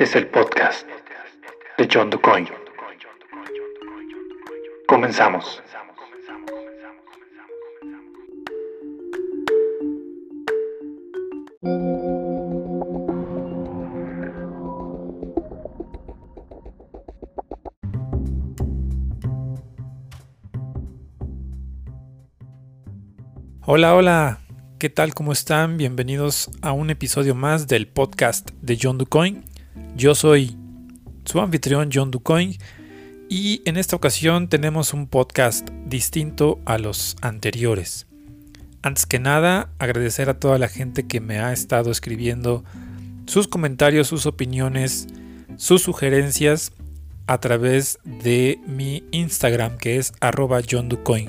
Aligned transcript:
Este 0.00 0.18
es 0.18 0.24
el 0.24 0.30
podcast 0.30 0.86
de 1.76 1.86
John 1.92 2.08
DuCoin. 2.08 2.48
Comenzamos. 4.88 5.62
Hola, 23.66 23.94
hola, 23.94 24.38
¿qué 24.78 24.88
tal? 24.88 25.12
¿Cómo 25.12 25.32
están? 25.32 25.76
Bienvenidos 25.76 26.50
a 26.62 26.72
un 26.72 26.88
episodio 26.88 27.34
más 27.34 27.68
del 27.68 27.86
podcast 27.86 28.50
de 28.62 28.78
John 28.80 28.96
DuCoin. 28.96 29.49
Yo 30.00 30.14
soy 30.14 30.56
su 31.26 31.40
anfitrión 31.40 31.90
John 31.92 32.10
DuCoin 32.10 32.56
y 33.28 33.60
en 33.66 33.76
esta 33.76 33.96
ocasión 33.96 34.48
tenemos 34.48 34.94
un 34.94 35.06
podcast 35.06 35.68
distinto 35.84 36.58
a 36.64 36.78
los 36.78 37.18
anteriores. 37.20 38.06
Antes 38.80 39.04
que 39.04 39.18
nada, 39.18 39.68
agradecer 39.78 40.30
a 40.30 40.40
toda 40.40 40.56
la 40.56 40.68
gente 40.68 41.06
que 41.06 41.20
me 41.20 41.38
ha 41.38 41.52
estado 41.52 41.90
escribiendo 41.90 42.64
sus 43.26 43.46
comentarios, 43.46 44.08
sus 44.08 44.24
opiniones, 44.24 45.06
sus 45.58 45.82
sugerencias 45.82 46.72
a 47.26 47.38
través 47.38 47.98
de 48.04 48.58
mi 48.66 49.04
Instagram 49.10 49.76
que 49.76 49.98
es 49.98 50.14
arroba 50.20 50.62
John 50.66 50.88
DuCoin. 50.88 51.28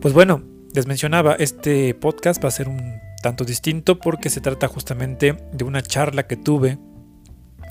Pues 0.00 0.12
bueno, 0.12 0.42
les 0.74 0.88
mencionaba, 0.88 1.36
este 1.36 1.94
podcast 1.94 2.42
va 2.42 2.48
a 2.48 2.50
ser 2.50 2.68
un 2.68 2.94
tanto 3.22 3.44
distinto 3.44 4.00
porque 4.00 4.28
se 4.28 4.40
trata 4.40 4.66
justamente 4.66 5.36
de 5.52 5.62
una 5.62 5.82
charla 5.82 6.26
que 6.26 6.34
tuve 6.34 6.80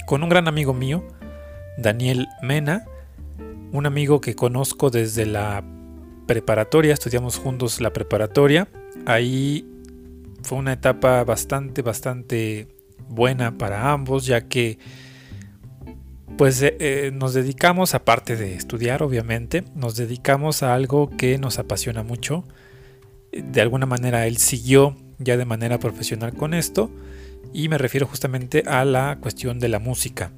con 0.05 0.23
un 0.23 0.29
gran 0.29 0.47
amigo 0.47 0.73
mío, 0.73 1.03
Daniel 1.77 2.27
Mena, 2.41 2.85
un 3.71 3.85
amigo 3.85 4.21
que 4.21 4.35
conozco 4.35 4.89
desde 4.89 5.25
la 5.25 5.63
preparatoria, 6.27 6.93
estudiamos 6.93 7.37
juntos 7.37 7.81
la 7.81 7.93
preparatoria. 7.93 8.67
Ahí 9.05 9.65
fue 10.43 10.57
una 10.57 10.73
etapa 10.73 11.23
bastante, 11.23 11.81
bastante 11.81 12.67
buena 13.07 13.57
para 13.57 13.91
ambos, 13.91 14.25
ya 14.25 14.41
que 14.47 14.77
pues 16.37 16.61
eh, 16.61 16.77
eh, 16.79 17.11
nos 17.13 17.33
dedicamos, 17.33 17.95
aparte 17.95 18.35
de 18.35 18.55
estudiar 18.55 19.03
obviamente, 19.03 19.63
nos 19.75 19.95
dedicamos 19.95 20.63
a 20.63 20.73
algo 20.73 21.09
que 21.09 21.37
nos 21.37 21.59
apasiona 21.59 22.03
mucho, 22.03 22.45
de 23.31 23.61
alguna 23.61 23.85
manera 23.85 24.25
él 24.25 24.37
siguió 24.37 24.95
ya 25.17 25.37
de 25.37 25.45
manera 25.45 25.79
profesional 25.79 26.33
con 26.33 26.53
esto 26.53 26.89
y 27.53 27.69
me 27.69 27.77
refiero 27.77 28.05
justamente 28.07 28.63
a 28.65 28.85
la 28.85 29.17
cuestión 29.19 29.59
de 29.59 29.69
la 29.69 29.79
música. 29.79 30.31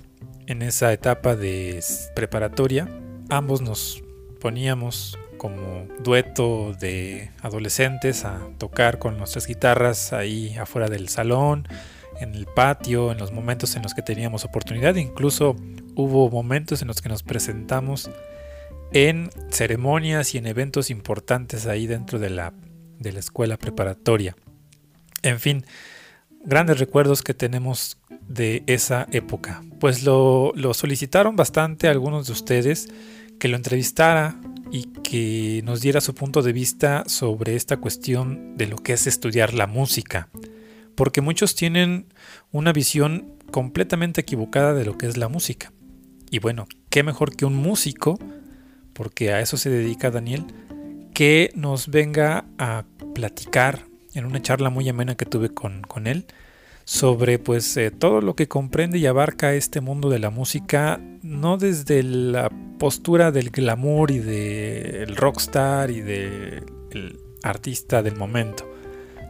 En 0.48 0.62
esa 0.62 0.92
etapa 0.92 1.36
de 1.36 1.84
preparatoria 2.16 2.88
ambos 3.30 3.62
nos 3.62 4.04
poníamos 4.40 5.18
como 5.38 5.88
dueto 6.04 6.74
de 6.80 7.32
adolescentes 7.42 8.26
a 8.26 8.40
tocar 8.58 9.00
con 9.00 9.18
nuestras 9.18 9.48
guitarras 9.48 10.14
ahí 10.14 10.56
afuera 10.58 10.88
del 10.88 11.10
salón, 11.10 11.68
en 12.20 12.36
el 12.36 12.46
patio, 12.46 13.12
en 13.12 13.18
los 13.18 13.32
momentos 13.32 13.76
en 13.76 13.82
los 13.82 13.94
que 13.94 14.04
teníamos 14.04 14.46
oportunidad. 14.46 14.96
Incluso 14.96 15.56
hubo 15.96 16.30
momentos 16.30 16.82
en 16.82 16.88
los 16.90 17.02
que 17.02 17.10
nos 17.10 17.24
presentamos 17.24 18.12
en 18.94 19.30
ceremonias 19.50 20.36
y 20.36 20.38
en 20.38 20.46
eventos 20.46 20.92
importantes 20.92 21.66
ahí 21.66 21.88
dentro 21.88 22.20
de 22.20 22.30
la 22.30 22.54
de 23.00 23.12
la 23.12 23.20
escuela 23.20 23.58
preparatoria. 23.58 24.36
En 25.24 25.40
fin, 25.40 25.66
grandes 26.44 26.80
recuerdos 26.80 27.22
que 27.22 27.34
tenemos 27.34 27.98
de 28.28 28.64
esa 28.68 29.08
época. 29.12 29.64
Pues 29.80 30.04
lo, 30.04 30.54
solicitaron 30.74 31.36
bastante 31.36 31.88
algunos 31.88 32.28
de 32.28 32.34
ustedes 32.34 32.90
que 33.40 33.48
lo 33.48 33.58
entrevistara 33.58 34.40
y 34.72 34.84
que 35.04 35.62
nos 35.64 35.82
diera 35.82 36.02
su 36.02 36.14
punto 36.16 36.42
de 36.42 36.54
vista 36.54 37.04
sobre 37.08 37.56
esta 37.56 37.78
cuestión 37.78 38.56
de 38.58 38.68
lo 38.68 38.78
que 38.78 38.94
es 38.94 39.08
estudiar 39.08 39.54
la 39.54 39.68
música. 39.68 40.30
Porque 40.96 41.22
muchos 41.22 41.56
tienen 41.56 42.06
una 42.52 42.72
visión 42.72 43.34
completamente 43.52 44.22
equivocada 44.22 44.74
de 44.74 44.86
lo 44.86 44.98
que 44.98 45.08
es 45.08 45.18
la 45.18 45.28
música. 45.28 45.74
Y 46.30 46.40
bueno, 46.40 46.68
qué 46.90 47.04
mejor 47.04 47.36
que 47.36 47.46
un 47.46 47.56
músico, 47.56 48.18
porque 48.94 49.34
a 49.34 49.42
eso 49.42 49.58
se 49.58 49.70
dedica 49.70 50.12
Daniel, 50.12 50.46
que 51.14 51.52
nos 51.56 51.90
venga 51.90 52.46
a 52.58 52.86
platicar 53.14 53.91
en 54.14 54.26
una 54.26 54.42
charla 54.42 54.70
muy 54.70 54.88
amena 54.90 55.16
que 55.16 55.26
tuve 55.26 55.50
con, 55.50 56.08
él 56.08 56.26
sobre 56.84 57.40
pues 57.40 57.78
eh, 57.78 57.92
todo 57.92 58.22
lo 58.22 58.36
que 58.36 58.48
comprende 58.48 58.98
y 58.98 59.06
abarca 59.06 59.54
este 59.54 59.82
mundo 59.82 60.10
de 60.10 60.20
la 60.20 60.30
música 60.30 61.00
no 61.22 61.58
desde 61.58 62.04
la 62.04 62.50
postura 62.80 63.32
del 63.32 63.52
glamour 63.52 64.12
y 64.12 64.20
del 64.20 65.16
rockstar 65.16 65.92
y 65.92 66.02
del 66.02 67.20
artista 67.44 68.02
del 68.02 68.16
momento 68.16 68.68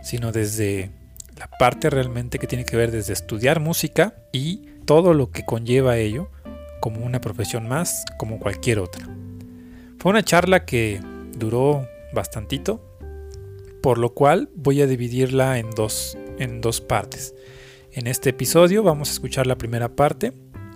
sino 0.02 0.32
desde 0.32 0.92
la 1.38 1.48
parte 1.48 1.90
realmente 1.90 2.40
que 2.40 2.48
tiene 2.48 2.66
que 2.66 2.78
ver 2.78 2.92
desde 2.92 3.14
estudiar 3.14 3.60
música 3.60 4.16
y 4.32 4.68
todo 4.86 5.14
lo 5.14 5.32
que 5.32 5.44
conlleva 5.44 5.98
ello 5.98 6.30
como 6.80 7.06
una 7.06 7.22
profesión 7.22 7.68
más 7.68 8.06
como 8.18 8.40
cualquier 8.40 8.80
otra. 8.80 9.08
Fue 10.00 10.10
una 10.10 10.24
charla 10.24 10.66
que 10.66 11.00
duró 11.38 11.88
bastantito, 12.14 12.91
por 13.82 13.98
lo 13.98 14.14
cual 14.14 14.50
voy 14.56 14.82
a 14.82 14.88
dividirla 14.88 15.58
en 15.60 15.70
dos, 15.72 16.18
en 16.40 16.62
dos 16.62 16.82
partes. 16.82 17.34
En 17.92 18.08
este 18.08 18.30
episodio 18.30 18.84
vamos 18.84 19.10
a 19.10 19.14
escuchar 19.14 19.48
la 19.48 19.58
primera 19.58 19.96
parte 19.96 20.34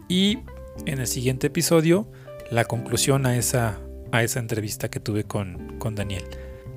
y 0.08 0.40
en 0.86 1.00
el 1.00 1.08
siguiente 1.08 1.48
episodio 1.48 2.12
la 2.52 2.66
conclusión 2.66 3.26
a 3.26 3.38
esa, 3.38 3.80
a 4.12 4.24
esa 4.24 4.40
entrevista 4.40 4.90
que 4.90 5.00
tuve 5.00 5.24
con, 5.24 5.78
con 5.80 5.96
Daniel. 5.96 6.24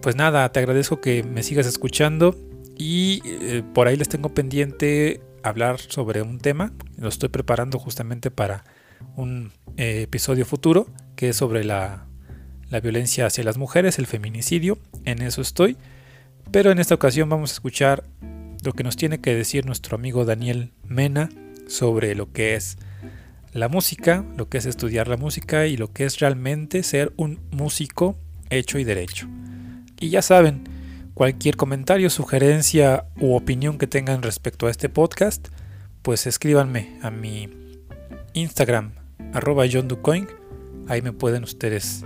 Pues 0.00 0.16
nada, 0.16 0.50
te 0.52 0.60
agradezco 0.60 1.00
que 1.00 1.22
me 1.22 1.42
sigas 1.42 1.66
escuchando 1.66 2.36
y 2.76 3.20
eh, 3.24 3.62
por 3.74 3.88
ahí 3.88 3.96
les 3.96 4.08
tengo 4.08 4.32
pendiente 4.32 5.20
hablar 5.42 5.80
sobre 5.80 6.22
un 6.22 6.38
tema. 6.38 6.72
Lo 6.96 7.08
estoy 7.08 7.30
preparando 7.30 7.78
justamente 7.78 8.30
para 8.30 8.64
un 9.16 9.52
eh, 9.76 10.02
episodio 10.02 10.44
futuro 10.44 10.86
que 11.16 11.30
es 11.30 11.36
sobre 11.36 11.64
la 11.64 12.08
la 12.70 12.80
violencia 12.80 13.26
hacia 13.26 13.44
las 13.44 13.56
mujeres, 13.58 13.98
el 13.98 14.06
feminicidio, 14.06 14.78
en 15.04 15.22
eso 15.22 15.40
estoy. 15.40 15.76
Pero 16.50 16.70
en 16.70 16.78
esta 16.78 16.94
ocasión 16.94 17.28
vamos 17.28 17.50
a 17.50 17.54
escuchar 17.54 18.04
lo 18.64 18.72
que 18.72 18.82
nos 18.82 18.96
tiene 18.96 19.20
que 19.20 19.34
decir 19.34 19.66
nuestro 19.66 19.96
amigo 19.96 20.24
Daniel 20.24 20.72
Mena 20.86 21.28
sobre 21.66 22.14
lo 22.14 22.32
que 22.32 22.54
es 22.54 22.78
la 23.52 23.68
música, 23.68 24.24
lo 24.36 24.48
que 24.48 24.58
es 24.58 24.66
estudiar 24.66 25.08
la 25.08 25.16
música 25.16 25.66
y 25.66 25.76
lo 25.76 25.92
que 25.92 26.04
es 26.04 26.18
realmente 26.20 26.82
ser 26.82 27.12
un 27.16 27.40
músico 27.50 28.16
hecho 28.50 28.78
y 28.78 28.84
derecho. 28.84 29.28
Y 30.00 30.10
ya 30.10 30.22
saben, 30.22 30.64
cualquier 31.14 31.56
comentario, 31.56 32.10
sugerencia 32.10 33.04
u 33.20 33.34
opinión 33.34 33.78
que 33.78 33.86
tengan 33.86 34.22
respecto 34.22 34.66
a 34.66 34.70
este 34.70 34.88
podcast, 34.88 35.48
pues 36.02 36.26
escríbanme 36.26 36.98
a 37.02 37.10
mi 37.10 37.50
Instagram, 38.32 38.92
arroba 39.32 39.64
John 39.70 39.88
Ahí 40.88 41.02
me 41.02 41.12
pueden 41.12 41.44
ustedes 41.44 42.04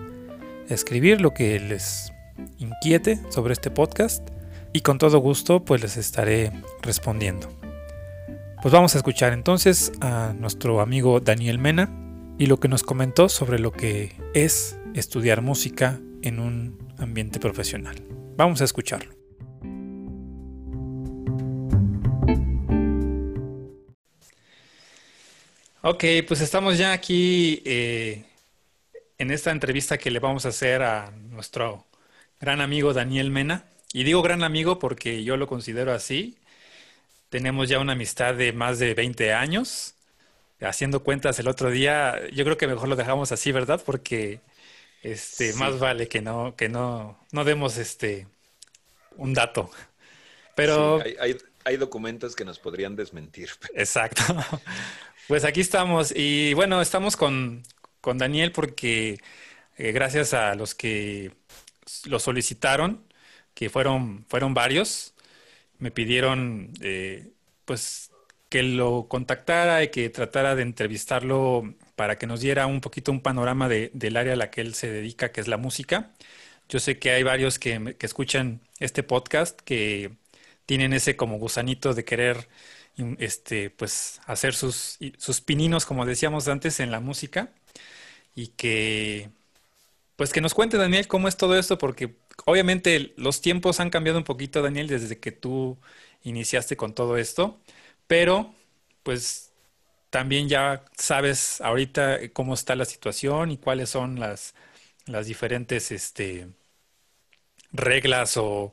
escribir 0.69 1.21
lo 1.21 1.35
que 1.35 1.61
les 1.61 2.12
inquiete 2.59 3.21
sobre 3.31 3.53
este 3.53 3.71
podcast 3.71 4.29
y 4.73 4.81
con 4.81 4.99
todo 4.99 5.19
gusto 5.19 5.65
pues 5.65 5.83
les 5.83 5.97
estaré 5.97 6.53
respondiendo. 6.83 7.49
Pues 8.63 8.73
vamos 8.73 8.95
a 8.95 8.99
escuchar 8.99 9.33
entonces 9.33 9.93
a 10.01 10.35
nuestro 10.39 10.81
amigo 10.81 11.21
Daniel 11.21 11.59
Mena 11.59 11.91
y 12.39 12.47
lo 12.47 12.59
que 12.61 12.69
nos 12.69 12.83
comentó 12.83 13.29
sobre 13.29 13.59
lo 13.59 13.73
que 13.73 14.13
es 14.35 14.79
estudiar 14.95 15.43
música 15.43 16.01
en 16.23 16.39
un 16.39 16.79
ambiente 16.99 17.41
profesional. 17.41 17.97
Vamos 18.37 18.61
a 18.61 18.65
escucharlo. 18.65 19.15
Ok, 25.85 26.05
pues 26.29 26.41
estamos 26.41 26.79
ya 26.79 26.93
aquí 26.93 27.61
eh, 27.65 28.25
en 29.19 29.33
esta 29.33 29.51
entrevista 29.51 29.99
que 29.99 30.13
le 30.13 30.21
vamos 30.21 30.47
a 30.47 30.51
hacer 30.51 30.83
a 30.83 31.11
nuestro 31.11 31.87
gran 32.43 32.61
amigo 32.61 32.93
Daniel 32.93 33.31
Mena. 33.31 33.65
Y 33.93 34.03
digo 34.05 34.21
gran 34.21 34.43
amigo 34.43 34.79
porque 34.79 35.23
yo 35.23 35.37
lo 35.37 35.47
considero 35.47 35.93
así. 35.93 36.37
Tenemos 37.31 37.69
ya 37.69 37.79
una 37.79 37.93
amistad 37.93 38.35
de 38.35 38.53
más 38.53 38.79
de 38.79 38.95
20 38.95 39.33
años. 39.33 39.95
Haciendo 40.61 41.03
cuentas 41.03 41.39
el 41.39 41.49
otro 41.49 41.71
día, 41.71 42.21
yo 42.33 42.45
creo 42.45 42.59
que 42.59 42.67
mejor 42.67 42.89
lo 42.89 42.97
dejamos 42.97 43.33
así, 43.33 43.53
¿verdad? 43.53 43.81
Porque 43.85 44.41
este, 45.03 45.55
más 45.55 45.79
vale 45.79 46.09
que 46.09 46.21
no, 46.21 46.55
que 46.57 46.69
no, 46.69 47.19
no 47.31 47.45
demos 47.45 47.79
este 47.79 48.27
un 49.17 49.35
dato. 49.35 49.71
Pero 50.57 51.03
hay, 51.21 51.39
hay 51.65 51.77
documentos 51.77 52.35
que 52.35 52.45
nos 52.45 52.59
podrían 52.59 52.97
desmentir. 52.97 53.51
Exacto. 53.75 54.23
Pues 55.29 55.45
aquí 55.45 55.61
estamos. 55.61 56.13
Y 56.15 56.55
bueno, 56.55 56.83
estamos 56.83 57.17
con, 57.17 57.63
con 58.01 58.19
Daniel 58.19 58.51
porque 58.51 59.21
eh, 59.77 59.93
gracias 59.93 60.35
a 60.35 60.55
los 60.55 60.75
que 60.75 61.33
lo 62.07 62.19
solicitaron, 62.19 63.05
que 63.55 63.71
fueron, 63.71 64.25
fueron 64.29 64.55
varios, 64.55 65.15
me 65.79 65.91
pidieron 65.91 66.73
eh, 66.81 67.33
pues 67.65 68.11
que 68.49 68.63
lo 68.63 69.09
contactara 69.09 69.83
y 69.83 69.89
que 69.89 70.11
tratara 70.11 70.55
de 70.55 70.63
entrevistarlo 70.63 71.75
para 71.97 72.19
que 72.19 72.27
nos 72.27 72.41
diera 72.41 72.67
un 72.67 72.81
poquito 72.81 73.13
un 73.13 73.21
panorama 73.23 73.69
de, 73.69 73.91
del 73.95 74.17
área 74.17 74.35
a 74.35 74.37
la 74.37 74.51
que 74.51 74.61
él 74.61 74.75
se 74.75 74.91
dedica, 74.91 75.33
que 75.33 75.41
es 75.41 75.49
la 75.49 75.57
música. 75.57 76.13
Yo 76.69 76.81
sé 76.81 76.99
que 76.99 77.11
hay 77.13 77.23
varios 77.23 77.59
que, 77.59 77.97
que 77.99 78.07
escuchan 78.07 78.61
este 78.81 79.03
podcast 79.03 79.61
que 79.63 80.13
tienen 80.67 80.93
ese 80.93 81.17
como 81.17 81.39
gusanito 81.39 81.95
de 81.95 82.05
querer 82.05 82.49
este, 83.19 83.71
pues, 83.71 84.21
hacer 84.27 84.55
sus, 84.55 84.99
sus 85.19 85.41
pininos, 85.41 85.87
como 85.87 86.07
decíamos 86.07 86.49
antes, 86.49 86.81
en 86.81 86.91
la 86.91 87.01
música 87.01 87.53
y 88.35 88.49
que, 88.49 89.31
pues 90.23 90.33
que 90.33 90.41
nos 90.41 90.55
cuente, 90.55 90.77
Daniel, 90.77 91.09
cómo 91.09 91.27
es 91.27 91.37
todo 91.37 91.59
esto, 91.59 91.79
porque 91.79 92.15
obviamente 92.45 93.13
los 93.17 93.41
tiempos 93.41 93.81
han 93.81 93.91
cambiado 93.91 94.19
un 94.19 94.25
poquito, 94.25 94.63
Daniel, 94.63 94.87
desde 94.87 95.19
que 95.19 95.33
tú 95.33 95.81
iniciaste 96.23 96.77
con 96.77 96.95
todo 96.95 97.17
esto, 97.17 97.61
pero 98.07 98.55
pues 99.03 99.53
también 100.11 100.49
ya 100.49 100.85
sabes 100.97 101.61
ahorita 101.61 102.21
cómo 102.35 102.55
está 102.55 102.77
la 102.77 102.85
situación 102.85 103.51
y 103.51 103.59
cuáles 103.59 103.91
son 103.91 104.21
las, 104.21 104.55
las 105.07 105.27
diferentes 105.27 105.91
este, 105.91 106.47
reglas 107.73 108.37
o, 108.37 108.73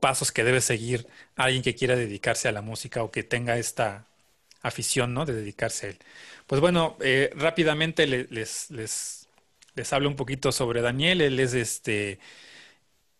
pasos 0.00 0.30
que 0.30 0.44
debe 0.44 0.60
seguir 0.60 1.08
alguien 1.34 1.62
que 1.64 1.74
quiera 1.74 1.96
dedicarse 1.96 2.46
a 2.46 2.52
la 2.52 2.62
música 2.62 3.02
o 3.02 3.10
que 3.10 3.24
tenga 3.24 3.58
esta 3.58 4.06
afición, 4.62 5.14
¿no? 5.14 5.26
De 5.26 5.32
dedicarse 5.32 5.86
a 5.86 5.90
él. 5.90 5.98
Pues 6.46 6.60
bueno, 6.60 6.96
eh, 7.00 7.30
rápidamente 7.34 8.06
les 8.06 9.25
hablo 9.90 10.08
un 10.08 10.16
poquito 10.16 10.52
sobre 10.52 10.82
Daniel. 10.82 11.20
Él 11.20 11.40
es 11.40 11.54
este. 11.54 12.18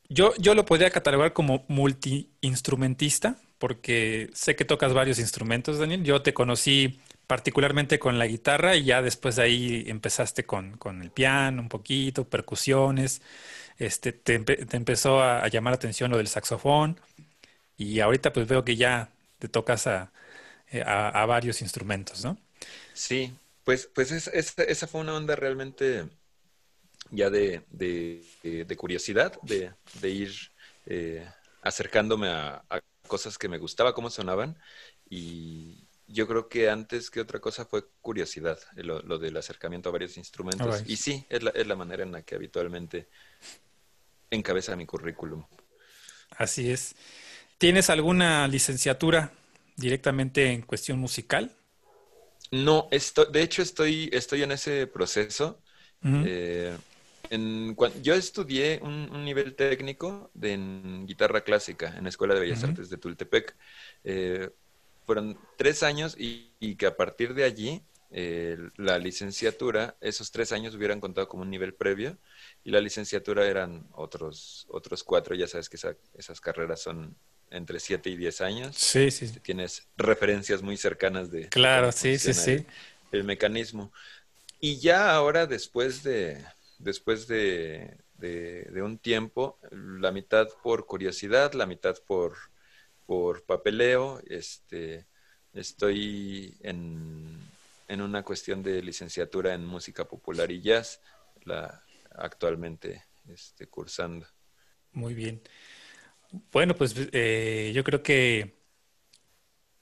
Yo, 0.08 0.34
yo 0.38 0.54
lo 0.54 0.64
podría 0.64 0.90
catalogar 0.90 1.32
como 1.32 1.64
multiinstrumentista, 1.68 3.36
porque 3.58 4.30
sé 4.34 4.54
que 4.56 4.64
tocas 4.64 4.94
varios 4.94 5.18
instrumentos, 5.18 5.78
Daniel. 5.78 6.04
Yo 6.04 6.22
te 6.22 6.34
conocí 6.34 7.00
particularmente 7.26 7.98
con 7.98 8.18
la 8.18 8.26
guitarra 8.26 8.76
y 8.76 8.84
ya 8.84 9.02
después 9.02 9.36
de 9.36 9.42
ahí 9.42 9.84
empezaste 9.88 10.46
con, 10.46 10.76
con 10.76 11.02
el 11.02 11.10
piano 11.10 11.60
un 11.60 11.68
poquito, 11.68 12.28
percusiones 12.28 13.20
este, 13.78 14.12
te, 14.12 14.34
empezó 14.72 15.22
a, 15.22 15.46
llamar 15.48 15.72
la 15.72 15.76
atención 15.76 16.10
lo 16.10 16.16
del 16.16 16.28
saxofón 16.28 16.98
y 17.76 18.00
ahorita 18.00 18.32
pues 18.32 18.46
veo 18.48 18.64
que 18.64 18.76
ya 18.76 19.10
te 19.38 19.48
tocas 19.48 19.86
a, 19.86 20.12
eh, 20.68 20.82
varios 20.82 21.60
instrumentos, 21.60 22.24
¿no? 22.24 22.38
Sí, 22.94 23.34
pues, 23.64 23.88
pues 23.94 24.10
esa 24.12 24.86
fue 24.86 25.00
una 25.00 25.14
onda 25.14 25.36
realmente 25.36 26.06
ya 27.10 27.30
de, 27.30 27.62
curiosidad, 28.76 29.38
de, 29.42 30.10
ir 30.10 30.32
eh, 30.86 31.26
acercándome 31.62 32.28
a, 32.28 32.62
cosas 33.06 33.38
que 33.38 33.48
me 33.48 33.58
gustaba, 33.58 33.94
cómo 33.94 34.10
sonaban 34.10 34.58
y 35.08 35.86
yo 36.08 36.26
creo 36.26 36.48
que 36.48 36.68
antes 36.70 37.10
que 37.10 37.20
otra 37.20 37.40
cosa 37.40 37.64
fue 37.64 37.84
curiosidad, 38.00 38.58
lo, 38.76 39.18
del 39.18 39.36
acercamiento 39.36 39.88
a 39.88 39.92
varios 39.92 40.16
instrumentos. 40.16 40.82
Y 40.86 40.96
sí, 40.96 41.24
es 41.28 41.42
la, 41.42 41.50
es 41.50 41.66
la 41.66 41.76
manera 41.76 42.02
en 42.02 42.12
la 42.12 42.22
que 42.22 42.34
habitualmente 42.34 43.08
encabeza 44.30 44.76
mi 44.76 44.86
currículum. 44.86 45.44
Así 46.30 46.70
es. 46.70 46.94
¿Tienes 47.58 47.90
alguna 47.90 48.46
licenciatura 48.48 49.32
directamente 49.76 50.52
en 50.52 50.62
cuestión 50.62 50.98
musical? 50.98 51.54
No, 52.50 52.88
esto, 52.90 53.24
de 53.24 53.42
hecho 53.42 53.62
estoy, 53.62 54.08
estoy 54.12 54.42
en 54.42 54.52
ese 54.52 54.86
proceso. 54.86 55.60
Eh, 56.04 56.76
yo 58.02 58.14
estudié 58.14 58.80
un, 58.82 59.24
nivel 59.24 59.54
técnico 59.54 60.30
de, 60.34 60.52
en 60.52 61.06
guitarra 61.06 61.42
clásica 61.42 61.94
en 61.96 62.04
la 62.04 62.08
Escuela 62.08 62.34
de 62.34 62.40
Bellas 62.40 62.64
Artes 62.64 62.90
de 62.90 62.96
Tultepec. 62.96 63.56
Eh, 64.04 64.50
fueron 65.04 65.38
tres 65.56 65.82
años 65.82 66.16
y, 66.18 66.74
que 66.76 66.86
a 66.86 66.96
partir 66.96 67.34
de 67.34 67.44
allí 67.44 67.82
eh, 68.10 68.58
la 68.76 68.98
licenciatura, 68.98 69.96
esos 70.00 70.30
tres 70.30 70.52
años 70.52 70.74
hubieran 70.74 71.00
contado 71.00 71.28
como 71.28 71.42
un 71.42 71.50
nivel 71.50 71.74
previo 71.74 72.18
y 72.64 72.70
la 72.70 72.80
licenciatura 72.80 73.46
eran 73.46 73.86
otros, 73.92 74.66
otros 74.68 75.04
cuatro. 75.04 75.34
Ya 75.34 75.46
sabes 75.46 75.68
que 75.68 75.78
esas 76.16 76.40
carreras 76.40 76.80
son 76.80 77.16
entre 77.50 77.80
siete 77.80 78.10
y 78.10 78.16
diez 78.16 78.40
años. 78.40 78.76
Sí, 78.76 79.10
sí. 79.10 79.28
Tienes 79.40 79.86
referencias 79.96 80.62
muy 80.62 80.76
cercanas 80.76 81.30
de... 81.30 81.48
Claro, 81.48 81.92
sí, 81.92 82.18
sí, 82.18 82.34
sí. 82.34 82.66
El 83.12 83.24
mecanismo. 83.24 83.92
Y 84.60 84.78
ya 84.78 85.14
ahora, 85.14 85.46
después 85.46 86.02
de, 86.02 86.44
después 86.78 87.26
de, 87.26 87.96
un 88.82 88.98
tiempo, 88.98 89.58
la 89.70 90.12
mitad 90.12 90.48
por 90.62 90.86
curiosidad, 90.86 91.52
la 91.52 91.66
mitad 91.66 91.96
por, 92.06 92.36
papeleo, 93.46 94.20
este, 94.26 95.06
estoy 95.52 96.56
en, 96.60 97.38
en 97.88 98.00
una 98.00 98.22
cuestión 98.22 98.62
de 98.62 98.82
licenciatura 98.82 99.54
en 99.54 99.64
música 99.64 100.04
popular 100.04 100.50
y 100.50 100.60
jazz. 100.60 101.00
La, 101.44 101.84
actualmente 102.16 103.04
este, 103.28 103.66
cursando. 103.66 104.26
Muy 104.92 105.14
bien. 105.14 105.40
Bueno, 106.52 106.74
pues 106.74 106.94
eh, 107.12 107.72
yo 107.74 107.84
creo 107.84 108.02
que 108.02 108.55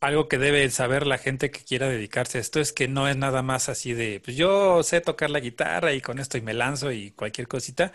algo 0.04 0.28
que 0.28 0.38
debe 0.38 0.68
saber 0.70 1.06
la 1.06 1.18
gente 1.18 1.50
que 1.50 1.64
quiera 1.64 1.88
dedicarse 1.88 2.38
a 2.38 2.40
esto 2.40 2.60
es 2.60 2.72
que 2.72 2.88
no 2.88 3.08
es 3.08 3.16
nada 3.16 3.42
más 3.42 3.68
así 3.68 3.94
de, 3.94 4.20
pues 4.24 4.36
yo 4.36 4.82
sé 4.82 5.00
tocar 5.00 5.30
la 5.30 5.40
guitarra 5.40 5.92
y 5.94 6.00
con 6.00 6.18
esto 6.18 6.38
y 6.38 6.42
me 6.42 6.54
lanzo 6.54 6.92
y 6.92 7.10
cualquier 7.12 7.48
cosita. 7.48 7.92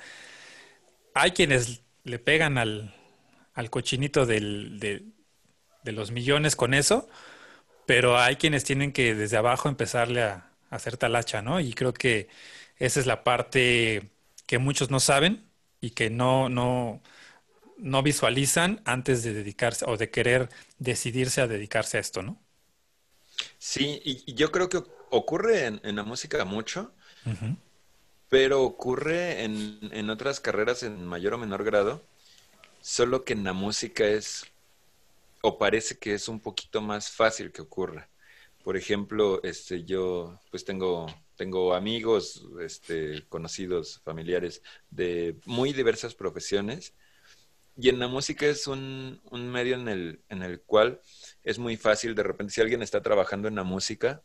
Hay 1.13 1.31
quienes 1.31 1.81
le 2.03 2.19
pegan 2.19 2.57
al, 2.57 2.95
al 3.53 3.69
cochinito 3.69 4.25
del, 4.25 4.79
de, 4.79 5.03
los 5.91 6.11
millones 6.11 6.55
con 6.55 6.73
eso, 6.75 7.09
pero 7.85 8.19
hay 8.19 8.37
quienes 8.37 8.63
tienen 8.63 8.93
que 8.93 9.15
desde 9.15 9.37
abajo 9.37 9.69
empezarle 9.69 10.23
a, 10.23 10.51
a 10.71 10.75
hacer 10.77 10.97
talacha, 10.97 11.41
¿no? 11.41 11.59
Y 11.59 11.73
creo 11.73 11.93
que 11.93 12.29
esa 12.77 12.99
es 12.99 13.07
la 13.07 13.23
parte 13.23 14.11
que 14.47 14.59
muchos 14.59 14.91
no 14.91 14.99
saben 14.99 15.49
y 15.81 15.91
que 15.91 16.09
no, 16.11 16.49
no, 16.49 17.01
no 17.79 18.03
visualizan 18.03 18.81
antes 18.85 19.23
de 19.23 19.33
dedicarse 19.33 19.85
o 19.87 19.97
de 19.97 20.09
querer 20.09 20.49
decidirse 20.77 21.41
a 21.41 21.47
dedicarse 21.47 21.97
a 21.97 21.99
esto, 21.99 22.21
¿no? 22.21 22.41
Sí, 23.57 24.01
y, 24.03 24.33
yo 24.33 24.51
creo 24.51 24.69
que 24.69 24.83
ocurre 25.09 25.65
en, 25.65 25.95
la 25.95 26.03
música 26.03 26.43
mucho, 26.45 26.91
pero 28.29 28.63
ocurre 28.63 29.43
en, 29.43 29.79
en, 29.91 30.09
otras 30.09 30.39
carreras 30.39 30.83
en 30.83 31.05
mayor 31.05 31.33
o 31.33 31.37
menor 31.37 31.63
grado, 31.63 32.03
solo 32.81 33.23
que 33.23 33.33
en 33.33 33.43
la 33.43 33.53
música 33.53 34.05
es, 34.05 34.45
o 35.41 35.57
parece 35.57 35.97
que 35.97 36.13
es 36.13 36.27
un 36.27 36.39
poquito 36.39 36.81
más 36.81 37.09
fácil 37.09 37.51
que 37.51 37.61
ocurra. 37.61 38.09
Por 38.63 38.77
ejemplo, 38.77 39.41
este, 39.43 39.83
yo 39.85 40.39
pues 40.51 40.65
tengo 40.65 41.07
tengo 41.39 41.73
amigos, 41.73 42.45
este, 42.61 43.25
conocidos, 43.29 44.01
familiares 44.03 44.61
de 44.89 45.37
muy 45.45 45.71
diversas 45.71 46.13
profesiones. 46.13 46.93
Y 47.81 47.87
en 47.87 47.99
la 47.99 48.09
música 48.09 48.45
es 48.45 48.67
un, 48.67 49.21
medio 49.31 49.75
en 49.75 49.87
el, 49.87 50.21
en 50.27 50.43
el 50.43 50.61
cual 50.63 50.99
es 51.43 51.59
muy 51.59 51.77
fácil, 51.77 52.13
de 52.13 52.23
repente, 52.23 52.51
si 52.51 52.59
alguien 52.59 52.81
está 52.81 53.01
trabajando 53.01 53.47
en 53.47 53.55
la 53.55 53.63
música, 53.63 54.21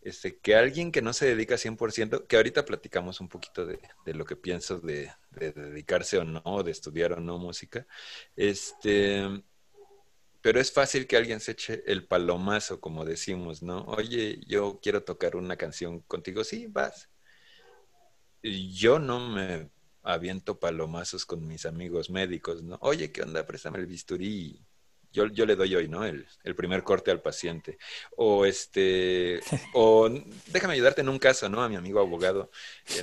este, 0.00 0.38
que 0.40 0.56
alguien 0.56 0.90
que 0.90 1.00
no 1.00 1.12
se 1.12 1.26
dedica 1.26 1.54
100%, 1.54 2.26
que 2.26 2.36
ahorita 2.36 2.64
platicamos 2.64 3.20
un 3.20 3.28
poquito 3.28 3.66
de, 3.66 3.78
lo 4.06 4.24
que 4.24 4.34
pienso 4.34 4.80
de, 4.80 5.12
de, 5.30 5.52
dedicarse 5.52 6.18
o 6.18 6.24
no, 6.24 6.64
de 6.64 6.72
estudiar 6.72 7.12
o 7.12 7.20
no 7.20 7.38
música, 7.38 7.86
este, 8.34 9.44
pero 10.40 10.58
es 10.58 10.72
fácil 10.72 11.06
que 11.06 11.16
alguien 11.16 11.38
se 11.38 11.52
eche 11.52 11.84
el 11.86 12.04
palomazo, 12.04 12.80
como 12.80 13.04
decimos, 13.04 13.62
¿no? 13.62 13.84
Oye, 13.84 14.40
yo 14.48 14.80
quiero 14.82 15.04
tocar 15.04 15.36
una 15.36 15.56
canción 15.56 16.00
contigo, 16.00 16.42
sí, 16.42 16.66
vas. 16.66 17.08
Yo 18.42 18.98
no 18.98 19.20
me 19.20 19.70
aviento 20.02 20.58
palomazos 20.58 21.26
con 21.26 21.46
mis 21.46 21.66
amigos 21.66 22.10
médicos, 22.10 22.62
¿no? 22.62 22.78
Oye, 22.80 23.12
¿qué 23.12 23.22
onda? 23.22 23.46
Préstame 23.46 23.78
el 23.78 23.86
bisturí. 23.86 24.64
Yo, 25.12 25.26
yo 25.28 25.46
le 25.46 25.56
doy 25.56 25.74
hoy, 25.74 25.88
¿no? 25.88 26.04
El, 26.04 26.26
el 26.44 26.54
primer 26.54 26.82
corte 26.82 27.10
al 27.10 27.22
paciente. 27.22 27.78
O 28.16 28.44
este, 28.44 29.40
o 29.74 30.08
déjame 30.48 30.74
ayudarte 30.74 31.00
en 31.00 31.08
un 31.08 31.18
caso, 31.18 31.48
¿no? 31.48 31.62
A 31.62 31.68
mi 31.68 31.76
amigo 31.76 32.00
abogado. 32.00 32.50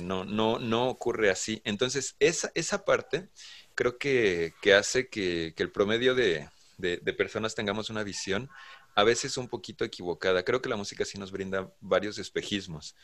no, 0.02 0.24
no, 0.24 0.58
no 0.58 0.88
ocurre 0.88 1.30
así. 1.30 1.60
Entonces, 1.64 2.16
esa, 2.20 2.50
esa 2.54 2.84
parte 2.84 3.28
creo 3.74 3.98
que, 3.98 4.54
que 4.62 4.74
hace 4.74 5.08
que, 5.08 5.54
que 5.56 5.62
el 5.62 5.72
promedio 5.72 6.14
de, 6.14 6.48
de, 6.78 7.12
personas 7.12 7.54
tengamos 7.54 7.90
una 7.90 8.02
visión 8.02 8.48
a 8.94 9.04
veces 9.04 9.36
un 9.36 9.48
poquito 9.48 9.84
equivocada. 9.84 10.42
Creo 10.44 10.62
que 10.62 10.68
la 10.68 10.76
música 10.76 11.04
sí 11.04 11.18
nos 11.18 11.30
brinda 11.30 11.72
varios 11.80 12.18
espejismos. 12.18 12.96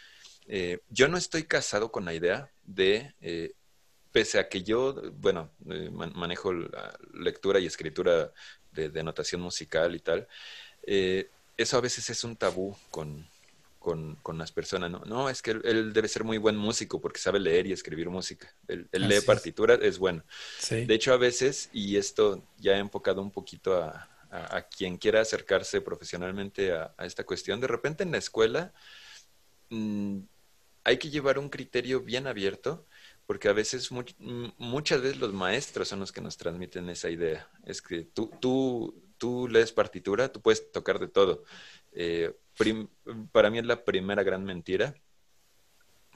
Eh, 0.46 0.80
yo 0.88 1.08
no 1.08 1.16
estoy 1.16 1.44
casado 1.44 1.92
con 1.92 2.04
la 2.04 2.14
idea 2.14 2.50
de, 2.64 3.14
eh, 3.20 3.52
pese 4.12 4.38
a 4.38 4.49
que 4.49 4.62
yo, 4.62 4.95
bueno, 5.14 5.50
eh, 5.71 5.90
manejo 5.90 6.52
la 6.52 6.99
lectura 7.14 7.59
y 7.59 7.66
escritura 7.66 8.33
de, 8.73 9.02
notación 9.02 9.40
musical 9.40 9.95
y 9.95 10.00
tal, 10.00 10.28
eso 11.57 11.76
a 11.76 11.81
veces 11.81 12.09
es 12.11 12.25
un 12.25 12.37
tabú 12.37 12.76
con, 12.90 13.26
con, 13.83 14.38
las 14.38 14.52
personas. 14.52 14.90
No, 14.90 15.00
no 15.04 15.28
es 15.28 15.42
que 15.42 15.50
él, 15.50 15.92
debe 15.92 16.09
ser 16.09 16.25
muy 16.25 16.38
buen 16.38 16.57
músico 16.57 17.00
porque 17.00 17.19
sabe 17.19 17.40
leer 17.40 17.66
y 17.66 17.73
escribir 17.73 18.09
música. 18.09 18.52
Él, 18.69 18.88
lee 18.92 19.21
partituras, 19.26 19.81
es 19.83 19.99
bueno. 19.99 20.25
De 20.71 20.95
hecho, 20.95 21.12
a 21.12 21.16
veces, 21.16 21.69
y 21.73 21.97
esto 21.97 22.42
ya 22.59 22.76
he 22.76 22.78
enfocado 22.78 23.21
un 23.21 23.31
poquito 23.31 23.83
a, 23.83 24.09
a, 24.31 24.62
quien 24.62 24.97
quiera 24.97 25.21
acercarse 25.21 25.81
profesionalmente 25.81 26.73
a, 26.73 26.95
esta 27.00 27.25
cuestión, 27.25 27.61
de 27.61 27.66
repente 27.66 28.02
en 28.02 28.12
la 28.12 28.19
escuela 28.19 28.73
mm, 29.69 30.21
hay 30.85 30.99
que 30.99 31.11
llevar 31.11 31.38
un 31.38 31.49
criterio 31.49 32.00
bien 32.00 32.26
abierto, 32.26 32.87
porque 33.26 33.49
a 33.49 33.52
veces, 33.52 33.91
muchas 34.59 35.00
veces 35.00 35.19
los 35.19 35.33
maestros 35.33 35.88
son 35.88 36.00
los 36.00 36.12
que 36.12 36.21
nos 36.21 36.37
transmiten 36.37 36.88
esa 36.91 37.09
idea. 37.11 37.49
Es 37.64 37.81
que 37.81 38.02
tú, 38.05 38.31
tú, 38.41 39.02
tú 39.19 39.49
lees 39.49 39.73
partitura, 39.73 40.31
tú 40.31 40.41
puedes 40.41 40.71
tocar 40.73 40.99
de 40.99 41.09
todo. 41.09 41.45
Eh, 41.93 42.35
para 43.33 43.50
mí 43.50 43.59
es 43.59 43.67
la 43.67 43.85
primera 43.85 44.23
gran 44.23 44.45
mentira. 44.45 44.95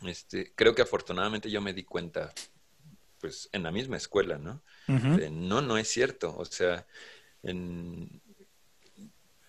Este, 0.03 0.53
creo 0.55 0.75
que 0.75 0.83
afortunadamente 0.83 1.51
yo 1.51 1.61
me 1.61 1.73
di 1.73 1.85
cuenta, 1.85 2.33
pues, 3.21 3.49
en 3.53 3.63
la 3.63 3.71
misma 3.71 3.97
escuela, 3.97 4.39
¿no? 4.39 4.63
no, 4.89 5.63
no 5.63 5.79
es 5.79 5.89
cierto. 5.89 6.37
O 6.37 6.45
sea, 6.45 6.87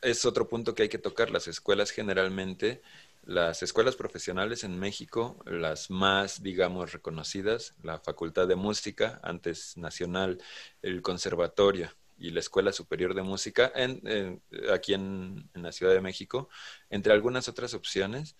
es 0.02 0.26
otro 0.26 0.48
punto 0.48 0.74
que 0.74 0.84
hay 0.84 0.90
que 0.90 0.98
tocar. 0.98 1.32
Las 1.32 1.48
escuelas 1.48 1.92
generalmente, 1.92 2.82
las 3.28 3.62
escuelas 3.62 3.98
profesionales 3.98 4.64
en 4.64 4.80
México, 4.80 5.38
las 5.46 5.90
más, 5.90 6.42
digamos, 6.42 6.94
reconocidas, 6.94 7.76
la 7.84 8.00
Facultad 8.00 8.48
de 8.48 8.56
Música, 8.56 9.20
antes 9.22 9.76
nacional, 9.76 10.42
el 10.82 11.02
Conservatorio 11.02 11.92
y 12.18 12.30
la 12.32 12.40
Escuela 12.40 12.72
Superior 12.72 13.14
de 13.14 13.24
Música, 13.24 13.70
en, 13.76 14.42
aquí 14.72 14.94
en, 14.94 15.50
la 15.54 15.74
Ciudad 15.74 15.94
de 15.94 16.00
México, 16.00 16.48
entre 16.90 17.12
algunas 17.12 17.50
otras 17.50 17.74
opciones, 17.74 18.38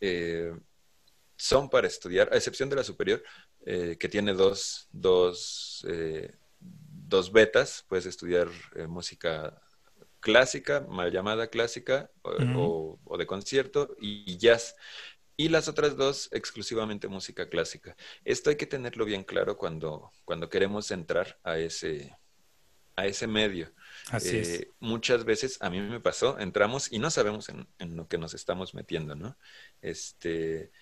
eh, 0.00 0.52
son 1.36 1.70
para 1.70 1.86
estudiar, 1.86 2.28
a 2.32 2.36
excepción 2.36 2.68
de 2.68 2.76
la 2.76 2.82
superior, 2.82 3.22
eh, 3.64 3.96
que 3.96 4.08
tiene 4.08 4.32
dos, 4.32 4.88
dos 4.90 5.86
eh, 5.88 6.34
dos 7.08 7.30
betas, 7.30 7.84
puedes 7.88 8.06
estudiar 8.06 8.48
eh, 8.74 8.86
música 8.86 9.62
clásica, 10.26 10.84
mal 10.88 11.12
llamada 11.12 11.46
clásica, 11.46 12.10
o, 12.22 13.16
de 13.16 13.26
concierto, 13.26 13.94
y 14.00 14.36
jazz. 14.38 14.74
Y 15.36 15.50
las 15.50 15.68
otras 15.68 15.96
dos, 15.96 16.28
exclusivamente 16.32 17.06
música 17.06 17.48
clásica. 17.48 17.96
Esto 18.24 18.50
hay 18.50 18.56
que 18.56 18.66
tenerlo 18.66 19.04
bien 19.04 19.22
claro 19.22 19.56
cuando, 19.56 20.10
cuando 20.24 20.48
queremos 20.48 20.90
entrar 20.90 21.38
a 21.44 21.58
ese, 21.58 22.12
a 22.96 23.06
ese 23.06 23.28
medio. 23.28 23.72
Así 24.10 24.36
es. 24.36 24.48
Eh, 24.48 24.72
muchas 24.80 25.24
veces, 25.24 25.62
a 25.62 25.70
mí 25.70 25.80
me 25.80 26.00
pasó, 26.00 26.40
entramos 26.40 26.90
y 26.90 26.98
no 26.98 27.08
sabemos 27.12 27.48
en, 27.48 27.68
en, 27.78 27.94
lo 27.94 28.08
que 28.08 28.18
nos 28.18 28.34
estamos 28.34 28.74
metiendo, 28.74 29.14
¿no? 29.14 29.38
Este, 29.80 30.72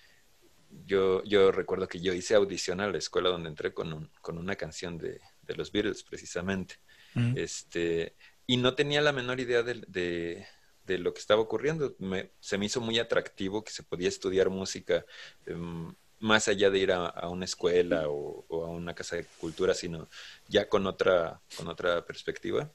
yo, 0.87 1.23
yo 1.23 1.51
recuerdo 1.51 1.87
que 1.87 2.01
yo 2.01 2.13
hice 2.13 2.33
audición 2.33 2.81
a 2.81 2.89
la 2.89 2.97
escuela 2.97 3.29
donde 3.29 3.49
entré 3.49 3.75
con, 3.75 3.93
un, 3.93 4.09
con 4.21 4.39
una 4.39 4.55
canción 4.55 4.97
de, 4.97 5.21
de 5.43 5.55
los 5.55 5.71
Beatles, 5.71 6.01
precisamente. 6.01 6.77
Mm. 7.13 7.37
Este, 7.37 8.15
y 8.47 8.57
no 8.57 8.75
tenía 8.75 9.01
la 9.01 9.11
menor 9.11 9.39
idea 9.39 9.63
de, 9.63 10.45
de, 10.85 10.97
lo 10.97 11.13
que 11.13 11.19
estaba 11.19 11.41
ocurriendo. 11.41 11.95
se 12.39 12.57
me 12.57 12.65
hizo 12.65 12.81
muy 12.81 12.99
atractivo 12.99 13.63
que 13.63 13.71
se 13.71 13.83
podía 13.83 14.07
estudiar 14.07 14.49
música 14.49 15.05
em, 15.45 15.93
más 16.19 16.47
allá 16.47 16.69
de 16.69 16.79
ir 16.79 16.91
a, 16.91 17.27
una 17.29 17.45
escuela 17.45 18.07
o, 18.09 18.45
a 18.65 18.69
una 18.69 18.95
casa 18.95 19.17
de 19.17 19.25
cultura, 19.39 19.73
sino 19.73 20.09
ya 20.47 20.69
con 20.69 20.87
otra, 20.87 21.41
con 21.57 21.67
otra 21.67 22.05
perspectiva. 22.05 22.71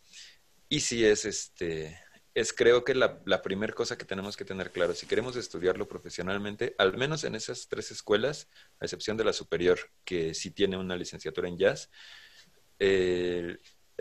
Y 0.68 0.80
sí 0.80 1.04
es 1.04 1.24
este 1.24 1.98
es 2.34 2.52
creo 2.52 2.84
que 2.84 2.94
la, 2.94 3.20
la 3.26 3.42
primera 3.42 3.72
cosa 3.72 3.98
que 3.98 4.04
tenemos 4.04 4.36
que 4.36 4.44
tener 4.44 4.70
claro, 4.70 4.94
si 4.94 5.06
queremos 5.06 5.36
estudiarlo 5.36 5.88
profesionalmente, 5.88 6.74
al 6.78 6.96
menos 6.96 7.24
en 7.24 7.34
esas 7.34 7.66
tres 7.68 7.90
escuelas, 7.90 8.48
a 8.78 8.84
excepción 8.84 9.16
de 9.16 9.24
la 9.24 9.32
superior, 9.32 9.78
que 10.04 10.32
sí 10.34 10.52
tiene 10.52 10.76
una 10.76 10.96
licenciatura 10.96 11.48
en 11.48 11.58
jazz, 11.58 11.90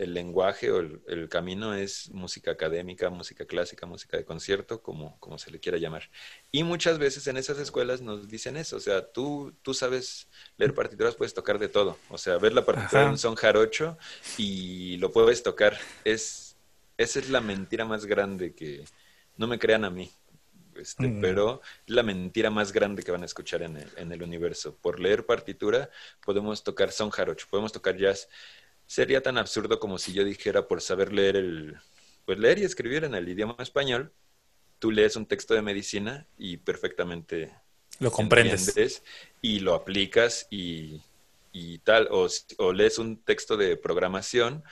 el, 0.00 0.14
lenguaje 0.14 0.70
o 0.70 0.80
el, 0.80 1.28
camino 1.28 1.74
es 1.74 2.10
música 2.10 2.50
académica, 2.50 3.10
música 3.10 3.44
clásica, 3.44 3.86
música 3.86 4.16
de 4.16 4.24
concierto, 4.24 4.82
como, 4.82 5.18
como 5.20 5.38
se 5.38 5.50
le 5.50 5.60
quiera 5.60 5.78
llamar. 5.78 6.10
Y 6.50 6.62
muchas 6.62 6.98
veces 6.98 7.26
en 7.26 7.36
esas 7.36 7.58
escuelas 7.58 8.00
nos 8.00 8.28
dicen 8.28 8.56
eso, 8.56 8.76
o 8.76 8.80
sea, 8.80 9.12
tú, 9.12 9.54
tú 9.62 9.74
sabes 9.74 10.28
leer 10.56 10.74
partituras, 10.74 11.14
puedes 11.14 11.34
tocar 11.34 11.58
de 11.58 11.68
todo, 11.68 11.98
o 12.08 12.18
sea, 12.18 12.38
ver 12.38 12.52
la 12.52 12.64
partitura 12.64 13.08
en 13.08 13.18
son 13.18 13.34
jarocho 13.34 13.98
y 14.36 14.96
lo 14.98 15.12
puedes 15.12 15.42
tocar. 15.42 15.78
Es, 16.04 16.56
esa 16.96 17.18
es 17.18 17.30
la 17.30 17.40
mentira 17.40 17.84
más 17.84 18.06
grande 18.06 18.54
que, 18.54 18.84
no 19.36 19.46
me 19.46 19.58
crean 19.58 19.84
a 19.84 19.90
mí, 19.90 20.10
este, 20.76 21.08
mm. 21.08 21.20
pero 21.20 21.62
la 21.86 22.02
mentira 22.02 22.50
más 22.50 22.72
grande 22.72 23.02
que 23.02 23.10
van 23.10 23.22
a 23.22 23.26
escuchar 23.26 23.62
en 23.62 23.76
el, 23.76 23.88
en 23.96 24.12
el 24.12 24.22
universo. 24.22 24.76
Por 24.76 25.00
leer 25.00 25.26
partitura 25.26 25.90
podemos 26.24 26.62
tocar 26.62 26.92
son 26.92 27.10
jarocho, 27.10 27.46
podemos 27.50 27.72
tocar 27.72 27.96
jazz 27.96 28.28
sería 28.90 29.22
tan 29.22 29.38
absurdo 29.38 29.78
como 29.78 29.98
si 29.98 30.12
yo 30.12 30.24
dijera 30.24 30.66
por 30.66 30.80
saber 30.80 31.12
leer 31.12 31.36
el, 31.36 31.76
pues 32.24 32.40
leer 32.40 32.58
y 32.58 32.64
escribir 32.64 33.04
en 33.04 33.14
el 33.14 33.28
idioma 33.28 33.54
español, 33.60 34.12
tú 34.80 34.90
lees 34.90 35.14
un 35.14 35.26
texto 35.26 35.54
de 35.54 35.62
medicina 35.62 36.26
y 36.36 36.56
perfectamente 36.56 37.54
lo 38.00 38.10
comprendes 38.10 39.04
y 39.40 39.60
lo 39.60 39.74
aplicas 39.74 40.48
y, 40.50 41.00
y 41.52 41.78
tal, 41.78 42.08
o, 42.10 42.26
o, 42.58 42.72
lees 42.72 42.98
un 42.98 43.22
texto 43.22 43.56
de 43.56 43.76
programación 43.76 44.64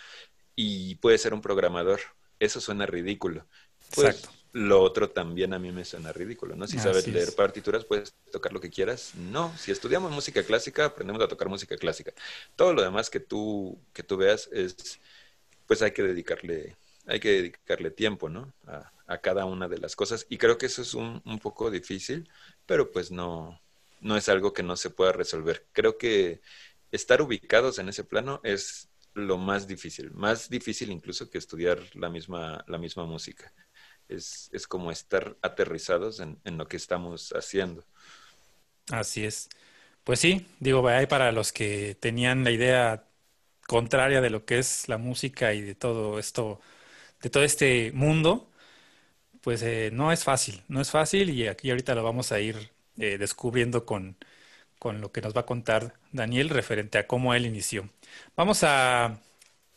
y 0.57 0.97
puedes 0.97 1.23
ser 1.23 1.33
un 1.33 1.41
programador. 1.41 2.01
Eso 2.41 2.61
suena 2.61 2.87
ridículo. 2.87 3.47
Pues, 3.95 4.17
Exacto. 4.17 4.38
Lo 4.59 4.83
otro 4.83 5.09
también 5.09 5.55
a 5.55 5.61
mí 5.61 5.71
me 5.71 5.85
suena 5.85 6.13
ridículo, 6.13 6.57
¿no? 6.57 6.67
Si 6.67 6.81
sabes 6.81 7.07
leer 7.07 7.33
partituras, 7.37 7.85
puedes 7.85 8.13
tocar 8.33 8.53
lo 8.53 8.61
que 8.61 8.71
quieras. 8.71 9.15
No, 9.15 9.57
si 9.57 9.71
estudiamos 9.71 10.11
música 10.11 10.43
clásica, 10.43 10.87
aprendemos 10.87 11.23
a 11.23 11.29
tocar 11.29 11.49
música 11.49 11.77
clásica. 11.77 12.13
Todo 12.57 12.73
lo 12.73 12.83
demás 12.83 13.09
que 13.09 13.21
tú, 13.21 13.79
que 13.93 14.03
tú 14.03 14.17
veas 14.17 14.49
es, 14.51 14.99
pues 15.69 15.81
hay 15.81 15.93
que 15.93 16.03
dedicarle, 16.03 16.77
hay 17.07 17.21
que 17.21 17.31
dedicarle 17.31 17.93
tiempo, 17.93 18.29
¿no? 18.29 18.53
A, 18.67 19.19
cada 19.19 19.45
una 19.45 19.69
de 19.69 19.79
las 19.79 19.95
cosas. 19.95 20.27
Y 20.29 20.39
creo 20.39 20.59
que 20.59 20.67
eso 20.67 20.83
es 20.83 20.93
un, 20.93 21.23
un 21.25 21.39
poco 21.39 21.71
difícil, 21.71 22.29
pero 22.67 22.91
pues 22.91 23.13
no, 23.13 23.61
no 24.01 24.17
es 24.17 24.29
algo 24.29 24.53
que 24.53 24.65
no 24.65 24.75
se 24.75 24.91
pueda 24.91 25.13
resolver. 25.13 25.67
Creo 25.73 25.99
que 25.99 26.41
estar 26.91 27.23
ubicados 27.23 27.79
en 27.79 27.89
ese 27.89 28.03
plano 28.03 28.41
es 28.43 28.89
lo 29.15 29.39
más 29.39 29.69
difícil, 29.69 30.11
más 30.11 30.51
difícil 30.51 30.91
incluso 30.91 31.31
que 31.31 31.39
estudiar 31.39 31.79
la 31.95 32.11
misma, 32.11 32.65
la 32.67 32.79
misma 32.79 33.07
música 33.07 33.53
es, 34.09 34.51
es 34.53 34.67
como 34.67 34.91
estar 34.91 35.37
aterrizados 35.43 36.21
en, 36.21 36.39
en, 36.45 36.59
lo 36.59 36.69
que 36.69 36.77
estamos 36.77 37.33
haciendo. 37.33 37.85
Así 38.91 39.25
es. 39.25 39.49
Pues 40.05 40.21
sí, 40.21 40.47
digo, 40.61 40.87
hay 40.89 41.07
para 41.07 41.33
los 41.33 41.53
que 41.53 41.97
tenían 42.01 42.45
la 42.45 42.51
idea 42.51 43.05
contraria 43.67 44.21
de 44.23 44.31
lo 44.31 44.45
que 44.47 44.59
es 44.59 44.89
la 44.89 44.99
música 44.99 45.53
y 45.55 45.61
de 45.63 45.75
todo 45.75 46.19
esto, 46.19 46.61
de 47.23 47.31
todo 47.31 47.45
este 47.45 47.93
mundo, 47.93 48.51
pues 49.43 49.63
eh, 49.63 49.91
no 49.93 50.13
es 50.13 50.25
fácil, 50.25 50.63
no 50.69 50.81
es 50.81 50.91
fácil 50.91 51.31
y 51.31 51.49
aquí 51.49 51.71
ahorita 51.71 51.95
lo 51.95 52.03
vamos 52.05 52.33
a 52.33 52.41
ir 52.41 52.71
eh, 52.99 53.19
descubriendo 53.19 53.87
con, 53.87 54.17
con 54.79 55.01
lo 55.01 55.13
que 55.13 55.21
nos 55.23 55.37
va 55.37 55.43
a 55.43 55.47
contar 55.47 55.95
Daniel 56.13 56.51
referente 56.51 56.99
a 56.99 57.07
cómo 57.07 57.35
él 57.35 57.47
inició. 57.47 57.89
Vamos 58.37 58.65
a 58.65 59.21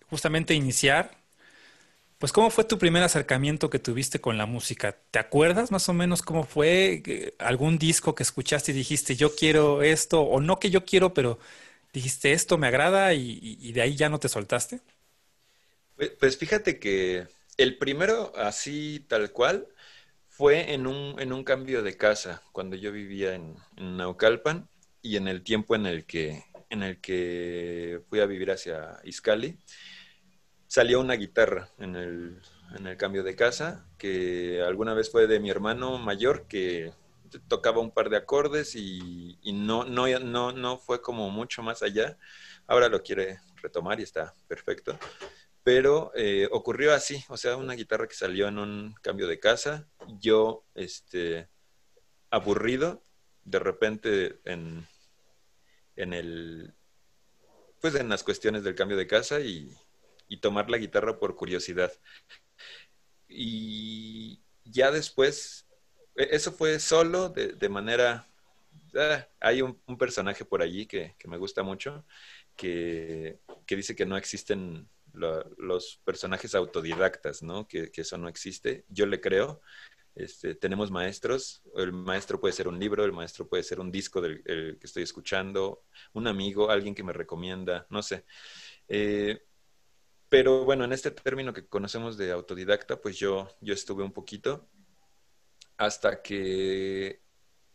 justamente 0.09 0.53
iniciar 0.53 1.20
pues, 2.21 2.31
¿cómo 2.33 2.51
fue 2.51 2.65
tu 2.65 2.77
primer 2.77 3.01
acercamiento 3.01 3.71
que 3.71 3.79
tuviste 3.79 4.21
con 4.21 4.37
la 4.37 4.45
música? 4.45 4.95
¿Te 5.09 5.17
acuerdas 5.17 5.71
más 5.71 5.89
o 5.89 5.93
menos 5.93 6.21
cómo 6.21 6.43
fue? 6.43 7.33
¿Algún 7.39 7.79
disco 7.79 8.13
que 8.13 8.21
escuchaste 8.21 8.71
y 8.71 8.75
dijiste, 8.75 9.15
yo 9.15 9.33
quiero 9.33 9.81
esto? 9.81 10.21
O 10.21 10.39
no 10.39 10.59
que 10.59 10.69
yo 10.69 10.85
quiero, 10.85 11.15
pero 11.15 11.39
dijiste, 11.91 12.31
esto 12.31 12.59
me 12.59 12.67
agrada 12.67 13.15
y, 13.15 13.71
de 13.71 13.81
ahí 13.81 13.95
ya 13.95 14.07
no 14.07 14.19
te 14.19 14.29
soltaste? 14.29 14.81
Pues, 15.95 16.11
pues, 16.11 16.37
fíjate 16.37 16.77
que 16.77 17.25
el 17.57 17.79
primero, 17.79 18.33
así 18.35 19.03
tal 19.09 19.31
cual, 19.31 19.67
fue 20.29 20.73
en 20.73 20.85
un, 20.85 21.19
en 21.19 21.33
un 21.33 21.43
cambio 21.43 21.81
de 21.81 21.97
casa, 21.97 22.43
cuando 22.51 22.75
yo 22.75 22.91
vivía 22.91 23.33
en, 23.33 23.55
en 23.77 23.97
Naucalpan 23.97 24.69
y 25.01 25.15
en 25.15 25.27
el 25.27 25.41
tiempo 25.41 25.73
en 25.73 25.87
el 25.87 26.05
que, 26.05 26.43
en 26.69 26.83
el 26.83 27.01
que 27.01 27.99
fui 28.11 28.19
a 28.19 28.27
vivir 28.27 28.51
hacia 28.51 28.99
Izcali 29.03 29.57
salió 30.71 31.01
una 31.01 31.15
guitarra 31.15 31.69
en 31.79 31.97
el, 31.97 32.41
en 32.77 32.87
el 32.87 32.95
cambio 32.95 33.23
de 33.23 33.35
casa, 33.35 33.85
que 33.97 34.63
alguna 34.65 34.93
vez 34.93 35.11
fue 35.11 35.27
de 35.27 35.41
mi 35.41 35.49
hermano 35.49 35.97
mayor, 35.97 36.47
que 36.47 36.93
tocaba 37.49 37.81
un 37.81 37.91
par 37.91 38.09
de 38.09 38.15
acordes 38.15 38.73
y, 38.77 39.37
no, 39.43 39.83
no, 39.83 40.07
no, 40.19 40.53
no 40.53 40.77
fue 40.77 41.01
como 41.01 41.29
mucho 41.29 41.61
más 41.61 41.83
allá. 41.83 42.17
Ahora 42.67 42.87
lo 42.87 43.03
quiere 43.03 43.41
retomar 43.61 43.99
y 43.99 44.03
está 44.03 44.33
perfecto. 44.47 44.97
Pero 45.61 46.13
eh, 46.15 46.47
ocurrió 46.53 46.93
así, 46.93 47.21
o 47.27 47.35
sea, 47.35 47.57
una 47.57 47.73
guitarra 47.73 48.07
que 48.07 48.15
salió 48.15 48.47
en 48.47 48.57
un 48.57 48.95
cambio 49.01 49.27
de 49.27 49.41
casa, 49.41 49.89
yo, 50.21 50.63
este, 50.73 51.49
aburrido, 52.29 53.03
de 53.43 53.59
repente 53.59 54.39
en, 54.45 54.87
en 55.97 56.13
el, 56.13 56.73
pues 57.81 57.93
en 57.95 58.07
las 58.07 58.23
cuestiones 58.23 58.63
del 58.63 58.75
cambio 58.75 58.95
de 58.95 59.07
casa 59.07 59.41
y, 59.41 59.75
y 60.31 60.37
tomar 60.37 60.69
la 60.69 60.77
guitarra 60.77 61.19
por 61.19 61.35
curiosidad. 61.35 61.91
Y 63.27 64.41
ya 64.63 64.89
después, 64.89 65.67
e, 66.15 66.29
eso 66.31 66.53
fue 66.53 66.79
solo, 66.79 67.27
de, 67.29 67.69
manera... 67.69 68.29
Ah, 68.95 69.27
hay 69.41 69.61
un, 69.61 69.75
personaje 69.97 70.45
por 70.45 70.61
allí 70.61 70.85
que, 70.85 71.15
me 71.25 71.37
gusta 71.37 71.63
mucho, 71.63 72.05
que, 72.55 73.39
dice 73.67 73.93
que 73.93 74.05
no 74.05 74.15
existen 74.15 74.87
los 75.13 75.99
personajes 76.05 76.55
autodidactas, 76.55 77.43
¿no? 77.43 77.67
Que, 77.67 77.91
que, 77.91 78.01
eso 78.01 78.17
no 78.17 78.29
existe. 78.29 78.85
Yo 78.87 79.05
le 79.07 79.19
creo. 79.19 79.61
Este, 80.15 80.55
tenemos 80.55 80.91
maestros, 80.91 81.61
el 81.75 81.91
maestro 81.91 82.39
puede 82.39 82.53
ser 82.53 82.69
un 82.69 82.79
libro, 82.79 83.03
el 83.03 83.13
maestro 83.13 83.47
puede 83.47 83.63
ser 83.63 83.81
un 83.81 83.91
disco 83.91 84.21
del 84.21 84.43
que 84.43 84.87
estoy 84.87 85.03
escuchando, 85.03 85.83
un 86.13 86.27
amigo, 86.27 86.69
alguien 86.69 86.95
que 86.95 87.03
me 87.03 87.13
recomienda, 87.13 87.85
no 87.89 88.01
sé. 88.01 88.25
Eh, 88.87 89.41
pero 90.31 90.63
bueno, 90.63 90.85
en 90.85 90.93
este 90.93 91.11
término 91.11 91.51
que 91.51 91.67
conocemos 91.67 92.15
de 92.15 92.31
autodidacta, 92.31 93.01
pues 93.01 93.19
yo, 93.19 93.49
yo 93.59 93.73
estuve 93.73 94.01
un 94.01 94.13
poquito 94.13 94.65
hasta 95.75 96.21
que 96.21 97.19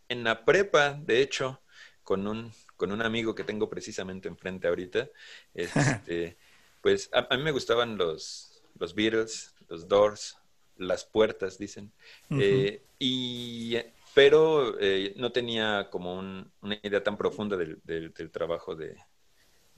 en 0.09 0.23
la 0.23 0.43
prepa, 0.43 0.93
de 0.93 1.21
hecho, 1.21 1.61
con 2.01 2.25
un, 2.25 2.51
con 2.75 2.91
un 2.91 3.03
amigo 3.03 3.35
que 3.35 3.43
tengo 3.43 3.69
precisamente 3.69 4.27
enfrente 4.27 4.67
ahorita, 4.67 5.07
este, 5.53 6.35
pues 6.81 7.11
a, 7.13 7.37
mí 7.37 7.43
me 7.43 7.51
gustaban 7.51 7.95
los, 7.95 8.63
los 8.79 8.95
Beatles, 8.95 9.53
los 9.69 9.87
Doors, 9.87 10.35
las 10.77 11.05
puertas, 11.05 11.59
dicen. 11.59 11.91
Eh, 12.31 12.81
y, 12.97 13.77
pero 14.15 14.79
eh, 14.79 15.13
no 15.15 15.31
tenía 15.31 15.89
como 15.91 16.17
una 16.17 16.79
idea 16.81 17.03
tan 17.03 17.17
profunda 17.17 17.55
del, 17.55 17.79
del, 17.83 18.31
trabajo 18.31 18.75
de, 18.75 18.97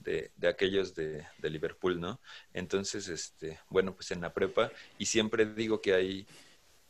de, 0.00 0.32
aquellos 0.48 0.94
de, 0.94 1.26
Liverpool, 1.42 2.00
¿no? 2.00 2.20
Entonces, 2.52 3.08
este, 3.08 3.60
bueno, 3.68 3.94
pues 3.94 4.10
en 4.10 4.20
la 4.20 4.32
prepa, 4.32 4.72
y 4.98 5.06
siempre 5.06 5.46
digo 5.46 5.80
que 5.80 5.94
hay, 5.94 6.26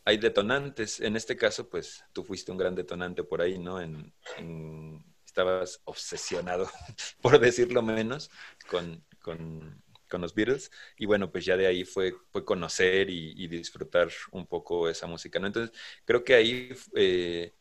hay 0.04 0.18
detonantes. 0.18 1.00
En 1.00 1.16
este 1.16 1.36
caso, 1.36 1.68
pues 1.68 2.04
tú 2.12 2.24
fuiste 2.24 2.52
un 2.52 2.58
gran 2.58 2.74
detonante 2.74 3.22
por 3.24 3.42
ahí, 3.42 3.58
¿no? 3.58 3.80
En, 3.80 4.12
estabas 5.24 5.80
obsesionado, 5.84 6.68
por 7.22 7.38
decirlo 7.38 7.82
menos, 7.82 8.30
con, 8.68 9.04
con 9.20 9.80
con 10.10 10.20
los 10.20 10.34
Beatles. 10.34 10.70
Y 10.98 11.06
bueno, 11.06 11.30
pues 11.32 11.46
ya 11.46 11.56
de 11.56 11.66
ahí 11.66 11.84
fue, 11.84 12.14
fue 12.30 12.44
conocer 12.44 13.08
y, 13.08 13.46
disfrutar 13.48 14.10
un 14.32 14.46
poco 14.46 14.88
esa 14.88 15.06
música, 15.06 15.38
¿no? 15.38 15.46
Entonces, 15.46 15.74
creo 16.04 16.22
que 16.24 16.34
ahí, 16.34 16.70
eh, 16.94 17.54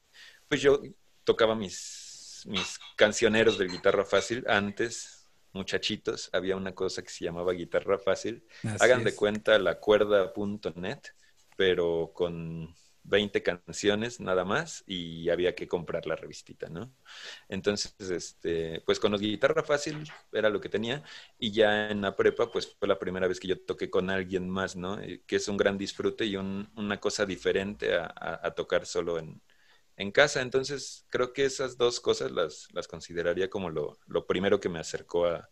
pues 0.50 0.62
yo 0.62 0.82
tocaba 1.24 1.56
mis, 1.56 2.44
mis 2.48 2.80
cancioneros 2.98 3.58
de 3.58 3.68
guitarra 3.68 4.04
fácil 4.04 4.44
antes, 4.48 5.19
muchachitos, 5.54 6.30
había 6.34 6.56
una 6.56 6.74
cosa 6.74 7.02
que 7.02 7.10
se 7.10 7.26
llamaba 7.26 7.54
guitarra 7.54 7.98
fácil. 7.98 8.46
Hagan 8.80 9.04
de 9.04 9.16
cuenta 9.16 9.58
la 9.60 9.80
cuerda.net, 9.80 11.00
pero 11.56 12.12
con 12.14 12.74
20 13.04 13.42
canciones 13.42 14.20
nada 14.20 14.46
más 14.46 14.84
y 14.86 15.30
había 15.30 15.56
que 15.56 15.68
comprar 15.68 16.06
la 16.06 16.16
revistita, 16.16 16.70
¿no? 16.70 16.94
Entonces, 17.48 17.94
este, 18.00 18.82
pues 18.86 19.00
con 19.00 19.12
los 19.12 19.22
guitarra 19.22 19.64
fácil 19.64 20.04
era 20.32 20.50
lo 20.50 20.62
que 20.62 20.70
tenía 20.70 21.04
y 21.38 21.52
ya 21.52 21.90
en 21.90 22.02
la 22.02 22.16
prepa, 22.16 22.52
pues 22.52 22.76
fue 22.78 22.88
la 22.88 23.00
primera 23.00 23.28
vez 23.28 23.40
que 23.40 23.48
yo 23.48 23.60
toqué 23.60 23.90
con 23.90 24.10
alguien 24.10 24.50
más, 24.50 24.76
¿no? 24.76 25.00
Que 25.26 25.36
es 25.38 25.48
un 25.48 25.58
gran 25.58 25.78
disfrute 25.78 26.26
y 26.26 26.36
una 26.36 27.00
cosa 27.00 27.26
diferente 27.26 27.96
a, 27.96 28.54
tocar 28.56 28.86
solo 28.86 29.18
en, 29.18 29.42
casa. 30.12 30.42
Entonces, 30.42 31.06
creo 31.10 31.34
que 31.34 31.46
esas 31.46 31.78
dos 31.78 32.00
cosas 32.00 32.32
las, 32.32 32.68
las 32.74 32.88
consideraría 32.88 33.50
como 33.50 33.70
lo, 33.70 33.98
primero 34.28 34.60
que 34.60 34.70
me 34.70 34.80
acercó 34.80 35.26
a, 35.26 35.50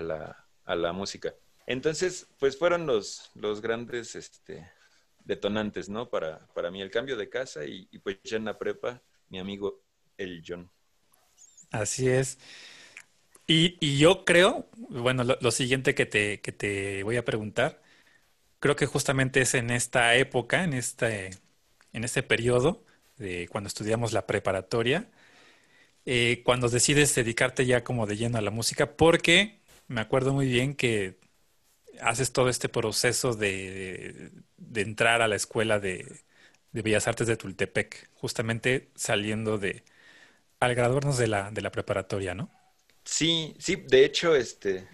la, 0.00 0.46
a 0.64 0.74
la 0.76 0.92
música. 0.92 1.34
Entonces, 1.66 2.28
pues 2.38 2.56
fueron 2.56 2.86
los, 2.86 3.30
los 3.34 3.60
grandes, 3.60 4.14
este, 4.14 4.70
detonantes, 5.24 5.88
¿no? 5.88 6.08
Para, 6.08 6.46
para 6.54 6.70
mí 6.70 6.82
el 6.82 6.90
cambio 6.90 7.16
de 7.16 7.28
casa 7.28 7.64
y, 7.64 7.86
pues 8.00 8.18
ya 8.24 8.36
en 8.36 8.44
la 8.44 8.58
prepa, 8.58 9.02
mi 9.28 9.38
amigo 9.38 9.82
el 10.16 10.42
John. 10.46 10.70
Así 11.70 12.08
es. 12.08 12.38
Y, 13.46 13.98
yo 13.98 14.24
creo, 14.24 14.68
bueno, 14.76 15.24
lo, 15.24 15.50
siguiente 15.50 15.94
que 15.94 16.06
te, 16.06 16.40
que 16.40 16.52
te 16.52 17.02
voy 17.02 17.16
a 17.16 17.24
preguntar, 17.24 17.82
creo 18.60 18.76
que 18.76 18.86
justamente 18.86 19.40
es 19.40 19.54
en 19.54 19.70
esta 19.70 20.14
época, 20.16 20.64
en 20.64 20.72
este, 20.72 21.30
en 21.92 22.04
este 22.04 22.22
periodo 22.22 22.84
de 23.20 23.48
cuando 23.48 23.68
estudiamos 23.68 24.12
la 24.12 24.26
preparatoria, 24.26 25.08
eh, 26.06 26.42
cuando 26.44 26.68
decides 26.68 27.14
dedicarte 27.14 27.66
ya 27.66 27.84
como 27.84 28.06
de 28.06 28.16
lleno 28.16 28.38
a 28.38 28.40
la 28.40 28.50
música, 28.50 28.96
porque 28.96 29.60
me 29.88 30.00
acuerdo 30.00 30.32
muy 30.32 30.48
bien 30.48 30.74
que 30.74 31.18
haces 32.00 32.32
todo 32.32 32.48
este 32.48 32.68
proceso 32.68 33.34
de, 33.34 34.30
entrar 34.74 35.22
a 35.22 35.28
la 35.28 35.36
escuela 35.36 35.78
de, 35.78 36.22
Bellas 36.72 37.08
Artes 37.08 37.26
de 37.26 37.36
Tultepec, 37.36 38.10
justamente 38.14 38.90
saliendo 38.94 39.58
de, 39.58 39.84
al 40.60 40.74
graduarnos 40.74 41.18
de 41.18 41.28
la, 41.28 41.50
de 41.50 41.62
la 41.62 41.72
preparatoria, 41.72 42.34
¿no? 42.34 42.50
Sí, 43.04 43.54
sí, 43.58 43.76
de 43.76 44.04
hecho, 44.04 44.34
este, 44.36 44.86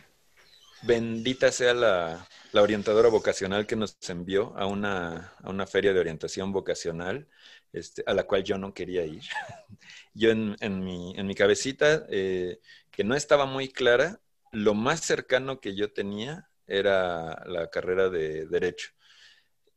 bendita 0.82 1.52
sea 1.52 1.74
la, 1.74 2.28
orientadora 2.54 3.10
vocacional 3.10 3.66
que 3.66 3.76
nos 3.76 3.98
envió 4.08 4.56
a 4.56 4.66
una, 4.66 5.34
a 5.42 5.50
una 5.50 5.66
feria 5.66 5.92
de 5.92 6.00
orientación 6.00 6.52
vocacional, 6.52 7.28
este, 7.76 8.02
a 8.06 8.14
la 8.14 8.24
cual 8.24 8.42
yo 8.44 8.58
no 8.58 8.72
quería 8.74 9.04
ir. 9.04 9.22
yo 10.14 10.30
en, 10.30 10.56
mi, 10.84 11.14
en 11.16 11.26
mi 11.26 11.34
cabecita, 11.34 12.06
eh, 12.08 12.60
que 12.90 13.04
no 13.04 13.14
estaba 13.14 13.46
muy 13.46 13.68
clara, 13.68 14.20
lo 14.52 14.74
más 14.74 15.00
cercano 15.00 15.60
que 15.60 15.76
yo 15.76 15.92
tenía 15.92 16.48
era 16.66 17.44
la 17.46 17.68
carrera 17.70 18.08
de 18.08 18.46
Derecho. 18.46 18.90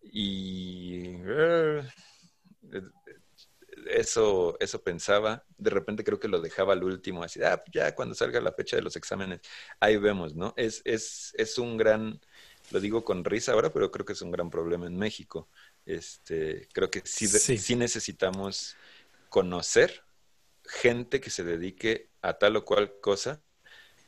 Y 0.02 1.16
eh, 1.28 1.84
eso, 3.90 4.58
eso 4.60 4.82
pensaba. 4.84 5.46
De 5.58 5.70
repente 5.70 6.04
creo 6.04 6.20
que 6.20 6.28
lo 6.28 6.42
dejaba 6.42 6.74
al 6.74 6.84
último, 6.84 7.24
así, 7.24 7.42
ah, 7.44 7.64
ya 7.72 7.96
cuando 7.96 8.16
salga 8.16 8.42
la 8.42 8.54
fecha 8.54 8.76
de 8.76 8.82
los 8.82 8.96
exámenes, 8.96 9.42
ahí 9.80 9.98
vemos, 9.98 10.36
¿no? 10.36 10.54
Es, 10.58 10.82
es, 10.86 11.34
es 11.38 11.58
un 11.58 11.78
gran, 11.78 12.20
lo 12.72 12.80
digo 12.80 13.04
con 13.04 13.24
risa 13.26 13.54
ahora, 13.54 13.72
pero 13.72 13.92
creo 13.92 14.06
que 14.06 14.14
es 14.14 14.22
un 14.22 14.32
gran 14.32 14.50
problema 14.50 14.88
en 14.88 14.98
México. 14.98 15.50
Este, 15.90 16.68
creo 16.72 16.90
que 16.90 17.02
sí, 17.06 17.28
sí 17.28 17.76
necesitamos 17.76 18.76
conocer 19.30 20.04
gente 20.66 21.20
que 21.20 21.30
se 21.30 21.44
dedique 21.44 22.10
a 22.22 22.34
tal 22.34 22.58
o 22.58 22.66
cual 22.66 22.94
cosa 23.02 23.42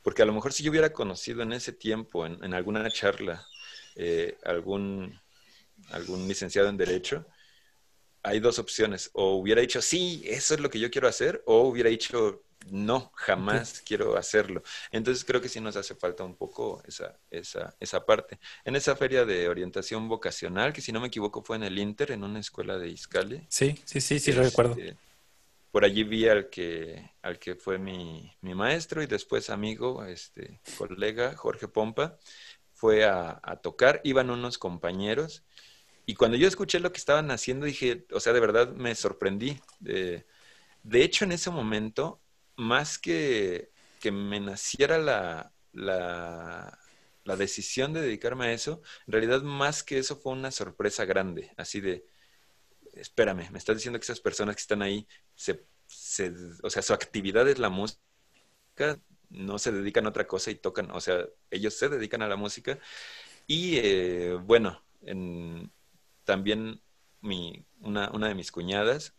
porque 0.02 0.22
a 0.22 0.24
lo 0.24 0.32
mejor 0.32 0.52
si 0.52 0.62
yo 0.62 0.70
hubiera 0.70 0.92
conocido 0.92 1.42
en 1.42 1.52
ese 1.52 1.72
tiempo, 1.72 2.26
en, 2.26 2.54
alguna 2.54 2.90
charla, 2.90 3.46
eh, 3.94 4.36
algún, 4.44 5.18
algún 5.90 6.26
licenciado 6.26 6.68
en 6.68 6.76
Derecho, 6.76 7.26
hay 8.22 8.40
dos 8.40 8.58
opciones. 8.58 9.10
O 9.12 9.36
hubiera 9.36 9.60
dicho, 9.60 9.80
sí, 9.80 10.22
eso 10.26 10.54
es 10.54 10.60
lo 10.60 10.70
que 10.70 10.80
yo 10.80 10.90
quiero 10.90 11.08
hacer, 11.08 11.42
o 11.46 11.62
hubiera 11.62 11.88
dicho, 11.88 12.42
no, 12.70 13.10
jamás 13.14 13.82
quiero 13.86 14.16
hacerlo. 14.16 14.62
Entonces 14.90 15.24
creo 15.24 15.40
que 15.40 15.48
sí 15.48 15.60
nos 15.60 15.76
hace 15.76 15.94
falta 15.94 16.24
un 16.24 16.36
poco 16.36 16.82
esa, 16.86 17.18
esa, 17.30 17.74
esa 17.80 18.04
parte. 18.04 18.38
En 18.64 18.76
esa 18.76 18.96
feria 18.96 19.24
de 19.24 19.48
orientación 19.48 20.08
vocacional, 20.08 20.72
que 20.72 20.80
si 20.80 20.92
no 20.92 21.00
me 21.00 21.08
equivoco 21.08 21.42
fue 21.42 21.56
en 21.56 21.64
el 21.64 21.78
Inter, 21.78 22.12
en 22.12 22.24
una 22.24 22.40
escuela 22.40 22.78
de 22.78 22.88
Iscali. 22.88 23.46
Sí, 23.48 23.80
sí, 23.84 24.00
sí, 24.00 24.18
sí, 24.18 24.32
lo 24.32 24.42
recuerdo. 24.42 24.76
Este, 24.76 24.96
por 25.70 25.84
allí 25.84 26.04
vi 26.04 26.28
al 26.28 26.50
que, 26.50 27.12
al 27.22 27.38
que 27.38 27.54
fue 27.54 27.78
mi, 27.78 28.30
maestro 28.42 29.02
y 29.02 29.06
después 29.06 29.50
amigo, 29.50 30.04
este, 30.04 30.60
colega, 30.76 31.34
Jorge 31.36 31.68
Pompa, 31.68 32.18
fue 32.74 33.04
a, 33.04 33.40
tocar, 33.62 34.00
iban 34.04 34.30
unos 34.30 34.58
compañeros 34.58 35.44
y 36.04 36.14
cuando 36.14 36.36
yo 36.36 36.48
escuché 36.48 36.80
lo 36.80 36.92
que 36.92 36.98
estaban 36.98 37.30
haciendo 37.30 37.64
dije, 37.64 38.06
o 38.12 38.20
sea, 38.20 38.32
de 38.32 38.40
verdad 38.40 38.72
me 38.72 38.94
sorprendí. 38.94 39.60
de 39.80 40.24
hecho, 41.04 41.24
en 41.24 41.32
ese 41.32 41.50
momento, 41.50 42.21
más 42.62 42.98
que, 42.98 43.70
que 44.00 44.12
me 44.12 44.40
naciera 44.40 44.98
la, 44.98 45.52
la, 45.72 46.78
la 47.24 47.36
decisión 47.36 47.92
de 47.92 48.00
dedicarme 48.02 48.46
a 48.46 48.52
eso, 48.52 48.82
en 49.06 49.12
realidad 49.12 49.42
más 49.42 49.82
que 49.82 49.98
eso 49.98 50.16
fue 50.16 50.32
una 50.32 50.50
sorpresa 50.50 51.04
grande, 51.04 51.52
así 51.56 51.80
de, 51.80 52.04
espérame, 52.94 53.50
me 53.50 53.58
estás 53.58 53.76
diciendo 53.76 53.98
que 53.98 54.04
esas 54.04 54.20
personas 54.20 54.56
que 54.56 54.60
están 54.62 54.82
ahí, 54.82 55.06
se, 55.34 55.66
o 56.62 56.70
sea, 56.70 56.82
su 56.82 56.92
actividad 56.94 57.48
es 57.48 57.58
la 57.58 57.70
música, 57.70 58.00
no 59.30 59.58
se 59.58 59.72
dedican 59.72 60.06
a 60.06 60.10
otra 60.10 60.26
cosa 60.26 60.50
y 60.50 60.56
tocan, 60.56 60.90
o 60.90 61.00
sea, 61.00 61.26
ellos 61.50 61.74
se 61.74 61.88
dedican 61.88 62.22
a 62.22 62.28
la 62.28 62.36
música. 62.36 62.78
Y 63.46 63.78
eh, 63.78 64.34
bueno, 64.34 64.82
también 66.24 66.80
mi, 67.20 67.64
una, 67.80 68.10
una 68.12 68.28
de 68.28 68.34
mis 68.34 68.52
cuñadas 68.52 69.14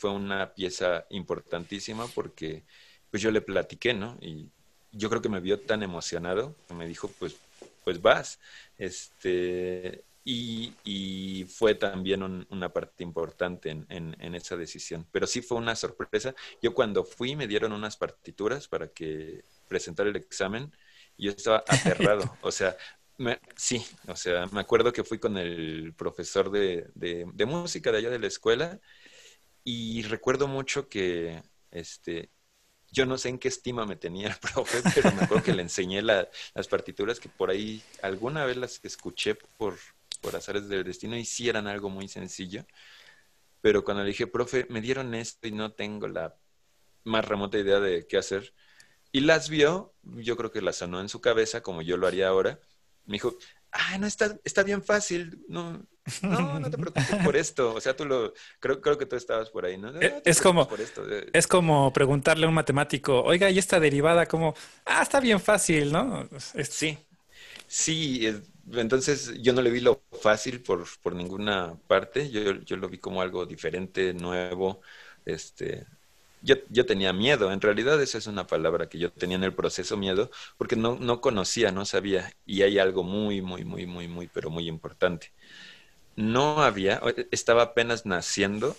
fue 0.00 0.10
una 0.10 0.54
pieza 0.54 1.04
importantísima 1.10 2.06
porque 2.14 2.64
pues 3.10 3.22
yo 3.22 3.30
le 3.30 3.42
platiqué, 3.42 3.92
¿no? 3.92 4.16
Y 4.22 4.48
yo 4.92 5.10
creo 5.10 5.20
que 5.20 5.28
me 5.28 5.40
vio 5.40 5.60
tan 5.60 5.82
emocionado 5.82 6.56
que 6.66 6.72
me 6.74 6.88
dijo, 6.88 7.10
pues, 7.18 7.36
pues 7.84 8.00
vas. 8.00 8.40
Este, 8.78 10.04
y, 10.24 11.44
fue 11.48 11.74
también 11.74 12.46
una 12.48 12.72
parte 12.72 13.02
importante 13.02 13.70
en, 13.70 14.34
esa 14.34 14.56
decisión. 14.56 15.06
Pero 15.12 15.26
sí 15.26 15.42
fue 15.42 15.58
una 15.58 15.76
sorpresa. 15.76 16.34
Yo 16.62 16.72
cuando 16.72 17.04
fui 17.04 17.36
me 17.36 17.46
dieron 17.46 17.72
unas 17.72 17.96
partituras 17.96 18.68
para 18.68 18.88
que 18.88 19.44
presentar 19.68 20.06
el 20.06 20.16
examen 20.16 20.72
y 21.16 21.26
yo 21.26 21.32
estaba 21.32 21.62
aterrado. 21.68 22.38
o 22.42 22.52
sea, 22.52 22.74
sí, 23.56 23.84
o 24.06 24.16
sea, 24.16 24.46
me 24.46 24.60
acuerdo 24.60 24.92
que 24.92 25.04
fui 25.04 25.18
con 25.18 25.36
el 25.36 25.92
profesor 25.94 26.50
de, 26.50 26.88
de, 26.94 27.46
música 27.46 27.92
de 27.92 27.98
allá 27.98 28.10
de 28.10 28.18
la 28.18 28.26
escuela 28.26 28.80
y 29.70 30.02
recuerdo 30.02 30.48
mucho 30.48 30.88
que 30.88 31.42
este, 31.70 32.30
yo 32.90 33.06
no 33.06 33.18
sé 33.18 33.28
en 33.28 33.38
qué 33.38 33.46
estima 33.46 33.86
me 33.86 33.94
tenía 33.94 34.28
el 34.28 34.34
profe, 34.54 34.82
pero 34.94 35.12
me 35.12 35.22
acuerdo 35.22 35.44
que 35.44 35.54
le 35.54 35.62
enseñé 35.62 36.02
las 36.02 36.68
partituras 36.68 37.20
que 37.20 37.28
por 37.28 37.50
ahí 37.50 37.82
alguna 38.02 38.44
vez 38.44 38.56
las 38.56 38.80
escuché 38.82 39.36
por, 39.36 39.76
por 40.20 40.34
azares 40.34 40.68
del 40.68 40.82
destino 40.82 41.16
y 41.16 41.24
sí 41.24 41.48
eran 41.48 41.68
algo 41.68 41.88
muy 41.88 42.08
sencillo. 42.08 42.66
Pero 43.60 43.84
cuando 43.84 44.02
le 44.02 44.08
dije, 44.08 44.26
profe, 44.26 44.66
me 44.70 44.80
dieron 44.80 45.14
esto 45.14 45.46
y 45.46 45.52
no 45.52 45.72
tengo 45.72 46.08
la 46.08 46.34
más 47.04 47.24
remota 47.24 47.58
idea 47.58 47.78
de 47.78 48.06
qué 48.08 48.16
hacer. 48.16 48.52
Y 49.12 49.20
las 49.20 49.50
vio, 49.50 49.94
yo 50.02 50.36
creo 50.36 50.50
que 50.50 50.62
las 50.62 50.76
sonó 50.76 51.00
en 51.00 51.08
su 51.08 51.20
cabeza, 51.20 51.62
como 51.62 51.82
yo 51.82 51.96
lo 51.96 52.06
haría 52.06 52.28
ahora. 52.28 52.58
Me 53.04 53.14
dijo, 53.14 53.36
ah, 53.70 53.98
no, 53.98 54.06
está, 54.06 54.36
está 54.44 54.62
bien 54.62 54.82
fácil, 54.82 55.44
no, 55.48 55.86
no, 56.22 56.60
no 56.60 56.70
te 56.70 56.78
preocupes 56.78 57.24
por 57.24 57.36
esto. 57.36 57.74
O 57.74 57.80
sea, 57.80 57.94
tú 57.96 58.04
lo, 58.04 58.32
creo, 58.58 58.80
creo 58.80 58.98
que 58.98 59.06
tú 59.06 59.16
estabas 59.16 59.50
por 59.50 59.64
ahí, 59.64 59.76
¿no? 59.78 59.90
Eh, 60.00 60.22
es 60.24 60.40
como, 60.40 60.68
es 61.32 61.46
como 61.46 61.92
preguntarle 61.92 62.46
a 62.46 62.48
un 62.48 62.54
matemático, 62.54 63.22
oiga, 63.22 63.50
¿y 63.50 63.58
esta 63.58 63.80
derivada 63.80 64.26
como, 64.26 64.54
ah, 64.86 65.02
está 65.02 65.20
bien 65.20 65.40
fácil, 65.40 65.92
¿no? 65.92 66.28
Sí, 66.68 66.98
sí, 67.66 68.26
entonces 68.72 69.34
yo 69.40 69.52
no 69.52 69.62
le 69.62 69.70
vi 69.70 69.80
lo 69.80 70.02
fácil 70.20 70.62
por, 70.62 70.84
por 71.02 71.14
ninguna 71.14 71.76
parte, 71.86 72.30
yo, 72.30 72.52
yo 72.62 72.76
lo 72.76 72.88
vi 72.88 72.98
como 72.98 73.22
algo 73.22 73.46
diferente, 73.46 74.14
nuevo, 74.14 74.80
este, 75.24 75.86
yo, 76.42 76.56
yo, 76.68 76.86
tenía 76.86 77.12
miedo, 77.12 77.52
en 77.52 77.60
realidad 77.60 78.00
esa 78.02 78.18
es 78.18 78.26
una 78.26 78.46
palabra 78.46 78.88
que 78.88 78.98
yo 78.98 79.12
tenía 79.12 79.36
en 79.36 79.44
el 79.44 79.54
proceso 79.54 79.96
miedo, 79.96 80.30
porque 80.56 80.76
no, 80.76 80.96
no 80.98 81.20
conocía, 81.20 81.72
no 81.72 81.84
sabía, 81.84 82.32
y 82.46 82.62
hay 82.62 82.78
algo 82.78 83.02
muy, 83.02 83.42
muy, 83.42 83.64
muy, 83.64 83.86
muy, 83.86 84.08
muy, 84.08 84.28
pero 84.28 84.50
muy 84.50 84.68
importante. 84.68 85.32
No 86.16 86.62
había, 86.62 87.00
estaba 87.30 87.62
apenas 87.62 88.06
naciendo 88.06 88.76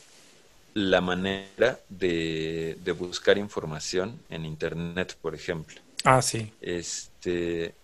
la 0.73 1.01
manera 1.01 1.79
de, 1.89 2.77
de 2.83 2.91
buscar 2.93 3.37
información 3.37 4.19
en 4.29 4.45
Internet, 4.45 5.17
por 5.21 5.35
ejemplo. 5.35 5.81
Ah, 6.05 6.21
sí. 6.21 6.51
Este, 6.61 7.75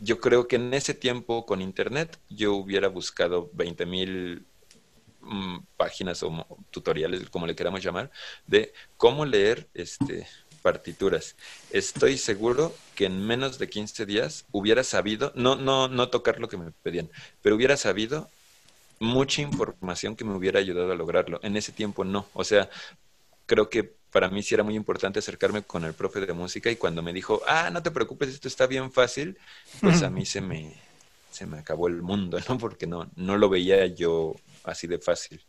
yo 0.00 0.20
creo 0.20 0.46
que 0.48 0.56
en 0.56 0.72
ese 0.74 0.94
tiempo 0.94 1.44
con 1.46 1.60
Internet 1.62 2.18
yo 2.28 2.54
hubiera 2.54 2.88
buscado 2.88 3.50
20 3.52 3.86
mil 3.86 4.46
Mm, 5.20 5.58
páginas 5.76 6.22
o 6.22 6.46
tutoriales, 6.70 7.28
como 7.30 7.46
le 7.46 7.56
queramos 7.56 7.82
llamar, 7.82 8.10
de 8.46 8.72
cómo 8.96 9.26
leer 9.26 9.68
este, 9.74 10.26
partituras. 10.58 11.36
Estoy 11.70 12.18
seguro 12.18 12.74
que 12.94 13.06
en 13.06 13.26
menos 13.26 13.58
de 13.58 13.68
15 13.68 14.06
días 14.06 14.44
hubiera 14.52 14.84
sabido, 14.84 15.32
no, 15.34 15.56
no, 15.56 15.88
no 15.88 16.08
tocar 16.08 16.40
lo 16.40 16.48
que 16.48 16.56
me 16.56 16.70
pedían, 16.70 17.10
pero 17.42 17.56
hubiera 17.56 17.76
sabido 17.76 18.28
mucha 19.00 19.42
información 19.42 20.16
que 20.16 20.24
me 20.24 20.34
hubiera 20.34 20.58
ayudado 20.58 20.92
a 20.92 20.96
lograrlo. 20.96 21.40
En 21.42 21.56
ese 21.56 21.72
tiempo 21.72 22.04
no. 22.04 22.26
O 22.34 22.44
sea, 22.44 22.68
creo 23.46 23.70
que 23.70 23.98
para 24.10 24.28
mí 24.28 24.42
sí 24.42 24.54
era 24.54 24.64
muy 24.64 24.74
importante 24.74 25.18
acercarme 25.18 25.62
con 25.62 25.84
el 25.84 25.94
profe 25.94 26.20
de 26.20 26.32
música 26.32 26.70
y 26.70 26.76
cuando 26.76 27.02
me 27.02 27.12
dijo, 27.12 27.42
ah, 27.46 27.70
no 27.70 27.82
te 27.82 27.90
preocupes, 27.90 28.30
esto 28.30 28.48
está 28.48 28.66
bien 28.66 28.90
fácil, 28.90 29.38
pues 29.80 30.02
a 30.02 30.10
mí 30.10 30.24
se 30.24 30.40
me, 30.40 30.74
se 31.30 31.46
me 31.46 31.58
acabó 31.58 31.88
el 31.88 32.02
mundo, 32.02 32.38
¿no? 32.48 32.58
Porque 32.58 32.86
no, 32.86 33.10
no 33.16 33.36
lo 33.36 33.48
veía 33.48 33.86
yo 33.86 34.34
así 34.64 34.86
de 34.86 34.98
fácil. 34.98 35.40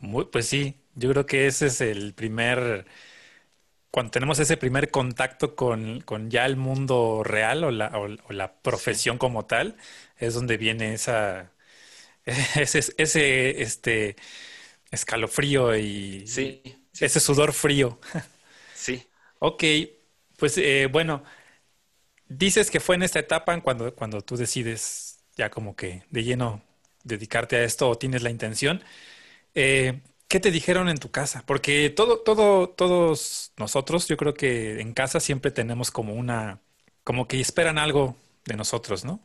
Muy, 0.00 0.26
pues 0.26 0.46
sí, 0.46 0.76
yo 0.94 1.10
creo 1.10 1.26
que 1.26 1.46
ese 1.46 1.66
es 1.66 1.80
el 1.80 2.14
primer, 2.14 2.86
cuando 3.90 4.10
tenemos 4.10 4.38
ese 4.38 4.56
primer 4.56 4.90
contacto 4.90 5.56
con, 5.56 6.04
ya 6.30 6.46
el 6.46 6.56
mundo 6.56 7.22
real 7.24 7.64
o 7.64 7.70
la, 7.70 7.88
o, 7.98 8.32
la 8.32 8.54
profesión 8.62 9.18
como 9.18 9.46
tal, 9.46 9.76
es 10.18 10.34
donde 10.34 10.56
viene 10.58 10.94
esa, 10.94 11.52
ese, 12.24 12.80
ese 12.98 13.62
este, 13.62 14.16
escalofrío 14.90 15.76
y 15.76 16.26
sí, 16.26 16.62
ese 17.00 17.20
sudor 17.20 17.52
frío. 17.52 17.98
Sí. 18.74 19.08
ok, 19.40 19.64
pues 20.36 20.58
eh, 20.58 20.88
bueno, 20.90 21.24
dices 22.28 22.70
que 22.70 22.80
fue 22.80 22.96
en 22.96 23.02
esta 23.02 23.18
etapa 23.18 23.58
cuando, 23.62 23.94
cuando 23.94 24.20
tú 24.22 24.36
decides 24.36 25.20
ya 25.36 25.50
como 25.50 25.76
que 25.76 26.04
de 26.10 26.24
lleno 26.24 26.62
dedicarte 27.04 27.56
a 27.56 27.64
esto 27.64 27.88
o 27.88 27.98
tienes 27.98 28.22
la 28.22 28.30
intención. 28.30 28.82
Eh, 29.54 30.00
¿Qué 30.28 30.40
te 30.40 30.50
dijeron 30.50 30.88
en 30.88 30.98
tu 30.98 31.10
casa? 31.10 31.42
Porque 31.46 31.90
todo, 31.90 32.20
todo, 32.20 32.68
todos 32.68 33.52
nosotros, 33.56 34.06
yo 34.08 34.16
creo 34.16 34.34
que 34.34 34.80
en 34.80 34.92
casa 34.92 35.20
siempre 35.20 35.50
tenemos 35.50 35.90
como 35.90 36.14
una, 36.14 36.60
como 37.02 37.26
que 37.26 37.40
esperan 37.40 37.78
algo 37.78 38.14
de 38.44 38.56
nosotros, 38.56 39.04
¿no? 39.04 39.20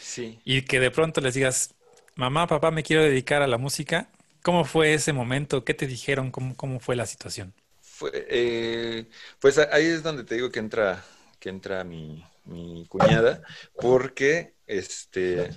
Sí. 0.00 0.40
Y 0.44 0.62
que 0.62 0.80
de 0.80 0.90
pronto 0.90 1.20
les 1.20 1.34
digas, 1.34 1.74
mamá, 2.16 2.48
papá, 2.48 2.72
me 2.72 2.82
quiero 2.82 3.02
dedicar 3.02 3.42
a 3.42 3.46
la 3.46 3.58
música. 3.58 4.08
¿Cómo 4.42 4.64
fue 4.64 4.94
ese 4.94 5.12
momento? 5.12 5.64
¿Qué 5.64 5.74
te 5.74 5.86
dijeron? 5.86 6.32
¿Cómo, 6.32 6.56
cómo 6.56 6.80
fue 6.80 6.96
la 6.96 7.06
situación? 7.06 7.54
Fue, 7.80 8.10
eh, 8.14 9.06
pues 9.38 9.58
ahí 9.58 9.86
es 9.86 10.02
donde 10.02 10.24
te 10.24 10.34
digo 10.34 10.50
que 10.50 10.58
entra, 10.58 11.04
que 11.38 11.50
entra 11.50 11.84
mi, 11.84 12.24
mi 12.44 12.86
cuñada, 12.88 13.42
porque 13.76 14.54
este 14.66 15.50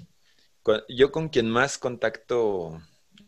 yo 0.88 1.12
con 1.12 1.30
quien 1.30 1.50
más 1.50 1.78
contacto 1.78 2.82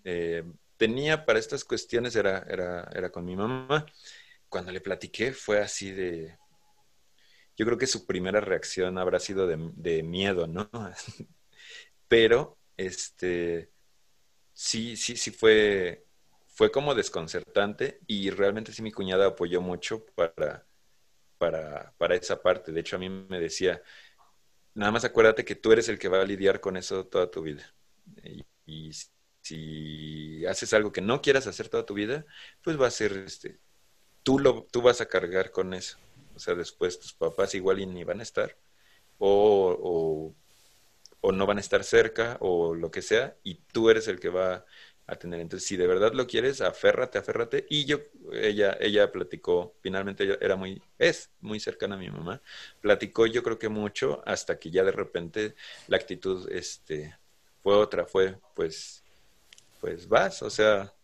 eh, 0.03 0.43
tenía 0.77 1.25
para 1.25 1.39
estas 1.39 1.63
cuestiones 1.63 2.15
era, 2.15 2.45
era, 2.49 2.89
era 2.93 3.11
con 3.11 3.25
mi 3.25 3.35
mamá. 3.35 3.85
Cuando 4.49 4.71
le 4.71 4.81
platiqué 4.81 5.33
fue 5.33 5.59
así 5.59 5.91
de... 5.91 6.37
Yo 7.57 7.65
creo 7.65 7.77
que 7.77 7.87
su 7.87 8.05
primera 8.05 8.41
reacción 8.41 8.97
habrá 8.97 9.19
sido 9.19 9.47
de, 9.47 10.03
miedo, 10.03 10.47
¿no? 10.47 10.69
Pero, 12.07 12.57
este, 12.77 13.71
sí, 14.53 14.97
sí, 14.97 15.15
sí 15.15 15.31
fue, 15.31 16.05
fue 16.47 16.71
como 16.71 16.93
desconcertante 16.95 18.01
y 18.07 18.29
realmente 18.29 18.73
sí 18.73 18.81
mi 18.81 18.91
cuñada 18.91 19.27
apoyó 19.27 19.61
mucho 19.61 20.05
para, 20.15 20.67
para, 21.37 21.93
para 21.97 22.15
esa 22.15 22.41
parte. 22.41 22.73
De 22.73 22.81
hecho, 22.81 22.97
a 22.97 22.99
mí 22.99 23.09
me 23.09 23.39
decía, 23.39 23.81
nada 24.75 24.91
más 24.91 25.05
acuérdate 25.05 25.45
que 25.45 25.55
tú 25.55 25.71
eres 25.71 25.89
el 25.89 25.97
que 25.97 26.09
va 26.09 26.21
a 26.21 26.25
lidiar 26.25 26.59
con 26.59 26.77
eso 26.77 27.07
toda 27.07 27.31
tu 27.31 27.41
vida. 27.41 27.73
Y, 28.65 28.91
si 29.45 30.45
haces 30.47 30.73
algo 30.73 30.91
que 30.91 31.01
no 31.01 31.21
quieras 31.21 31.45
hacer 31.47 31.69
toda 31.69 31.85
tu 31.85 31.93
vida, 31.93 32.25
pues 32.63 32.81
va 32.81 32.87
a 32.87 32.91
ser, 32.91 33.13
este, 33.17 33.59
tú, 34.23 34.39
lo, 34.39 34.67
tú 34.71 34.81
vas 34.81 35.01
a 35.01 35.07
cargar 35.07 35.51
con 35.51 35.73
eso. 35.73 35.97
O 36.35 36.39
sea, 36.39 36.55
después 36.55 36.99
tus 36.99 37.13
papás 37.13 37.55
igual 37.55 37.77
ni 37.93 38.03
van 38.03 38.21
a 38.21 38.23
estar, 38.23 38.57
o, 39.19 39.77
o, 39.81 40.35
o 41.21 41.31
no 41.31 41.45
van 41.45 41.57
a 41.57 41.61
estar 41.61 41.83
cerca, 41.83 42.37
o 42.41 42.75
lo 42.75 42.91
que 42.91 43.01
sea, 43.01 43.37
y 43.43 43.55
tú 43.71 43.89
eres 43.89 44.07
el 44.07 44.19
que 44.19 44.29
va 44.29 44.65
a 45.07 45.15
tener. 45.17 45.39
Entonces, 45.39 45.67
si 45.67 45.77
de 45.77 45.87
verdad 45.87 46.13
lo 46.13 46.27
quieres, 46.27 46.61
aférrate, 46.61 47.17
aférrate. 47.19 47.65
Y 47.69 47.85
yo, 47.85 47.99
ella, 48.33 48.77
ella 48.81 49.11
platicó, 49.11 49.75
finalmente 49.81 50.23
ella 50.25 50.37
era 50.41 50.55
muy, 50.55 50.81
es 50.99 51.31
muy 51.41 51.59
cercana 51.59 51.95
a 51.95 51.99
mi 51.99 52.09
mamá, 52.09 52.41
platicó 52.81 53.27
yo 53.27 53.43
creo 53.43 53.59
que 53.59 53.69
mucho 53.69 54.23
hasta 54.25 54.59
que 54.59 54.71
ya 54.71 54.83
de 54.83 54.91
repente 54.91 55.55
la 55.87 55.97
actitud, 55.97 56.51
este, 56.51 57.15
fue 57.63 57.75
otra, 57.75 58.05
fue, 58.07 58.37
pues, 58.55 59.04
pues 59.85 60.09
vas, 60.09 60.41
o 60.41 60.49
sea, 60.49 60.95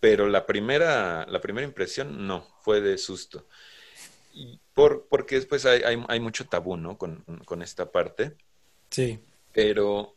pero 0.00 0.26
la 0.26 0.46
primera, 0.46 1.24
la 1.26 1.40
primera 1.40 1.64
impresión 1.64 2.26
no, 2.26 2.44
fue 2.60 2.80
de 2.80 2.98
susto. 2.98 3.46
Y 4.32 4.58
por, 4.72 5.06
porque 5.06 5.36
después 5.36 5.64
hay, 5.64 5.82
hay, 5.82 6.04
hay 6.08 6.18
mucho 6.18 6.44
tabú, 6.44 6.76
¿no? 6.76 6.98
Con, 6.98 7.22
con 7.44 7.62
esta 7.62 7.92
parte. 7.92 8.36
Sí. 8.90 9.20
Pero 9.52 10.16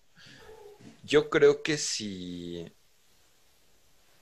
yo 1.03 1.29
creo 1.29 1.61
que 1.61 1.77
si 1.77 2.67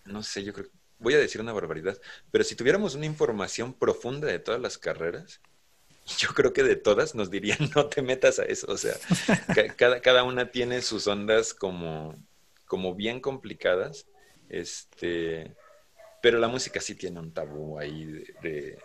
no 0.04 0.22
sé, 0.22 0.44
yo 0.44 0.52
creo, 0.52 0.68
voy 1.00 1.14
a 1.14 1.20
decir 1.20 1.40
una 1.40 1.54
barbaridad, 1.54 1.98
pero 2.32 2.44
si 2.44 2.58
tuviéramos 2.58 2.94
una 2.94 3.06
información 3.06 3.74
profunda 3.74 4.28
de 4.28 4.40
todas 4.40 4.60
las 4.60 4.78
carreras, 4.78 5.40
yo 6.18 6.28
creo 6.34 6.52
que 6.52 6.64
de 6.64 6.76
todas 6.76 7.16
nos 7.16 7.32
dirían 7.32 7.58
no 7.74 7.86
te 7.86 8.02
metas 8.02 8.38
a 8.38 8.44
eso. 8.44 8.68
O 8.70 8.78
sea, 8.78 8.96
cada, 9.78 10.02
cada 10.02 10.26
una 10.26 10.52
tiene 10.52 10.82
sus 10.82 11.08
ondas 11.08 11.54
como, 11.54 12.22
como 12.66 12.96
bien 12.96 13.20
complicadas. 13.20 14.08
Este, 14.50 15.56
pero 16.22 16.40
la 16.40 16.48
música 16.48 16.80
sí 16.80 16.96
tiene 16.96 17.20
un 17.20 17.34
tabú 17.34 17.80
ahí 17.80 18.06
de, 18.42 18.78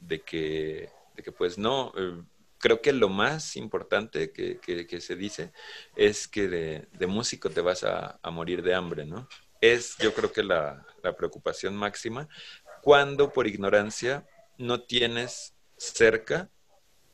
de, 0.00 0.20
que, 0.20 0.90
de 1.14 1.22
que, 1.22 1.32
pues 1.32 1.58
no. 1.58 1.92
Eh, 1.96 2.22
creo 2.58 2.82
que 2.82 2.92
lo 2.92 3.08
más 3.08 3.56
importante 3.56 4.32
que, 4.32 4.58
que, 4.60 5.00
se 5.00 5.16
dice 5.16 5.52
es 5.96 6.26
que 6.26 6.48
de, 6.48 7.06
músico 7.06 7.50
te 7.50 7.60
vas 7.60 7.84
a, 7.84 8.18
morir 8.30 8.62
de 8.62 8.74
hambre, 8.74 9.06
¿no? 9.06 9.28
es 9.60 9.96
yo 9.98 10.14
creo 10.14 10.32
que 10.32 10.42
la, 10.42 10.84
preocupación 11.16 11.74
máxima 11.74 12.28
cuando 12.82 13.32
por 13.32 13.46
ignorancia 13.46 14.26
no 14.58 14.82
tienes 14.82 15.54
cerca 15.76 16.50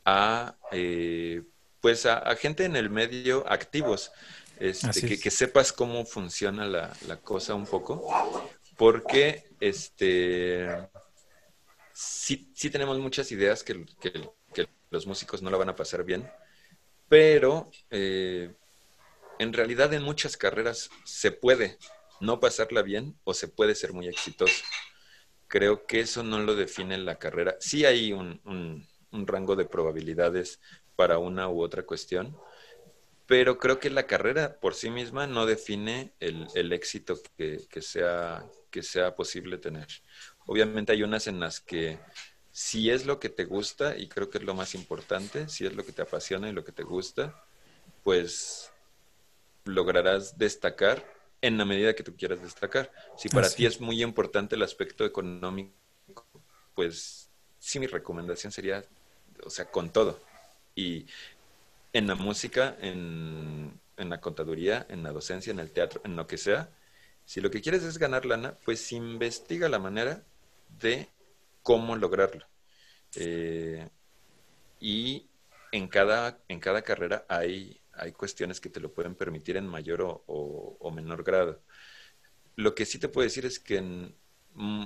a 0.05 0.57
eh, 0.73 1.43
pues 1.81 2.07
a, 2.07 2.35
gente 2.37 2.65
en 2.65 2.77
el 2.77 2.91
medio 2.91 3.45
activos 3.49 4.11
este, 4.59 5.19
que, 5.19 5.31
sepas 5.31 5.73
cómo 5.73 6.05
funciona 6.05 6.67
la, 6.67 7.17
cosa 7.23 7.55
un 7.55 7.67
poco 7.67 8.07
porque 8.77 9.45
este 9.61 10.69
sí, 11.93 12.51
sí 12.55 12.71
tenemos 12.71 12.99
muchas 12.99 13.31
ideas 13.33 13.63
que, 13.63 13.85
los 14.91 15.07
músicos 15.09 15.43
no 15.43 15.51
la 15.51 15.57
van 15.57 15.71
a 15.71 15.75
pasar 15.75 16.05
bien 16.05 16.29
pero 17.09 17.71
eh, 17.91 18.55
en 19.41 19.53
realidad 19.53 19.93
en 19.93 20.03
muchas 20.03 20.37
carreras 20.37 20.89
se 21.05 21.33
puede 21.33 21.79
no 22.21 22.39
pasarla 22.39 22.83
bien 22.83 23.19
o 23.25 23.35
se 23.35 23.49
puede 23.49 23.75
ser 23.75 23.93
muy 23.93 24.07
exitoso. 24.07 24.65
creo 25.49 25.87
que 25.87 26.01
eso 26.01 26.23
no 26.23 26.39
lo 26.39 26.55
define 26.55 26.97
la 26.99 27.19
carrera. 27.19 27.57
Sí 27.61 27.85
hay 27.85 28.13
un, 28.13 28.41
un 29.15 29.27
rango 29.27 29.57
de 29.57 29.65
probabilidades 29.65 30.61
para 30.97 31.19
una 31.19 31.49
u 31.49 31.63
otra 31.63 31.85
cuestión, 31.85 32.37
pero 33.27 33.59
creo 33.59 33.79
que 33.79 33.91
la 33.91 34.07
carrera 34.07 34.61
por 34.61 34.75
sí 34.75 34.91
misma 34.91 35.27
no 35.27 35.47
define 35.47 36.13
el, 36.21 36.47
el 36.55 36.73
éxito 36.73 37.19
que, 37.37 37.61
que, 37.69 37.83
sea, 37.83 38.45
que 38.71 38.83
sea 38.83 39.15
posible 39.15 39.59
tener. 39.59 39.89
Obviamente 40.47 40.93
hay 40.93 41.03
unas 41.03 41.27
en 41.27 41.41
las 41.41 41.61
que 41.61 41.99
si 42.55 42.91
es 42.91 43.05
lo 43.05 43.19
que 43.19 43.31
te 43.31 43.45
gusta, 43.47 43.97
y 43.97 44.09
creo 44.09 44.31
que 44.31 44.39
es 44.39 44.45
lo 44.45 44.55
más 44.55 44.77
importante, 44.77 45.49
si 45.49 45.67
es 45.67 45.75
lo 45.75 45.85
que 45.85 45.93
te 45.93 46.03
apasiona 46.03 46.49
y 46.49 46.53
lo 46.53 46.65
que 46.65 46.71
te 46.71 46.85
gusta, 46.85 47.45
pues 48.05 48.71
lograrás 49.65 50.39
destacar 50.39 51.05
en 51.41 51.59
la 51.59 51.65
medida 51.65 51.95
que 51.95 52.05
tú 52.05 52.15
quieras 52.17 52.41
destacar. 52.41 52.93
Si 53.17 53.29
para 53.29 53.51
ti 53.51 53.67
es 53.67 53.81
muy 53.81 54.03
importante 54.03 54.55
el 54.55 54.63
aspecto 54.63 55.05
económico, 55.05 55.75
pues 56.75 57.29
sí 57.59 57.81
mi 57.81 57.87
recomendación 57.87 58.53
sería, 58.53 58.85
o 59.43 59.51
sea, 59.51 59.65
con 59.65 59.91
todo. 59.91 60.21
Y 60.77 61.07
en 61.95 62.09
la 62.09 62.17
música, 62.17 62.77
en, 62.81 63.81
la 63.97 64.21
contaduría, 64.21 64.85
en 64.91 65.03
la 65.05 65.13
docencia, 65.13 65.53
en 65.53 65.61
el 65.61 65.71
teatro, 65.71 66.03
en 66.05 66.17
lo 66.17 66.27
que 66.27 66.37
sea, 66.37 66.69
si 67.25 67.41
lo 67.41 67.51
que 67.51 67.63
quieres 67.63 67.85
es 67.85 67.99
ganar 67.99 68.27
lana, 68.27 68.59
pues 68.65 68.93
investiga 68.93 69.69
la 69.69 69.79
manera 69.79 70.25
de 70.81 71.09
cómo 71.63 71.97
lograrlo. 71.97 72.45
Eh, 73.17 73.89
y 74.81 75.29
en 75.71 75.87
cada, 75.89 76.39
en 76.49 76.59
cada 76.59 76.83
carrera 76.83 77.25
hay, 77.29 77.81
hay 77.93 78.13
cuestiones 78.13 78.61
que 78.61 78.69
te 78.69 78.81
lo 78.81 78.93
pueden 78.93 79.15
permitir 79.15 79.57
en 79.57 79.67
mayor 79.69 80.03
o, 80.27 80.91
menor 80.95 81.23
grado. 81.23 81.63
Lo 82.57 82.75
que 82.75 82.87
sí 82.87 82.99
te 82.99 83.09
puedo 83.09 83.25
decir 83.25 83.47
es 83.47 83.61
que 83.61 83.81
mm, 84.55 84.85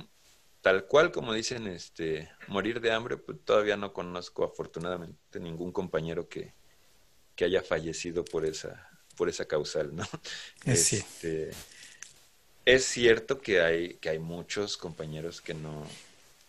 tal 0.60 0.86
cual 0.86 1.10
como 1.10 1.32
dicen, 1.32 1.66
este, 1.68 2.30
morir 2.48 2.80
de 2.82 2.92
hambre, 2.92 3.16
pues 3.16 3.38
todavía 3.44 3.78
no 3.78 3.94
conozco 3.94 4.44
afortunadamente 4.44 5.40
ningún 5.40 5.72
compañero 5.72 6.28
que, 6.28 6.57
que 7.38 7.44
haya 7.44 7.62
fallecido 7.62 8.24
por 8.24 8.44
esa, 8.44 8.90
por 9.16 9.28
esa 9.28 9.44
causal, 9.44 9.94
¿no? 9.94 10.04
Es, 10.64 10.92
este, 10.92 11.52
es 12.64 12.84
cierto 12.84 13.40
que 13.40 13.60
hay, 13.60 13.94
que 13.94 14.08
hay 14.08 14.18
muchos 14.18 14.76
compañeros 14.76 15.40
que 15.40 15.54
no, 15.54 15.86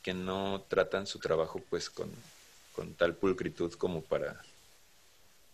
que 0.01 0.15
no 0.15 0.65
tratan 0.67 1.05
su 1.05 1.19
trabajo 1.19 1.61
pues 1.69 1.91
con, 1.91 2.09
con 2.73 2.95
tal 2.95 3.13
pulcritud 3.13 3.71
como 3.73 4.01
para, 4.01 4.41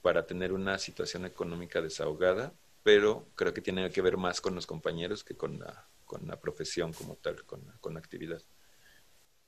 para 0.01 0.25
tener 0.25 0.53
una 0.53 0.79
situación 0.79 1.25
económica 1.25 1.81
desahogada, 1.81 2.53
pero 2.81 3.27
creo 3.35 3.53
que 3.53 3.59
tiene 3.61 3.91
que 3.91 4.01
ver 4.01 4.15
más 4.15 4.39
con 4.39 4.55
los 4.55 4.65
compañeros 4.65 5.25
que 5.25 5.35
con 5.35 5.59
la, 5.59 5.85
con 6.05 6.25
la 6.29 6.39
profesión 6.39 6.93
como 6.93 7.15
tal, 7.17 7.43
con, 7.43 7.59
con 7.81 7.95
la 7.95 7.99
actividad. 7.99 8.41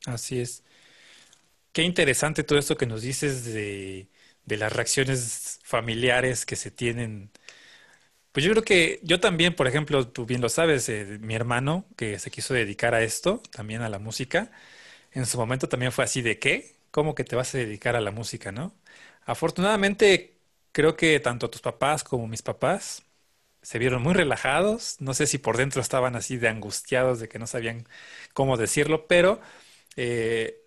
Así 0.06 0.42
es. 0.42 0.64
Qué 1.72 1.84
interesante 1.84 2.44
todo 2.44 2.60
esto 2.60 2.76
que 2.76 2.86
nos 2.86 3.04
dices 3.04 3.46
de 3.46 4.10
de 4.48 4.58
las 4.58 4.74
reacciones 4.74 5.62
familiares 5.66 6.48
que 6.48 6.58
se 6.58 6.72
tienen. 6.72 7.32
Pues 8.32 8.46
yo 8.46 8.52
creo 8.52 8.64
que 8.64 9.00
yo 9.04 9.20
también, 9.20 9.56
por 9.56 9.68
ejemplo, 9.68 10.08
tú 10.08 10.26
bien 10.26 10.42
lo 10.42 10.50
sabes, 10.50 10.88
eh, 10.90 11.18
mi 11.22 11.34
hermano 11.36 11.86
que 11.96 12.20
se 12.20 12.30
quiso 12.32 12.54
dedicar 12.54 12.94
a 12.94 13.02
esto, 13.04 13.42
también 13.52 13.82
a 13.82 13.90
la 13.90 13.98
música, 14.00 14.52
en 15.14 15.26
su 15.28 15.38
momento 15.40 15.70
también 15.70 15.92
fue 15.94 16.06
así 16.06 16.22
de 16.22 16.40
qué, 16.40 16.76
¿cómo 16.92 17.16
que 17.16 17.24
te 17.26 17.36
vas 17.36 17.56
a 17.56 17.60
dedicar 17.60 17.96
a 17.96 18.02
la 18.02 18.12
música, 18.12 18.52
no? 18.52 18.76
Afortunadamente, 19.26 20.38
creo 20.74 20.98
que 20.98 21.20
tanto 21.22 21.50
tus 21.50 21.62
papás 21.62 22.04
como 22.04 22.28
mis 22.28 22.42
papás 22.44 23.04
se 23.62 23.80
vieron 23.80 24.02
muy 24.04 24.14
relajados, 24.14 24.98
no 25.02 25.14
sé 25.14 25.28
si 25.28 25.38
por 25.40 25.58
dentro 25.58 25.82
estaban 25.82 26.16
así 26.16 26.38
de 26.38 26.50
angustiados 26.50 27.20
de 27.20 27.30
que 27.30 27.40
no 27.40 27.48
sabían 27.48 27.88
cómo 28.34 28.58
decirlo, 28.58 29.08
pero 29.08 29.42
eh, 29.98 30.62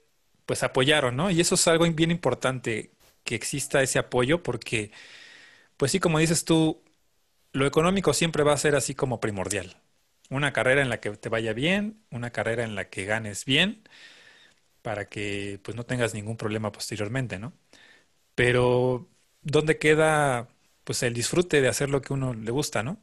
pues 0.46 0.62
apoyaron, 0.62 1.16
¿no? 1.16 1.30
Y 1.30 1.40
eso 1.40 1.54
es 1.56 1.68
algo 1.68 1.86
bien 1.92 2.10
importante 2.10 2.92
que 3.24 3.34
exista 3.34 3.82
ese 3.82 3.98
apoyo 3.98 4.42
porque, 4.42 4.92
pues 5.76 5.92
sí, 5.92 6.00
como 6.00 6.18
dices 6.20 6.44
tú, 6.44 6.82
lo 7.52 7.66
económico 7.66 8.14
siempre 8.14 8.44
va 8.44 8.54
a 8.54 8.58
ser 8.58 8.76
así 8.76 8.94
como 8.94 9.20
primordial. 9.20 9.76
Una 10.30 10.52
carrera 10.52 10.82
en 10.82 10.90
la 10.90 11.00
que 11.00 11.10
te 11.12 11.28
vaya 11.30 11.52
bien, 11.54 12.02
una 12.10 12.30
carrera 12.32 12.64
en 12.64 12.74
la 12.76 12.90
que 12.90 13.04
ganes 13.06 13.44
bien, 13.46 13.84
para 14.82 15.08
que 15.08 15.60
pues 15.62 15.76
no 15.76 15.84
tengas 15.84 16.14
ningún 16.14 16.36
problema 16.36 16.72
posteriormente, 16.72 17.38
¿no? 17.38 17.52
Pero, 18.34 19.08
¿dónde 19.42 19.78
queda 19.78 20.48
pues 20.84 21.02
el 21.02 21.14
disfrute 21.14 21.60
de 21.62 21.68
hacer 21.68 21.90
lo 21.90 22.02
que 22.02 22.12
uno 22.14 22.34
le 22.34 22.50
gusta, 22.52 22.82
¿no? 22.82 22.98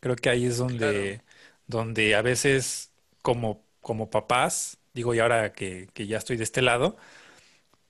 Creo 0.00 0.16
que 0.16 0.30
ahí 0.30 0.46
es 0.46 0.58
donde, 0.58 1.22
donde 1.66 2.14
a 2.16 2.22
veces 2.22 2.92
como, 3.22 3.64
como 3.82 4.10
papás, 4.10 4.78
digo, 4.94 5.14
y 5.14 5.20
ahora 5.20 5.52
que, 5.52 5.88
que 5.94 6.06
ya 6.06 6.18
estoy 6.18 6.36
de 6.38 6.44
este 6.44 6.62
lado, 6.62 6.96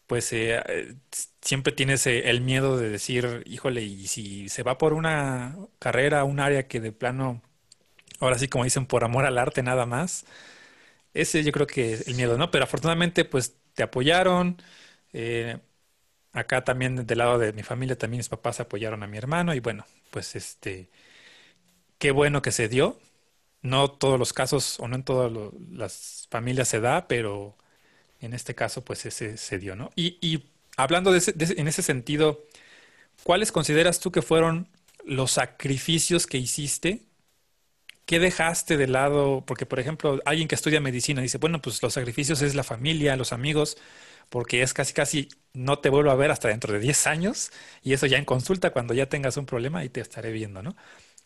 pues 0.08 0.32
eh, 0.34 0.96
siempre 1.42 1.72
tienes 1.74 2.06
eh, 2.08 2.30
el 2.30 2.42
miedo 2.42 2.78
de 2.78 2.90
decir, 2.90 3.44
híjole, 3.46 3.84
y 3.84 4.08
si 4.08 4.50
se 4.50 4.64
va 4.64 4.78
por 4.78 4.94
una 4.94 5.56
carrera, 5.80 6.24
un 6.24 6.40
área 6.40 6.68
que 6.68 6.80
de 6.80 6.92
plano, 6.92 7.42
ahora 8.20 8.38
sí 8.38 8.48
como 8.48 8.64
dicen, 8.64 8.86
por 8.86 9.04
amor 9.04 9.26
al 9.26 9.38
arte 9.38 9.62
nada 9.62 9.86
más, 9.86 10.26
ese 11.14 11.44
yo 11.44 11.52
creo 11.52 11.66
que 11.66 11.94
es 11.94 12.08
el 12.08 12.14
miedo, 12.16 12.38
¿no? 12.38 12.50
Pero 12.50 12.64
afortunadamente 12.64 13.24
pues 13.24 13.56
te 13.74 13.82
apoyaron, 13.84 14.58
eh, 15.12 15.58
acá 16.32 16.64
también 16.64 17.06
del 17.06 17.18
lado 17.18 17.38
de 17.38 17.52
mi 17.54 17.62
familia 17.64 17.98
también 17.98 18.18
mis 18.20 18.28
papás 18.30 18.60
apoyaron 18.60 19.02
a 19.02 19.08
mi 19.08 19.18
hermano 19.18 19.54
y 19.54 19.60
bueno, 19.60 19.86
pues 20.12 20.36
este, 20.36 20.90
qué 21.98 22.10
bueno 22.10 22.42
que 22.42 22.52
se 22.52 22.68
dio. 22.68 22.98
No 23.62 23.90
todos 23.92 24.18
los 24.18 24.32
casos 24.34 24.80
o 24.80 24.88
no 24.88 24.96
en 24.96 25.04
todas 25.04 25.32
las 25.70 26.28
familias 26.30 26.68
se 26.68 26.80
da, 26.80 27.08
pero 27.08 27.56
en 28.20 28.34
este 28.34 28.54
caso, 28.54 28.84
pues 28.84 29.06
ese 29.06 29.36
se 29.36 29.58
dio, 29.58 29.76
¿no? 29.76 29.90
Y, 29.96 30.44
hablando 30.76 31.12
de, 31.12 31.22
en 31.56 31.68
ese 31.68 31.82
sentido, 31.82 32.44
¿cuáles 33.24 33.52
consideras 33.52 34.00
tú 34.00 34.12
que 34.12 34.22
fueron 34.22 34.68
los 35.04 35.32
sacrificios 35.32 36.26
que 36.26 36.38
hiciste? 36.38 37.02
¿Qué 38.06 38.18
dejaste 38.18 38.76
de 38.78 38.86
lado? 38.88 39.44
Porque, 39.46 39.66
por 39.66 39.80
ejemplo, 39.80 40.20
alguien 40.24 40.48
que 40.48 40.54
estudia 40.54 40.80
medicina 40.80 41.20
dice, 41.20 41.38
bueno, 41.38 41.60
pues 41.60 41.82
los 41.82 41.92
sacrificios 41.94 42.40
es 42.42 42.54
la 42.54 42.64
familia, 42.64 43.16
los 43.16 43.32
amigos, 43.34 43.76
porque 44.30 44.62
es 44.62 44.74
casi, 44.74 44.94
casi 44.94 45.28
no 45.54 45.78
te 45.80 45.90
vuelvo 45.90 46.10
a 46.10 46.14
ver 46.16 46.30
hasta 46.30 46.48
dentro 46.48 46.72
de 46.72 46.80
10 46.80 47.06
años 47.06 47.50
y 47.82 47.92
eso 47.94 48.06
ya 48.06 48.18
en 48.18 48.24
consulta, 48.24 48.70
cuando 48.72 48.94
ya 48.94 49.08
tengas 49.08 49.36
un 49.36 49.46
problema, 49.46 49.84
y 49.84 49.90
te 49.90 50.00
estaré 50.00 50.32
viendo, 50.32 50.62
¿no? 50.62 50.76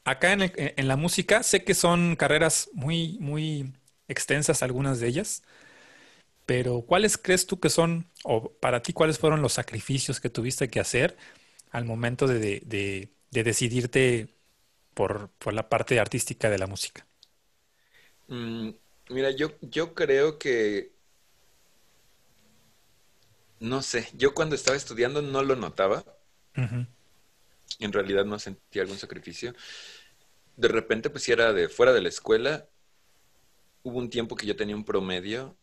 Acá 0.04 0.32
en, 0.32 0.52
en 0.56 0.88
la 0.88 0.96
música 0.96 1.42
sé 1.44 1.64
que 1.64 1.74
son 1.74 2.16
carreras 2.16 2.70
muy, 2.74 3.18
muy 3.20 3.72
extensas 4.08 4.62
algunas 4.62 5.00
de 5.00 5.08
ellas, 5.08 5.42
pero 6.54 6.82
¿cuáles 6.82 7.16
crees 7.16 7.46
tú 7.46 7.58
que 7.58 7.70
son, 7.70 8.10
o 8.24 8.52
para 8.52 8.82
ti, 8.82 8.92
cuáles 8.92 9.18
fueron 9.18 9.40
los 9.40 9.54
sacrificios 9.54 10.20
que 10.20 10.28
tuviste 10.28 10.68
que 10.68 10.80
hacer 10.80 11.16
al 11.70 11.86
momento 11.86 12.26
de, 12.26 13.08
decidirte 13.30 14.28
por, 14.92 15.30
la 15.50 15.70
parte 15.70 15.98
artística 15.98 16.50
de 16.50 16.58
la 16.58 16.66
música? 16.66 17.06
Mm, 18.28 18.68
mira, 19.08 19.30
yo, 19.30 19.54
yo 19.62 19.94
creo 19.94 20.38
que, 20.38 20.92
no 23.58 23.80
sé, 23.80 24.10
yo 24.12 24.34
cuando 24.34 24.54
estaba 24.54 24.76
estudiando 24.76 25.22
no 25.22 25.42
lo 25.42 25.56
notaba. 25.56 26.04
En 26.54 27.92
realidad 27.94 28.26
no 28.26 28.38
sentía 28.38 28.82
algún 28.82 28.98
sacrificio. 28.98 29.54
De 30.58 30.68
repente, 30.68 31.08
pues 31.08 31.24
si 31.24 31.32
era 31.32 31.54
de 31.54 31.70
fuera 31.70 31.94
de 31.94 32.02
la 32.02 32.10
escuela, 32.10 32.68
hubo 33.84 33.98
un 33.98 34.10
tiempo 34.10 34.36
que 34.36 34.46
yo 34.46 34.54
tenía 34.54 34.76
un 34.76 34.84
promedio 34.84 35.56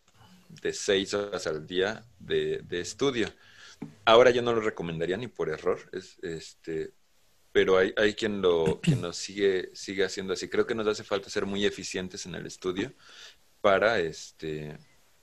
de 0.62 0.72
seis 0.72 1.14
horas 1.14 1.46
al 1.46 1.66
día 1.66 2.04
de, 2.18 2.64
estudio. 2.70 3.28
Ahora 4.04 4.30
yo 4.30 4.42
no 4.42 4.52
lo 4.52 4.60
recomendaría 4.60 5.16
ni 5.16 5.28
por 5.28 5.48
error, 5.48 5.80
es, 5.92 6.18
este, 6.22 6.92
pero 7.52 7.78
hay, 7.78 7.92
hay 7.96 8.14
quien 8.14 8.42
lo, 8.42 8.80
quien 8.82 9.02
lo 9.02 9.12
sigue, 9.12 9.70
sigue 9.74 10.04
haciendo 10.04 10.32
así. 10.32 10.48
Creo 10.48 10.66
que 10.66 10.74
nos 10.74 10.86
hace 10.86 11.04
falta 11.04 11.30
ser 11.30 11.46
muy 11.46 11.64
eficientes 11.64 12.26
en 12.26 12.34
el 12.34 12.46
estudio 12.46 12.92
para, 13.60 13.98
este, 14.00 14.76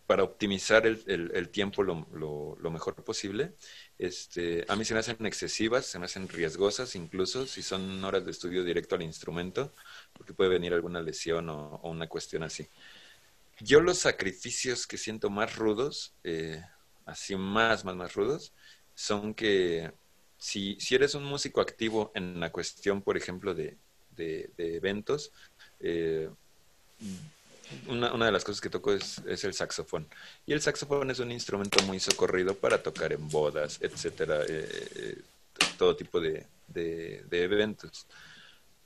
para 0.06 0.24
optimizar 0.24 0.88
el, 0.88 1.04
el, 1.08 1.50
tiempo 1.50 1.84
lo, 1.84 2.08
lo, 2.14 2.72
mejor 2.72 2.96
posible. 3.04 3.56
Este, 3.98 4.66
a 4.68 4.76
mí 4.76 4.86
se 4.86 4.94
me 4.94 5.02
hacen 5.02 5.26
excesivas, 5.26 5.86
se 5.86 6.00
me 6.00 6.06
hacen 6.06 6.28
riesgosas, 6.28 6.96
incluso 6.96 7.46
si 7.46 7.62
son 7.62 8.04
horas 8.04 8.26
de 8.26 8.32
estudio 8.32 8.64
directo 8.64 8.96
al 8.96 9.04
instrumento, 9.04 9.74
porque 10.14 10.34
puede 10.34 10.52
venir 10.52 10.74
alguna 10.74 11.02
lesión 11.02 11.50
o 11.50 11.82
una 11.84 12.08
cuestión 12.08 12.44
así. 12.44 12.68
Yo 13.60 13.82
los 13.82 14.00
sacrificios 14.00 14.86
que 14.86 14.98
siento 14.98 15.30
más 15.30 15.56
rudos, 15.56 16.14
eh, 16.24 16.64
así 17.06 17.36
más, 17.36 17.86
más, 17.86 17.96
más 17.96 18.14
rudos, 18.14 18.54
son 18.94 19.34
que 19.34 19.92
si, 20.38 20.78
si, 20.80 20.96
eres 20.96 21.16
un 21.16 21.24
músico 21.24 21.62
activo 21.62 22.12
en 22.14 22.40
la 22.40 22.52
cuestión, 22.52 23.02
por 23.02 23.18
ejemplo, 23.18 23.56
de, 23.56 23.78
de, 24.16 24.52
eventos, 24.58 25.32
eh, 25.80 26.30
una, 27.88 28.14
una, 28.14 28.28
de 28.28 28.32
las 28.32 28.44
cosas 28.44 28.62
que 28.62 28.70
toco 28.70 28.94
es, 28.94 29.20
es, 29.28 29.44
el 29.44 29.54
saxofón. 29.54 30.08
Y 30.46 30.54
el 30.54 30.62
saxofón 30.62 31.12
es 31.12 31.20
un 31.20 31.32
instrumento 31.32 31.84
muy 31.84 32.00
socorrido 32.00 32.56
para 32.56 32.82
tocar 32.82 33.14
en 33.14 33.28
bodas, 33.28 33.80
etcétera, 33.82 34.42
eh, 34.48 35.22
todo 35.78 35.96
tipo 35.96 36.20
de, 36.20 36.46
de, 36.68 37.44
eventos. 37.44 38.08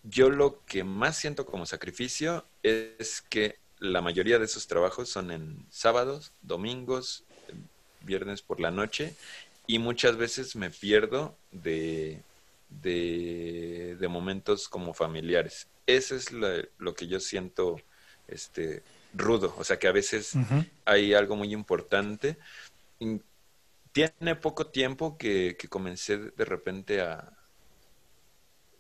Yo 0.03 0.29
lo 0.29 0.63
que 0.65 0.83
más 0.83 1.17
siento 1.17 1.45
como 1.45 1.65
sacrificio 1.65 2.45
es 2.63 3.21
que 3.21 3.59
la 3.81 4.01
mayoría 4.01 4.39
de 4.39 4.45
esos 4.45 4.67
trabajos 4.67 5.09
son 5.09 5.31
en 5.31 5.65
sábados, 5.69 6.31
domingos, 6.41 7.25
viernes 8.03 8.41
por 8.41 8.59
la 8.59 8.71
noche 8.71 9.15
y 9.67 9.79
muchas 9.79 10.15
veces 10.17 10.55
me 10.55 10.69
pierdo 10.69 11.35
de, 11.51 12.21
de, 12.69 14.07
momentos 14.07 14.69
como 14.69 14.93
familiares. 14.93 15.67
Eso 15.87 16.15
es 16.15 16.31
lo, 16.31 16.93
que 16.93 17.07
yo 17.07 17.19
siento 17.19 17.81
este, 18.27 18.83
rudo, 19.13 19.53
o 19.57 19.63
sea 19.63 19.79
que 19.79 19.87
a 19.87 19.91
veces 19.91 20.33
hay 20.85 21.13
algo 21.13 21.35
muy 21.35 21.51
importante. 21.51 22.37
Tiene 23.91 24.35
poco 24.35 24.67
tiempo 24.67 25.17
que, 25.17 25.57
que 25.59 25.67
comencé 25.67 26.17
de 26.17 26.45
repente 26.45 27.01
a, 27.01 27.33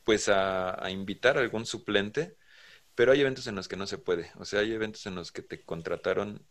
pues 0.03 0.29
a, 0.29 0.89
invitar 0.89 1.37
a 1.37 1.41
algún 1.41 1.65
suplente, 1.65 2.35
pero 2.95 3.11
hay 3.11 3.21
eventos 3.21 3.47
en 3.47 3.55
los 3.55 3.67
que 3.67 3.77
no 3.77 3.87
se 3.87 3.97
puede. 3.97 4.31
O 4.37 4.45
sea, 4.45 4.59
hay 4.61 4.73
eventos 4.73 5.05
en 5.05 5.15
los 5.15 5.31
que 5.31 5.41
te 5.41 5.61
contrataron 5.61 6.41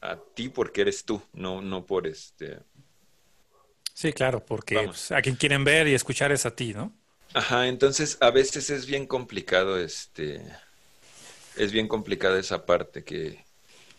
a 0.00 0.16
ti 0.34 0.48
porque 0.48 0.82
eres 0.82 1.04
tú, 1.04 1.20
no, 1.32 1.62
no 1.62 1.84
por 1.86 2.06
este. 2.06 2.58
Sí, 3.94 4.12
claro, 4.12 4.44
porque 4.44 4.80
pues, 4.84 5.10
a 5.10 5.20
quien 5.22 5.36
quieren 5.36 5.64
ver 5.64 5.88
y 5.88 5.94
escuchar 5.94 6.30
es 6.30 6.46
a 6.46 6.54
ti, 6.54 6.72
¿no? 6.72 6.92
Ajá, 7.34 7.66
entonces 7.66 8.16
a 8.20 8.30
veces 8.30 8.70
es 8.70 8.86
bien 8.86 9.06
complicado, 9.06 9.78
este, 9.78 10.40
es 11.56 11.72
bien 11.72 11.88
complicada 11.88 12.38
esa 12.38 12.64
parte 12.64 13.04
que 13.04 13.44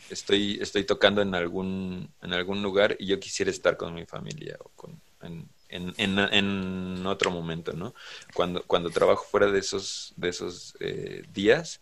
estoy, 0.10 0.58
estoy 0.62 0.84
tocando 0.84 1.21
en 1.21 1.36
algún, 1.36 2.12
en 2.21 2.34
algún 2.34 2.63
lugar 2.63 2.95
y 2.97 3.08
yo 3.08 3.19
quisiera 3.19 3.52
estar 3.52 3.78
con 3.78 3.93
mi 3.93 4.06
familia 4.06 4.58
o 4.60 4.69
con, 4.69 4.99
en, 5.21 5.47
en, 5.70 5.94
en, 5.98 7.06
otro 7.06 7.32
momento, 7.32 7.74
¿no? 7.74 7.94
Cuando, 8.34 8.64
cuando 8.64 8.90
trabajo 8.90 9.26
fuera 9.30 9.52
de 9.52 9.60
esos, 9.60 10.14
de 10.18 10.30
esos 10.30 10.76
eh, 10.80 11.24
días, 11.34 11.80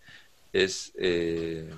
es, 0.53 0.91
eh, 0.97 1.73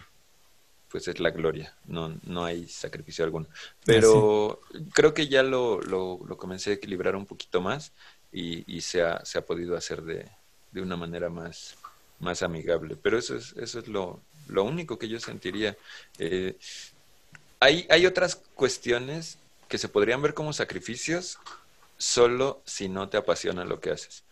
pues 0.90 1.08
es 1.08 1.20
la 1.20 1.30
gloria, 1.30 1.76
no, 1.86 2.18
no 2.24 2.46
hay 2.46 2.68
sacrificio 2.68 3.24
alguno. 3.24 3.48
Pero 3.86 4.60
creo 4.94 5.14
que 5.14 5.28
ya 5.28 5.44
lo, 5.44 5.82
lo, 5.82 6.20
lo, 6.28 6.38
comencé 6.38 6.72
a 6.72 6.74
equilibrar 6.74 7.16
un 7.16 7.26
poquito 7.26 7.62
más 7.62 7.92
y, 8.32 8.64
y 8.74 8.82
se, 8.82 9.04
ha, 9.04 9.24
se 9.24 9.38
ha 9.38 9.46
podido 9.46 9.78
hacer 9.78 10.02
de, 10.02 10.26
de 10.72 10.82
una 10.82 10.96
manera 10.96 11.30
más, 11.30 11.76
más 12.20 12.42
amigable. 12.44 12.96
Pero 13.02 13.18
eso 13.18 13.36
es, 13.36 13.54
eso 13.58 13.80
es 13.80 13.88
lo, 13.88 14.20
lo 14.48 14.64
único 14.64 14.98
que 14.98 15.08
yo 15.08 15.20
sentiría. 15.20 15.78
Eh, 16.18 16.58
hay, 17.60 17.86
hay 17.90 18.06
otras 18.06 18.36
cuestiones 18.56 19.38
que 19.68 19.78
se 19.78 19.90
podrían 19.90 20.22
ver 20.22 20.34
como 20.34 20.54
sacrificios 20.54 21.38
solo 22.00 22.64
si 22.66 22.90
no 22.90 23.10
te 23.10 23.18
apasiona 23.18 23.66
lo 23.66 23.80
que 23.80 23.92
haces. 23.92 24.24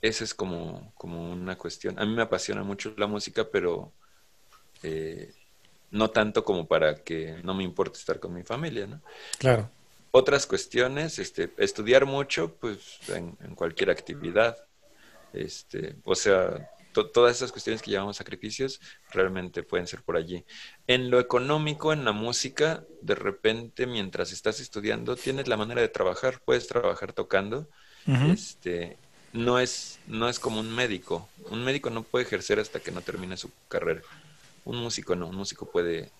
Esa 0.00 0.24
es 0.24 0.32
como, 0.32 0.92
como 0.94 1.32
una 1.32 1.58
cuestión. 1.58 1.98
A 1.98 2.06
mí 2.06 2.14
me 2.14 2.22
apasiona 2.22 2.62
mucho 2.62 2.94
la 2.96 3.06
música, 3.06 3.48
pero 3.50 3.92
eh, 4.82 5.34
no 5.90 6.10
tanto 6.10 6.44
como 6.44 6.66
para 6.66 7.02
que 7.02 7.40
no 7.42 7.52
me 7.52 7.64
importe 7.64 7.98
estar 7.98 8.20
con 8.20 8.32
mi 8.32 8.44
familia, 8.44 8.86
¿no? 8.86 9.02
Claro. 9.38 9.68
Otras 10.12 10.46
cuestiones, 10.46 11.18
este, 11.18 11.52
estudiar 11.58 12.06
mucho, 12.06 12.54
pues 12.54 12.78
en, 13.08 13.36
en 13.42 13.54
cualquier 13.54 13.90
actividad. 13.90 14.56
Este, 15.32 15.96
o 16.04 16.14
sea, 16.14 16.70
todas 17.04 17.36
esas 17.36 17.52
cuestiones 17.52 17.82
que 17.82 17.90
llamamos 17.90 18.16
sacrificios 18.16 18.80
realmente 19.10 19.62
pueden 19.62 19.86
ser 19.86 20.02
por 20.02 20.16
allí. 20.16 20.44
En 20.86 21.10
lo 21.10 21.20
económico, 21.20 21.92
en 21.92 22.04
la 22.04 22.12
música, 22.12 22.84
de 23.02 23.14
repente 23.14 23.86
mientras 23.86 24.32
estás 24.32 24.60
estudiando 24.60 25.16
tienes 25.16 25.48
la 25.48 25.58
manera 25.58 25.82
de 25.82 25.88
trabajar, 25.88 26.40
puedes 26.44 26.66
trabajar 26.66 27.12
tocando. 27.12 27.68
Este, 28.06 28.96
no 29.32 29.58
es 29.58 29.98
no 30.06 30.28
es 30.28 30.38
como 30.38 30.60
un 30.60 30.74
médico. 30.74 31.28
Un 31.50 31.64
médico 31.64 31.90
no 31.90 32.02
puede 32.02 32.24
ejercer 32.24 32.60
hasta 32.60 32.80
que 32.80 32.92
no 32.92 33.02
termine 33.02 33.36
su 33.36 33.50
carrera. 33.68 34.00
Un 34.64 34.78
músico 34.78 35.14
no, 35.16 35.28
un 35.28 35.36
músico 35.36 35.70
puede 35.70 36.10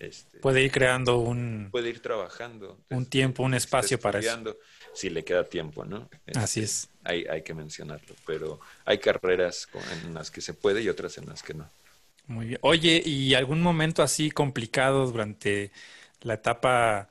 este, 0.00 0.38
puede 0.38 0.62
ir 0.62 0.72
creando 0.72 1.18
un 1.18 1.68
puede 1.70 1.90
ir 1.90 2.00
trabajando 2.00 2.80
un 2.88 3.06
tiempo, 3.06 3.42
un 3.42 3.54
espacio 3.54 4.00
para 4.00 4.18
eso 4.18 4.56
si 4.92 5.10
le 5.10 5.24
queda 5.24 5.44
tiempo, 5.44 5.84
¿no? 5.84 6.08
Así 6.34 6.60
este, 6.60 6.62
es. 6.62 6.88
Hay, 7.04 7.24
hay 7.26 7.42
que 7.42 7.54
mencionarlo, 7.54 8.14
pero 8.26 8.60
hay 8.84 8.98
carreras 8.98 9.68
en 10.04 10.14
las 10.14 10.30
que 10.30 10.40
se 10.40 10.54
puede 10.54 10.82
y 10.82 10.88
otras 10.88 11.16
en 11.18 11.26
las 11.26 11.42
que 11.42 11.54
no. 11.54 11.68
Muy 12.26 12.46
bien. 12.46 12.58
Oye, 12.62 13.02
¿y 13.04 13.34
algún 13.34 13.60
momento 13.60 14.02
así 14.02 14.30
complicado 14.30 15.06
durante 15.06 15.70
la 16.22 16.34
etapa, 16.34 17.08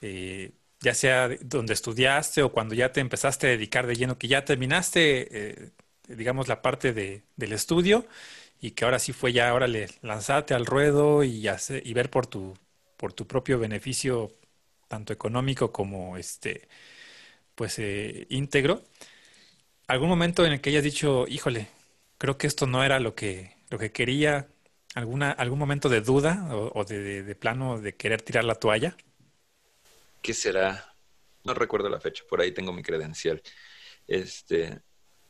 eh, 0.00 0.52
ya 0.80 0.94
sea 0.94 1.28
donde 1.40 1.74
estudiaste 1.74 2.42
o 2.42 2.52
cuando 2.52 2.74
ya 2.74 2.92
te 2.92 3.00
empezaste 3.00 3.46
a 3.46 3.50
dedicar 3.50 3.86
de 3.86 3.96
lleno, 3.96 4.18
que 4.18 4.28
ya 4.28 4.44
terminaste, 4.44 5.28
eh, 5.30 5.70
digamos, 6.08 6.48
la 6.48 6.62
parte 6.62 6.92
de, 6.92 7.22
del 7.36 7.52
estudio 7.52 8.06
y 8.60 8.72
que 8.72 8.84
ahora 8.84 8.98
sí 8.98 9.12
fue 9.12 9.32
ya, 9.32 9.50
ahora 9.50 9.66
le 9.66 9.88
lanzarte 10.02 10.54
al 10.54 10.66
ruedo 10.66 11.24
y, 11.24 11.48
hacer, 11.48 11.86
y 11.86 11.92
ver 11.94 12.10
por 12.10 12.26
tu, 12.26 12.56
por 12.96 13.12
tu 13.12 13.26
propio 13.26 13.58
beneficio, 13.58 14.32
tanto 14.88 15.12
económico 15.12 15.72
como 15.72 16.16
este, 16.16 16.68
pues 17.54 17.78
eh, 17.78 18.26
íntegro. 18.30 18.82
¿Algún 19.88 20.08
momento 20.08 20.44
en 20.44 20.52
el 20.52 20.60
que 20.60 20.70
hayas 20.70 20.84
dicho, 20.84 21.26
híjole, 21.28 21.68
creo 22.18 22.38
que 22.38 22.46
esto 22.46 22.66
no 22.66 22.82
era 22.84 22.98
lo 23.00 23.14
que, 23.14 23.56
lo 23.70 23.78
que 23.78 23.92
quería? 23.92 24.48
¿Alguna, 24.94 25.30
¿Algún 25.30 25.58
momento 25.58 25.88
de 25.88 26.00
duda 26.00 26.48
o, 26.50 26.84
de, 26.84 27.34
plano 27.34 27.80
de 27.80 27.94
querer 27.94 28.22
tirar 28.22 28.44
la 28.44 28.54
toalla? 28.54 28.96
¿Qué 30.22 30.32
será? 30.32 30.94
No 31.44 31.54
recuerdo 31.54 31.88
la 31.88 32.00
fecha, 32.00 32.24
por 32.28 32.40
ahí 32.40 32.52
tengo 32.52 32.72
mi 32.72 32.82
credencial. 32.82 33.42
Este, 34.06 34.80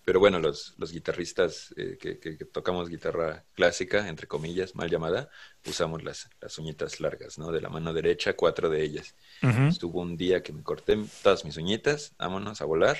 pero 0.06 0.20
bueno, 0.20 0.38
los, 0.38 0.74
los 0.78 0.92
guitarristas 0.92 1.74
eh, 1.76 1.98
que, 2.00 2.14
tocamos 2.52 2.88
guitarra 2.88 3.42
clásica, 3.54 4.08
entre 4.08 4.28
comillas, 4.28 4.76
mal 4.76 4.88
llamada, 4.88 5.28
usamos 5.66 6.04
las, 6.04 6.30
las 6.40 6.56
uñitas 6.60 7.00
largas, 7.00 7.38
¿no? 7.38 7.50
De 7.50 7.60
la 7.60 7.70
mano 7.70 7.92
derecha, 7.92 8.34
cuatro 8.34 8.70
de 8.70 8.84
ellas. 8.84 9.16
Estuvo 9.68 10.00
un 10.00 10.16
día 10.16 10.44
que 10.44 10.52
me 10.52 10.62
corté 10.62 10.96
todas 11.24 11.44
mis 11.44 11.56
uñitas, 11.56 12.12
vámonos 12.18 12.60
a 12.60 12.66
volar. 12.66 12.96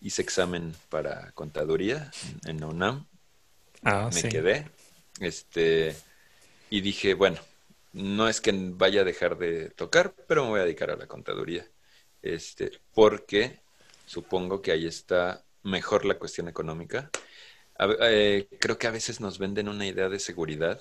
Hice 0.00 0.22
examen 0.22 0.76
para 0.90 1.32
contaduría 1.32 2.12
en, 2.46 2.60
la 2.60 2.68
UNAM. 2.68 3.08
Ah, 3.82 4.08
me 4.14 4.22
quedé. 4.22 4.70
Este, 5.18 5.96
y 6.70 6.82
dije, 6.82 7.14
bueno, 7.14 7.40
no 7.92 8.28
es 8.28 8.40
que 8.40 8.52
vaya 8.54 9.00
a 9.00 9.04
dejar 9.04 9.38
de 9.38 9.70
tocar, 9.70 10.14
pero 10.28 10.44
me 10.44 10.50
voy 10.50 10.60
a 10.60 10.64
dedicar 10.64 10.92
a 10.92 10.96
la 10.96 11.08
contaduría. 11.08 11.66
Este, 12.22 12.70
porque 12.92 13.58
supongo 14.06 14.62
que 14.62 14.70
ahí 14.70 14.86
está 14.86 15.43
mejor 15.64 16.04
la 16.04 16.18
cuestión 16.18 16.48
económica. 16.48 17.10
Eh, 17.78 18.46
creo 18.60 18.78
que 18.78 18.86
a 18.86 18.92
veces 18.92 19.20
nos 19.20 19.38
venden 19.38 19.68
una 19.68 19.86
idea 19.86 20.08
de 20.08 20.20
seguridad. 20.20 20.80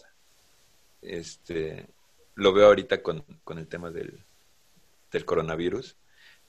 Este, 1.01 1.87
lo 2.35 2.53
veo 2.53 2.67
ahorita 2.67 3.01
con, 3.01 3.25
el 3.57 3.67
tema 3.67 3.89
del, 3.89 4.23
del, 5.11 5.25
coronavirus. 5.25 5.95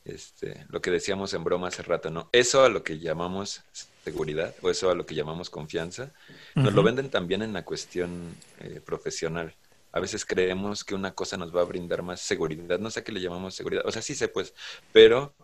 Este, 0.04 0.66
lo 0.68 0.82
que 0.82 0.90
decíamos 0.90 1.32
en 1.32 1.44
broma 1.44 1.68
hace 1.68 1.82
rato, 1.82 2.10
¿no? 2.10 2.28
Eso 2.32 2.62
a 2.62 2.68
lo 2.68 2.84
que 2.84 2.98
llamamos 2.98 3.64
seguridad 4.04 4.54
o 4.60 4.68
eso 4.68 4.90
a 4.90 4.94
lo 4.94 5.06
que 5.06 5.14
llamamos 5.14 5.48
confianza, 5.48 6.12
nos 6.54 6.74
lo 6.74 6.82
venden 6.82 7.08
también 7.08 7.40
en 7.40 7.54
la 7.54 7.64
cuestión 7.64 8.36
eh, 8.60 8.82
profesional. 8.84 9.54
A 9.92 10.00
veces 10.00 10.26
creemos 10.26 10.84
que 10.84 10.94
una 10.94 11.14
cosa 11.14 11.36
nos 11.36 11.54
va 11.54 11.62
a 11.62 11.64
brindar 11.64 12.02
más 12.02 12.20
seguridad. 12.20 12.78
No 12.78 12.90
sé 12.90 13.02
qué 13.02 13.12
le 13.12 13.20
llamamos 13.20 13.54
seguridad. 13.54 13.86
O 13.86 13.92
sea, 13.92 14.02
sí 14.02 14.14
sé, 14.14 14.28
pues, 14.28 14.52
pero 14.92 15.34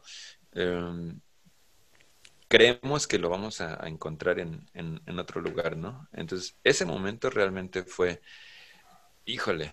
em, 0.53 1.19
creemos 2.51 3.07
que 3.07 3.21
lo 3.21 3.31
vamos 3.31 3.61
a, 3.61 3.87
encontrar 3.87 4.41
en, 4.41 4.69
en, 4.75 5.19
otro 5.21 5.41
lugar, 5.41 5.77
¿no? 5.77 6.09
Entonces, 6.13 6.57
ese 6.65 6.85
momento 6.85 7.31
realmente 7.31 7.85
fue, 7.85 8.21
híjole, 9.25 9.73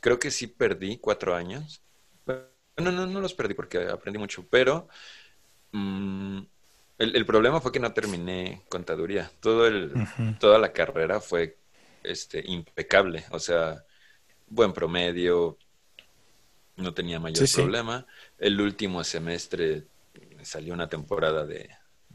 creo 0.00 0.18
que 0.18 0.32
sí 0.32 0.48
perdí 0.48 0.98
cuatro 0.98 1.36
años. 1.36 1.82
No, 2.26 2.90
no, 2.90 3.06
no 3.06 3.20
los 3.20 3.32
perdí 3.32 3.54
porque 3.54 3.86
aprendí 3.86 4.18
mucho, 4.18 4.44
pero 4.50 4.88
mm, 5.70 6.40
el, 6.98 7.26
problema 7.26 7.60
fue 7.60 7.70
que 7.70 7.78
no 7.78 7.92
terminé 7.92 8.64
contaduría. 8.68 9.30
Todo 9.38 9.68
el, 9.68 9.94
Toda 10.40 10.58
la 10.58 10.72
carrera 10.72 11.20
fue 11.20 11.58
este, 12.02 12.42
impecable, 12.44 13.24
o 13.30 13.38
sea, 13.38 13.84
buen 14.48 14.72
promedio, 14.72 15.58
no 16.74 16.92
tenía 16.92 17.20
mayor 17.20 17.48
problema. 17.54 18.04
El 18.36 18.60
último 18.60 19.04
semestre 19.04 19.84
salió 20.42 20.74
una 20.74 20.88
temporada 20.88 21.46
de, 21.46 21.70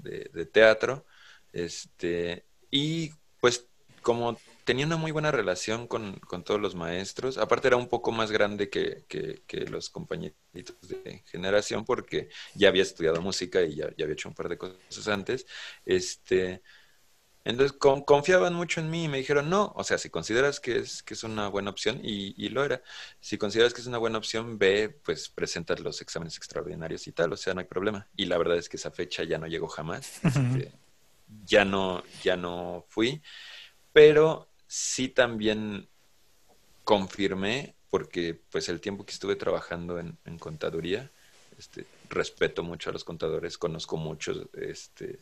de, 0.06 0.46
teatro. 0.46 1.06
Este, 1.52 2.46
y 2.72 3.12
pues 3.42 3.68
como 4.02 4.38
tenía 4.66 4.86
una 4.86 4.98
muy 4.98 5.12
buena 5.12 5.32
relación 5.32 5.88
con, 5.88 6.20
todos 6.44 6.62
los 6.62 6.76
maestros, 6.76 7.38
aparte 7.38 7.68
era 7.68 7.78
un 7.78 7.88
poco 7.88 8.12
más 8.12 8.32
grande 8.32 8.70
que, 8.70 9.06
los 9.70 9.90
compañeritos 9.90 10.88
de 10.88 11.24
generación 11.26 11.86
porque 11.86 12.30
ya 12.54 12.70
había 12.70 12.84
estudiado 12.84 13.22
música 13.22 13.62
y 13.64 13.76
ya, 13.76 13.86
había 13.86 14.14
hecho 14.14 14.30
un 14.30 14.36
par 14.36 14.50
de 14.50 14.58
cosas 14.58 15.08
antes, 15.08 15.46
este, 15.86 16.62
entonces 17.46 17.78
confiaban 17.78 18.56
mucho 18.56 18.82
en 18.82 18.90
mí 18.90 19.04
y 19.04 19.08
me 19.08 19.20
dijeron, 19.20 19.52
no, 19.52 19.72
o 19.76 19.84
sea, 19.84 20.00
si 20.00 20.10
consideras 20.10 20.60
que 20.60 20.78
es, 20.78 21.04
que 21.04 21.14
es 21.14 21.24
una 21.24 21.48
buena 21.48 21.70
opción, 21.70 22.02
y, 22.04 22.50
lo 22.50 22.66
era, 22.66 22.82
si 23.20 23.38
consideras 23.38 23.72
que 23.72 23.82
es 23.82 23.88
una 23.88 24.00
buena 24.00 24.18
opción, 24.18 24.58
ve, 24.58 24.90
pues 24.90 25.30
presentas 25.30 25.80
los 25.80 26.02
exámenes 26.02 26.38
extraordinarios 26.38 27.06
y 27.06 27.12
tal, 27.12 27.32
o 27.34 27.38
sea, 27.38 27.54
no 27.54 27.60
hay 27.60 27.68
problema. 27.68 28.08
Y 28.16 28.26
la 28.26 28.40
verdad 28.40 28.58
es 28.58 28.68
que 28.68 28.78
esa 28.78 28.90
fecha 28.90 29.24
ya 29.24 29.38
no 29.38 29.46
llegó 29.46 29.68
jamás, 29.68 30.26
este, 30.26 30.72
ya, 31.46 31.66
no, 31.66 32.04
ya 32.24 32.36
no 32.36 32.84
fui, 32.90 33.22
pero 33.94 34.50
sí 34.66 35.08
también 35.08 35.88
confirmé, 36.84 37.76
porque 37.92 38.42
pues 38.50 38.70
el 38.70 38.82
tiempo 38.82 39.06
que 39.06 39.14
estuve 39.14 39.36
trabajando 39.36 40.00
en, 40.00 40.18
contaduría, 40.40 41.12
este, 41.60 41.86
respeto 42.10 42.64
mucho 42.64 42.90
a 42.90 42.94
los 42.94 43.04
contadores, 43.04 43.60
conozco 43.60 43.98
muchos, 43.98 44.48
este, 44.54 45.20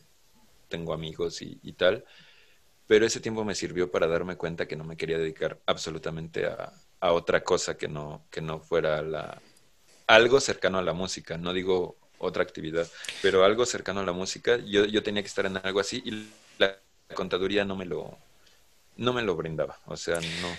tengo 0.68 0.92
amigos 0.92 1.42
y, 1.42 1.72
tal, 1.72 2.04
pero 2.86 3.06
ese 3.06 3.20
tiempo 3.20 3.44
me 3.44 3.54
sirvió 3.54 3.90
para 3.90 4.06
darme 4.06 4.36
cuenta 4.36 4.66
que 4.66 4.76
no 4.76 4.84
me 4.84 4.96
quería 4.96 5.18
dedicar 5.18 5.60
absolutamente 5.66 6.46
a, 6.46 6.72
a 7.00 7.12
otra 7.12 7.44
cosa 7.44 7.76
que 7.76 7.88
no, 7.88 8.26
que 8.30 8.40
no 8.40 8.60
fuera 8.60 9.02
la, 9.02 9.40
algo 10.06 10.40
cercano 10.40 10.78
a 10.78 10.82
la 10.82 10.92
música, 10.92 11.38
no 11.38 11.52
digo 11.52 11.96
otra 12.18 12.42
actividad, 12.42 12.88
pero 13.22 13.44
algo 13.44 13.66
cercano 13.66 14.00
a 14.00 14.04
la 14.04 14.12
música, 14.12 14.56
yo, 14.58 14.84
yo 14.84 15.02
tenía 15.02 15.22
que 15.22 15.28
estar 15.28 15.46
en 15.46 15.56
algo 15.56 15.80
así 15.80 16.02
y 16.04 16.28
la 16.58 16.78
contaduría 17.14 17.64
no 17.64 17.76
me 17.76 17.84
lo, 17.84 18.16
no 18.96 19.12
me 19.12 19.22
lo 19.22 19.36
brindaba, 19.36 19.78
o 19.86 19.96
sea, 19.96 20.20
no. 20.20 20.56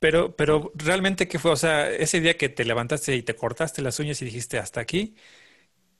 Pero, 0.00 0.36
pero 0.36 0.70
realmente, 0.76 1.26
¿qué 1.26 1.40
fue? 1.40 1.50
O 1.50 1.56
sea, 1.56 1.90
ese 1.90 2.20
día 2.20 2.36
que 2.36 2.48
te 2.48 2.64
levantaste 2.64 3.16
y 3.16 3.22
te 3.22 3.34
cortaste 3.34 3.82
las 3.82 3.98
uñas 3.98 4.22
y 4.22 4.26
dijiste 4.26 4.58
hasta 4.58 4.80
aquí, 4.80 5.16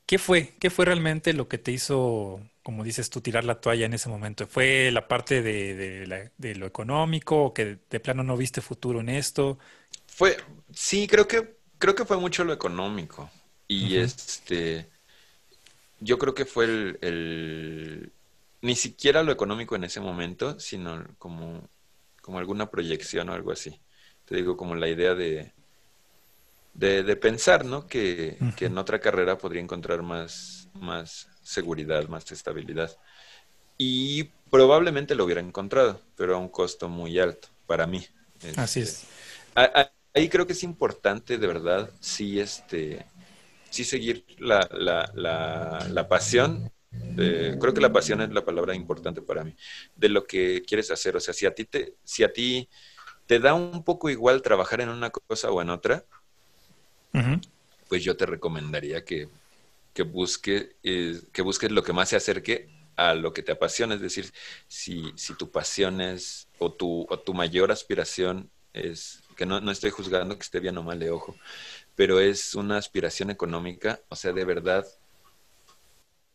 ¿qué 0.09 0.18
fue? 0.18 0.54
¿Qué 0.59 0.70
fue 0.70 0.86
realmente 0.86 1.34
lo 1.34 1.48
que 1.48 1.59
te 1.59 1.70
hizo, 1.70 2.40
como 2.62 2.82
dices 2.82 3.11
tú, 3.11 3.20
tirar 3.20 3.44
la 3.44 3.61
toalla 3.61 3.84
en 3.84 3.92
ese 3.92 4.09
momento? 4.09 4.46
¿Fue 4.46 4.90
la 4.90 5.06
parte 5.06 5.42
de, 5.42 6.30
de 6.38 6.54
lo 6.56 6.66
económico 6.66 7.44
o 7.44 7.54
que 7.54 7.78
de 7.90 8.00
plano 8.00 8.24
no 8.24 8.36
viste 8.38 8.62
futuro 8.62 9.00
en 9.00 9.11
esto? 9.11 9.59
Fue, 10.06 10.36
sí, 10.72 11.06
creo 11.06 11.28
que, 11.28 11.56
creo 11.78 11.94
que 11.94 12.06
fue 12.06 12.16
mucho 12.16 12.42
lo 12.42 12.54
económico. 12.54 13.30
Y 13.68 13.96
este, 13.96 14.88
yo 16.00 16.18
creo 16.18 16.34
que 16.34 16.46
fue 16.46 16.64
el, 16.64 18.12
ni 18.62 18.74
siquiera 18.76 19.22
lo 19.22 19.32
económico 19.32 19.76
en 19.76 19.84
ese 19.84 20.00
momento, 20.00 20.59
sino 20.59 21.04
como, 21.18 21.68
como 22.22 22.38
alguna 22.38 22.70
proyección 22.70 23.28
o 23.28 23.34
algo 23.34 23.52
así. 23.52 23.78
Te 24.24 24.36
digo, 24.36 24.56
como 24.56 24.74
la 24.74 24.88
idea 24.88 25.14
de, 25.14 25.52
de, 26.78 27.16
pensar, 27.16 27.64
¿no? 27.64 27.86
Que, 27.86 28.38
que, 28.56 28.66
en 28.66 28.78
otra 28.78 29.00
carrera 29.00 29.36
podría 29.36 29.60
encontrar 29.60 30.02
más, 30.02 30.68
más 30.74 31.28
seguridad, 31.42 32.06
más 32.08 32.30
estabilidad. 32.30 32.96
Y 33.76 34.24
probablemente 34.50 35.14
lo 35.14 35.24
hubiera 35.24 35.40
encontrado, 35.40 36.00
pero 36.16 36.36
a 36.36 36.38
un 36.38 36.48
costo 36.48 36.88
muy 36.88 37.18
alto 37.18 37.48
para 37.66 37.86
mí. 37.86 38.06
Así 38.56 38.80
es. 38.80 39.04
Este, 39.56 39.90
ahí 40.14 40.28
creo 40.28 40.46
que 40.46 40.52
es 40.52 40.62
importante, 40.62 41.38
de 41.38 41.46
verdad, 41.46 41.90
sí, 42.00 42.38
este, 42.38 43.04
sí 43.70 43.84
seguir 43.84 44.24
la, 44.38 44.68
la, 44.70 45.10
la, 45.88 46.08
pasión. 46.08 46.70
creo 47.16 47.74
que 47.74 47.80
la 47.80 47.92
pasión 47.92 48.20
es 48.20 48.30
la 48.30 48.44
palabra 48.44 48.74
importante 48.74 49.20
para 49.20 49.42
mí, 49.42 49.54
de 49.96 50.08
lo 50.08 50.24
que 50.24 50.62
quieres 50.62 50.92
hacer. 50.92 51.16
O 51.16 51.20
sea, 51.20 51.34
si 51.34 51.44
a 51.44 51.54
ti 51.54 51.64
te, 51.64 51.96
si 52.04 52.22
a 52.22 52.32
ti 52.32 52.68
te 53.26 53.40
da 53.40 53.54
un 53.54 53.82
poco 53.82 54.10
igual 54.10 54.42
trabajar 54.42 54.80
en 54.80 54.90
una 54.90 55.10
cosa 55.10 55.50
o 55.50 55.60
en 55.60 55.70
otra, 55.70 56.04
pues 57.88 58.04
yo 58.04 58.16
te 58.16 58.26
recomendaría 58.26 59.04
que, 59.04 59.28
que, 59.94 60.02
busque, 60.02 60.76
eh, 60.82 61.20
que 61.32 61.42
busques 61.42 61.70
lo 61.70 61.82
que 61.82 61.92
más 61.92 62.10
se 62.10 62.16
acerque 62.16 62.68
a 62.96 63.14
lo 63.14 63.32
que 63.32 63.42
te 63.42 63.52
apasiona. 63.52 63.94
Es 63.94 64.00
decir, 64.00 64.32
si, 64.66 65.12
si 65.16 65.34
tu 65.34 65.50
pasión 65.50 66.00
es, 66.00 66.48
o 66.58 66.72
tu, 66.72 67.06
o 67.08 67.18
tu 67.18 67.34
mayor 67.34 67.70
aspiración 67.72 68.50
es, 68.72 69.22
que 69.36 69.46
no, 69.46 69.60
no 69.60 69.70
estoy 69.70 69.90
juzgando 69.90 70.36
que 70.36 70.42
esté 70.42 70.60
bien 70.60 70.76
o 70.78 70.82
mal 70.82 70.98
de 70.98 71.10
ojo, 71.10 71.36
pero 71.94 72.20
es 72.20 72.54
una 72.54 72.76
aspiración 72.76 73.30
económica, 73.30 74.00
o 74.08 74.16
sea, 74.16 74.32
de 74.32 74.44
verdad 74.44 74.86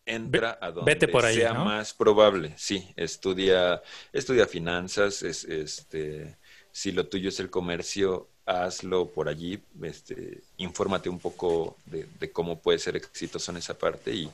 entra 0.06 0.58
a 0.62 0.72
donde 0.72 1.08
sea 1.34 1.54
más 1.54 1.94
probable. 1.94 2.54
Sí, 2.58 2.92
estudia, 2.96 3.82
estudia 4.12 4.48
finanzas, 4.48 5.24
es, 5.24 5.44
este, 5.46 6.38
si 6.72 6.92
lo 6.92 7.08
tuyo 7.08 7.30
es 7.30 7.40
el 7.40 7.50
comercio, 7.50 8.30
hazlo 8.46 9.08
por 9.08 9.30
allí, 9.30 9.62
este, 9.82 10.42
infórmate 10.58 11.10
un 11.10 11.20
poco 11.20 11.78
de, 11.86 12.32
cómo 12.32 12.60
puede 12.60 12.80
ser 12.80 12.96
exitoso 12.96 13.52
en 13.52 13.58
esa 13.58 13.78
parte 13.78 14.14
y, 14.14 14.30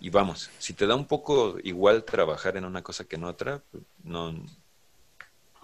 y, 0.00 0.10
vamos, 0.10 0.50
si 0.58 0.74
te 0.74 0.86
da 0.86 0.94
un 0.94 1.06
poco 1.06 1.56
igual 1.62 2.04
trabajar 2.04 2.56
en 2.56 2.64
una 2.64 2.82
cosa 2.82 3.04
que 3.04 3.16
en 3.16 3.24
otra, 3.24 3.62
no, 4.04 4.34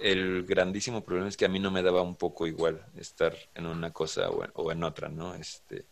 el 0.03 0.45
grandísimo 0.45 1.03
problema 1.03 1.29
es 1.29 1.37
que 1.37 1.45
a 1.45 1.49
mí 1.49 1.59
no 1.59 1.71
me 1.71 1.83
daba 1.83 2.03
un 2.03 2.17
poco 2.17 2.47
igual 2.47 2.85
estar 2.97 3.35
en 3.55 3.67
una 3.67 3.93
cosa 3.93 4.29
o 4.31 4.73
en, 4.73 4.83
otra, 4.83 5.09
¿no? 5.09 5.35
Este, 5.35 5.87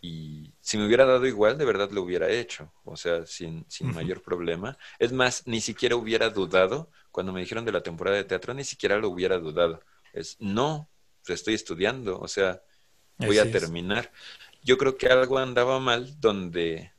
y 0.00 0.52
si 0.60 0.78
me 0.78 0.86
hubiera 0.86 1.04
dado 1.04 1.26
igual, 1.26 1.56
de 1.58 1.64
verdad 1.64 1.90
lo 1.90 2.02
hubiera 2.02 2.28
hecho, 2.28 2.72
o 2.84 2.96
sea, 2.96 3.26
sin, 3.26 3.64
sin 3.68 3.94
mayor 3.94 4.22
problema. 4.22 4.76
Es 4.98 5.12
más, 5.12 5.46
ni 5.46 5.60
siquiera 5.60 5.96
hubiera 5.96 6.30
dudado, 6.30 6.90
cuando 7.10 7.32
me 7.32 7.40
dijeron 7.40 7.64
de 7.64 7.72
la 7.72 7.82
temporada 7.82 8.16
de 8.16 8.24
teatro, 8.24 8.54
ni 8.54 8.64
siquiera 8.64 8.98
lo 8.98 9.08
hubiera 9.08 9.38
dudado. 9.38 9.80
Es, 10.12 10.36
no, 10.40 10.88
estoy 11.28 11.54
estudiando, 11.54 12.18
o 12.18 12.28
sea, 12.28 12.62
voy 13.18 13.38
a 13.38 13.50
terminar. 13.50 14.12
Yo 14.62 14.78
creo 14.78 14.96
que 14.96 15.08
algo 15.08 15.38
andaba 15.38 15.78
mal 15.78 16.20
donde, 16.20 16.92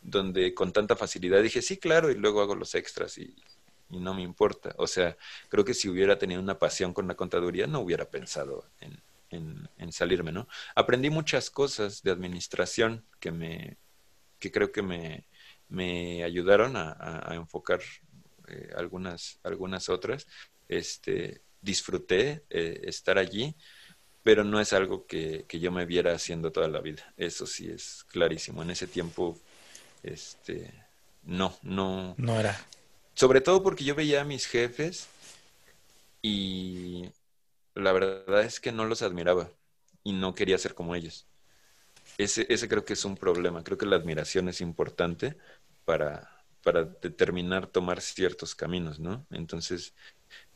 donde 0.00 0.54
con 0.54 0.72
tanta 0.72 0.96
facilidad 0.96 1.42
dije, 1.42 1.62
sí, 1.62 1.76
claro, 1.78 2.10
y 2.10 2.14
luego 2.14 2.40
hago 2.40 2.54
los 2.54 2.74
extras 2.74 3.18
y, 3.18 3.34
y 3.92 4.00
no 4.00 4.14
me 4.14 4.22
importa. 4.22 4.74
O 4.78 4.86
sea, 4.86 5.16
creo 5.48 5.64
que 5.64 5.74
si 5.74 5.88
hubiera 5.88 6.18
tenido 6.18 6.40
una 6.40 6.58
pasión 6.58 6.92
con 6.92 7.06
la 7.06 7.14
contaduría, 7.14 7.66
no 7.66 7.80
hubiera 7.80 8.10
pensado 8.10 8.66
en, 8.80 9.00
salirme, 9.90 10.32
¿no? 10.32 10.48
Aprendí 10.74 11.10
muchas 11.10 11.50
cosas 11.50 12.02
de 12.02 12.10
administración 12.10 13.04
que 13.20 13.30
me, 13.30 13.76
que 14.38 14.50
creo 14.50 14.72
que 14.72 14.80
me, 14.80 15.26
me 15.68 16.24
ayudaron 16.24 16.76
a, 16.76 17.28
enfocar 17.32 17.80
eh, 18.48 18.70
algunas, 18.74 19.38
algunas 19.42 19.90
otras. 19.90 20.26
Este, 20.68 21.42
disfruté 21.62 22.44
eh, 22.50 22.82
estar 22.84 23.18
allí, 23.18 23.56
pero 24.22 24.44
no 24.44 24.60
es 24.60 24.72
algo 24.72 25.06
que, 25.06 25.44
que, 25.48 25.58
yo 25.58 25.72
me 25.72 25.86
viera 25.86 26.12
haciendo 26.12 26.52
toda 26.52 26.68
la 26.68 26.80
vida. 26.80 27.14
Eso 27.16 27.46
sí 27.46 27.68
es 27.70 28.04
clarísimo. 28.04 28.62
En 28.62 28.70
ese 28.70 28.86
tiempo, 28.86 29.38
este, 30.02 30.72
no, 31.24 31.56
no. 31.62 32.14
No 32.18 32.38
era. 32.38 32.66
Sobre 33.14 33.40
todo 33.40 33.62
porque 33.62 33.84
yo 33.84 33.94
veía 33.94 34.20
a 34.20 34.24
mis 34.24 34.46
jefes 34.46 35.08
y 36.20 37.10
la 37.74 37.92
verdad 37.92 38.42
es 38.42 38.60
que 38.60 38.72
no 38.72 38.84
los 38.84 39.02
admiraba 39.02 39.50
y 40.04 40.12
no 40.12 40.34
quería 40.34 40.58
ser 40.58 40.74
como 40.74 40.94
ellos. 40.94 41.26
Ese, 42.18 42.46
ese 42.48 42.68
creo 42.68 42.84
que 42.84 42.92
es 42.92 43.04
un 43.04 43.16
problema. 43.16 43.64
Creo 43.64 43.78
que 43.78 43.86
la 43.86 43.96
admiración 43.96 44.48
es 44.48 44.60
importante 44.60 45.36
para, 45.84 46.44
para 46.62 46.84
determinar 46.84 47.66
tomar 47.66 48.00
ciertos 48.00 48.54
caminos, 48.54 48.98
¿no? 48.98 49.26
Entonces, 49.30 49.94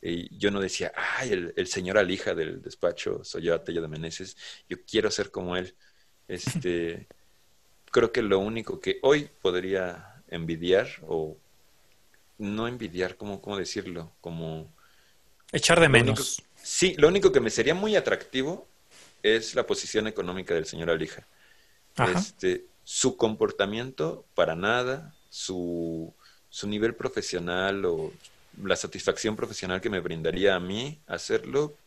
eh, 0.09 0.29
yo 0.31 0.51
no 0.51 0.61
decía, 0.61 0.93
ay, 0.95 1.33
el, 1.33 1.53
el, 1.57 1.67
señor 1.67 1.97
Alija 1.97 2.33
del 2.33 2.61
despacho 2.61 3.25
soy 3.25 3.43
yo, 3.43 3.53
Atello 3.53 3.81
de 3.81 3.89
Meneses, 3.89 4.37
yo 4.69 4.77
quiero 4.89 5.11
ser 5.11 5.31
como 5.31 5.57
él. 5.57 5.75
Este, 6.29 7.07
creo 7.89 8.11
que 8.11 8.21
lo 8.21 8.39
único 8.39 8.81
que 8.81 8.99
hoy 9.01 9.29
podría 9.41 10.21
envidiar 10.27 10.89
o 11.07 11.37
no 12.37 12.67
envidiar, 12.67 13.15
¿cómo, 13.15 13.41
cómo 13.41 13.55
decirlo? 13.55 14.11
Como... 14.19 14.73
Echar 15.53 15.79
de 15.79 15.87
menos. 15.87 16.41
sí, 16.61 16.95
lo 16.97 17.07
único 17.07 17.31
que 17.31 17.39
me 17.39 17.49
sería 17.49 17.73
muy 17.73 17.95
atractivo 17.95 18.67
es 19.23 19.55
la 19.55 19.65
posición 19.65 20.05
económica 20.05 20.53
del 20.53 20.65
señor 20.65 20.89
Alija. 20.89 21.25
Este, 22.13 22.65
su 22.83 23.15
comportamiento, 23.15 24.25
para 24.35 24.53
nada, 24.55 25.15
su, 25.29 26.13
su 26.49 26.67
nivel 26.67 26.93
profesional 26.93 27.85
o 27.85 28.11
la 28.63 28.75
satisfacción 28.75 29.35
profesional 29.35 29.81
que 29.81 29.89
me 29.89 29.99
brindaría 29.99 30.55
a 30.55 30.59
mí 30.59 31.01
hacerlo, 31.07 31.77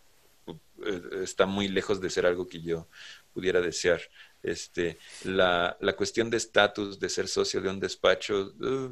eh, 0.84 1.02
está 1.22 1.46
muy 1.46 1.68
lejos 1.68 2.00
de 2.00 2.10
ser 2.10 2.26
algo 2.26 2.48
que 2.48 2.60
yo 2.62 2.88
pudiera 3.32 3.60
desear. 3.60 4.00
Este, 4.42 4.96
la, 5.24 5.76
la 5.80 5.94
cuestión 5.94 6.30
de 6.30 6.38
estatus, 6.38 6.98
de 6.98 7.10
ser 7.10 7.28
socio 7.28 7.60
de 7.60 7.68
un 7.68 7.78
despacho, 7.78 8.54
uh, 8.58 8.90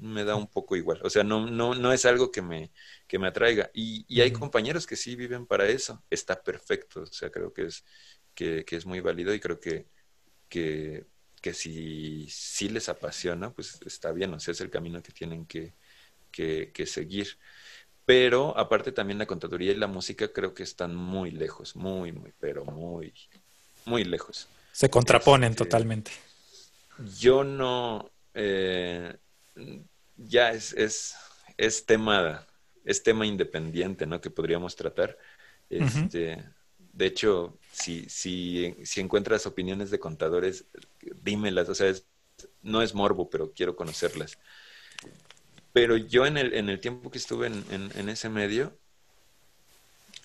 me 0.00 0.24
da 0.24 0.34
un 0.34 0.48
poco 0.48 0.74
igual. 0.74 1.00
O 1.04 1.10
sea, 1.10 1.22
no, 1.22 1.48
no, 1.48 1.74
no 1.74 1.92
es 1.92 2.04
algo 2.04 2.32
que 2.32 2.42
me, 2.42 2.72
que 3.06 3.18
me 3.18 3.28
atraiga. 3.28 3.70
Y, 3.72 4.04
y 4.08 4.20
hay 4.20 4.32
compañeros 4.32 4.86
que 4.86 4.96
sí 4.96 5.14
viven 5.14 5.46
para 5.46 5.68
eso. 5.68 6.02
Está 6.10 6.42
perfecto. 6.42 7.02
O 7.02 7.06
sea, 7.06 7.30
creo 7.30 7.52
que 7.52 7.66
es, 7.66 7.84
que, 8.34 8.64
que 8.64 8.76
es 8.76 8.84
muy 8.84 9.00
válido 9.00 9.32
y 9.32 9.40
creo 9.40 9.60
que, 9.60 9.86
que, 10.48 11.06
que 11.40 11.54
si, 11.54 12.26
si 12.28 12.68
les 12.68 12.88
apasiona, 12.88 13.52
pues 13.52 13.80
está 13.86 14.10
bien. 14.12 14.34
O 14.34 14.40
sea, 14.40 14.52
es 14.52 14.60
el 14.60 14.70
camino 14.70 15.00
que 15.02 15.12
tienen 15.12 15.46
que, 15.46 15.74
que, 16.32 16.72
que 16.72 16.86
seguir. 16.86 17.38
Pero 18.04 18.58
aparte 18.58 18.92
también 18.92 19.18
la 19.18 19.26
contaduría 19.26 19.72
y 19.72 19.76
la 19.76 19.86
música 19.86 20.32
creo 20.32 20.54
que 20.54 20.64
están 20.64 20.94
muy 20.96 21.30
lejos, 21.30 21.76
muy, 21.76 22.12
muy, 22.12 22.32
pero 22.40 22.64
muy, 22.64 23.14
muy 23.84 24.04
lejos. 24.04 24.48
Se 24.72 24.90
contraponen 24.90 25.52
este, 25.52 25.64
totalmente. 25.64 26.10
Yo 26.96 27.44
no, 27.44 28.10
eh, 28.34 29.16
ya 30.16 30.50
es, 30.52 30.72
es, 30.74 31.14
es, 31.56 31.86
tema, 31.86 32.46
es 32.84 33.02
tema 33.02 33.26
independiente, 33.26 34.06
¿no? 34.06 34.20
Que 34.20 34.30
podríamos 34.30 34.76
tratar. 34.76 35.18
Este, 35.70 36.44
De 36.78 37.06
hecho, 37.06 37.58
si, 37.72 38.08
si, 38.08 38.76
si 38.84 39.00
encuentras 39.00 39.46
opiniones 39.46 39.90
de 39.90 39.98
contadores, 40.00 40.66
dímelas, 41.22 41.68
o 41.68 41.74
sea, 41.74 41.92
no 42.62 42.82
es 42.82 42.94
morbo, 42.94 43.30
pero 43.30 43.52
quiero 43.52 43.76
conocerlas. 43.76 44.38
Pero 45.72 45.96
yo 45.96 46.26
en 46.26 46.36
el, 46.36 46.54
en 46.54 46.68
el 46.68 46.80
tiempo 46.80 47.10
que 47.10 47.18
estuve 47.18 47.46
en, 47.46 47.64
en, 47.70 48.08
ese 48.08 48.28
medio, 48.28 48.78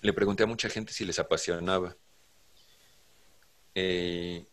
le 0.01 0.13
pregunté 0.13 0.43
a 0.43 0.47
mucha 0.47 0.69
gente 0.69 0.93
si 0.93 1.05
les 1.05 1.19
apasionaba. 1.19 1.95
Eh, 3.75 4.45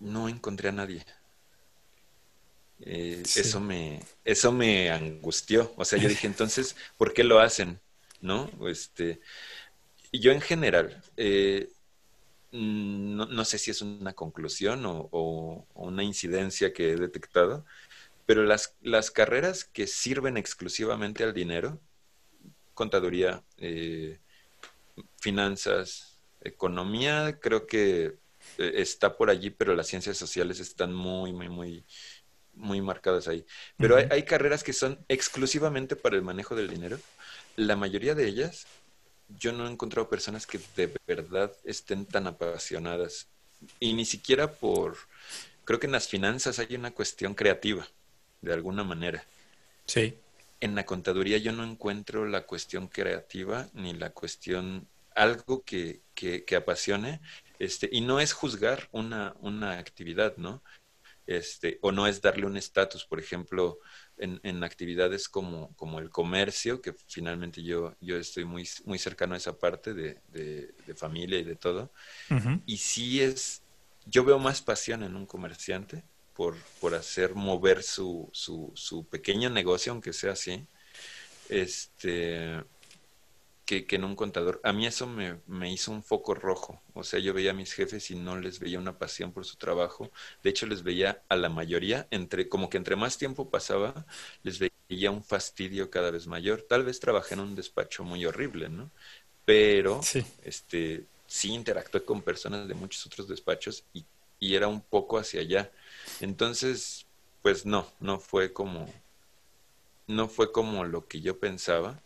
no 0.00 0.28
encontré 0.28 0.70
a 0.70 0.72
nadie. 0.72 1.04
Eh, 2.80 3.22
eso, 3.22 3.60
me, 3.60 4.00
eso 4.24 4.52
me 4.52 4.90
angustió. 4.90 5.72
O 5.76 5.84
sea, 5.84 5.98
yo 5.98 6.08
dije, 6.08 6.26
entonces, 6.26 6.76
¿por 6.96 7.12
qué 7.12 7.22
lo 7.22 7.38
hacen? 7.38 7.80
¿No? 8.20 8.50
Este, 8.66 9.20
yo 10.12 10.32
en 10.32 10.40
general, 10.40 11.02
eh, 11.16 11.70
no, 12.52 13.26
no, 13.26 13.44
sé 13.44 13.58
si 13.58 13.70
es 13.70 13.80
una 13.80 14.12
conclusión 14.12 14.84
o, 14.86 15.08
o, 15.12 15.66
una 15.74 16.02
incidencia 16.02 16.72
que 16.72 16.92
he 16.92 16.96
detectado, 16.96 17.64
pero 18.26 18.44
las, 18.44 18.76
las 18.80 19.10
carreras 19.10 19.64
que 19.64 19.86
sirven 19.86 20.36
exclusivamente 20.36 21.24
al 21.24 21.34
dinero, 21.34 21.80
contaduría, 22.74 23.44
eh, 23.58 24.18
finanzas, 25.20 26.18
economía, 26.40 27.38
creo 27.40 27.66
que 27.66 28.16
eh, 28.58 28.72
está 28.76 29.16
por 29.16 29.30
allí, 29.30 29.50
pero 29.50 29.74
las 29.74 29.86
ciencias 29.86 30.16
sociales 30.16 30.60
están 30.60 30.94
muy, 30.94 31.32
muy, 31.32 31.48
muy, 31.48 31.84
muy 32.54 32.80
marcadas 32.80 33.28
ahí. 33.28 33.44
Pero 33.76 33.96
hay, 33.96 34.06
hay, 34.10 34.22
carreras 34.24 34.62
que 34.62 34.72
son 34.72 35.04
exclusivamente 35.08 35.96
para 35.96 36.16
el 36.16 36.22
manejo 36.22 36.54
del 36.54 36.70
dinero. 36.70 36.98
La 37.56 37.76
mayoría 37.76 38.14
de 38.14 38.26
ellas, 38.26 38.66
yo 39.28 39.52
no 39.52 39.66
he 39.66 39.70
encontrado 39.70 40.08
personas 40.08 40.46
que 40.46 40.60
de 40.76 40.92
verdad 41.06 41.52
estén 41.64 42.06
tan 42.06 42.26
apasionadas. 42.26 43.28
Y 43.78 43.92
ni 43.92 44.04
siquiera 44.04 44.52
por, 44.52 44.96
creo 45.64 45.78
que 45.78 45.86
en 45.86 45.92
las 45.92 46.08
finanzas 46.08 46.58
hay 46.58 46.74
una 46.76 46.92
cuestión 46.92 47.34
creativa, 47.34 47.86
de 48.40 48.52
alguna 48.52 48.84
manera. 48.84 49.24
Sí. 49.86 50.14
En 50.60 50.74
la 50.74 50.84
contaduría 50.84 51.38
yo 51.38 51.52
no 51.52 51.64
encuentro 51.64 52.26
la 52.26 52.46
cuestión 52.46 52.88
creativa 52.88 53.68
ni 53.72 53.92
la 53.94 54.10
cuestión, 54.10 54.86
algo 55.14 55.64
que, 55.64 56.02
que, 56.14 56.44
que 56.44 56.56
apasione 56.56 57.20
este, 57.58 57.88
y 57.90 58.00
no 58.00 58.20
es 58.20 58.32
juzgar 58.32 58.88
una, 58.92 59.34
una 59.40 59.78
actividad, 59.78 60.36
¿no? 60.36 60.62
Este, 61.26 61.78
o 61.82 61.92
no 61.92 62.06
es 62.08 62.20
darle 62.20 62.46
un 62.46 62.56
estatus, 62.56 63.04
por 63.04 63.20
ejemplo, 63.20 63.78
en, 64.18 64.40
en, 64.42 64.64
actividades 64.64 65.28
como, 65.28 65.72
como 65.76 66.00
el 66.00 66.10
comercio, 66.10 66.80
que 66.82 66.92
finalmente 67.06 67.62
yo, 67.62 67.94
yo 68.00 68.16
estoy 68.16 68.44
muy, 68.44 68.68
muy 68.84 68.98
cercano 68.98 69.34
a 69.34 69.36
esa 69.36 69.56
parte 69.56 69.94
de, 69.94 70.20
de, 70.28 70.74
de 70.86 70.94
familia 70.94 71.38
y 71.38 71.44
de 71.44 71.54
todo. 71.54 71.92
Uh 72.30 72.34
-huh. 72.34 72.62
Y 72.66 72.78
sí 72.78 73.20
es, 73.20 73.62
yo 74.06 74.24
veo 74.24 74.40
más 74.40 74.60
pasión 74.60 75.04
en 75.04 75.14
un 75.14 75.26
comerciante 75.26 76.02
por, 76.40 76.56
por 76.80 76.94
hacer 76.94 77.34
mover 77.34 77.82
su, 77.82 78.30
su, 78.32 78.72
su 78.74 79.04
pequeño 79.04 79.50
negocio, 79.50 79.92
aunque 79.92 80.14
sea 80.14 80.32
así. 80.32 80.64
Este, 81.50 82.62
que, 83.66 83.84
que, 83.84 83.96
en 83.96 84.04
un 84.04 84.16
contador. 84.16 84.58
A 84.64 84.72
mí 84.72 84.86
eso 84.86 85.06
me, 85.06 85.36
me, 85.46 85.70
hizo 85.70 85.92
un 85.92 86.02
foco 86.02 86.34
rojo. 86.34 86.80
O 86.94 87.04
sea, 87.04 87.20
yo 87.20 87.34
veía 87.34 87.50
a 87.50 87.52
mis 87.52 87.74
jefes 87.74 88.10
y 88.10 88.14
no 88.14 88.40
les 88.40 88.58
veía 88.58 88.78
una 88.78 88.96
pasión 88.96 89.32
por 89.32 89.44
su 89.44 89.58
trabajo. 89.58 90.10
De 90.42 90.48
hecho, 90.48 90.64
les 90.64 90.82
veía 90.82 91.22
a 91.28 91.36
la 91.36 91.50
mayoría, 91.50 92.08
entre, 92.10 92.48
como 92.48 92.70
que 92.70 92.78
entre 92.78 92.96
más 92.96 93.18
tiempo 93.18 93.50
pasaba, 93.50 94.06
les 94.42 94.58
veía 94.58 95.10
un 95.10 95.22
fastidio 95.22 95.90
cada 95.90 96.10
vez 96.10 96.26
mayor. 96.26 96.62
Tal 96.62 96.84
vez 96.84 97.00
trabajé 97.00 97.34
en 97.34 97.40
un 97.40 97.54
despacho 97.54 98.02
muy 98.02 98.24
horrible, 98.24 98.70
¿no? 98.70 98.90
Pero 99.44 100.02
sí, 100.02 100.24
este, 100.42 101.04
sí 101.26 101.52
interactué 101.52 102.02
con 102.02 102.22
personas 102.22 102.66
de 102.66 102.72
muchos 102.72 103.04
otros 103.04 103.28
despachos 103.28 103.84
y, 103.92 104.06
y 104.38 104.54
era 104.54 104.68
un 104.68 104.80
poco 104.80 105.18
hacia 105.18 105.42
allá. 105.42 105.70
Entonces, 106.20 107.06
pues 107.42 107.66
no, 107.66 107.86
no 108.00 108.18
fue 108.20 108.52
como, 108.52 108.88
no 110.06 110.28
fue 110.28 110.52
como 110.52 110.84
lo 110.84 111.06
que 111.06 111.20
yo 111.20 111.38
pensaba 111.38 112.00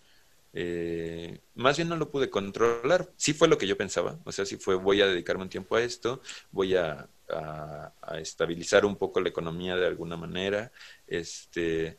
eh, 0.55 1.41
más 1.57 1.77
bien 1.77 1.89
no 1.91 1.97
lo 1.97 2.11
pude 2.11 2.31
controlar. 2.31 3.13
Sí 3.17 3.35
fue 3.35 3.49
lo 3.49 3.59
que 3.59 3.67
yo 3.69 3.77
pensaba. 3.77 4.19
O 4.25 4.33
sea, 4.33 4.47
sí 4.47 4.57
fue 4.57 4.77
voy 4.77 5.03
a 5.03 5.07
dedicarme 5.07 5.45
un 5.45 5.51
tiempo 5.51 5.77
a 5.77 5.83
esto, 5.83 6.23
voy 6.51 6.77
a, 6.77 7.09
a, 7.29 7.93
a 8.03 8.21
estabilizar 8.21 8.87
un 8.87 8.97
poco 8.97 9.21
la 9.21 9.29
economía 9.31 9.77
de 9.77 9.87
alguna 9.87 10.17
manera. 10.17 10.73
Este, 11.07 11.99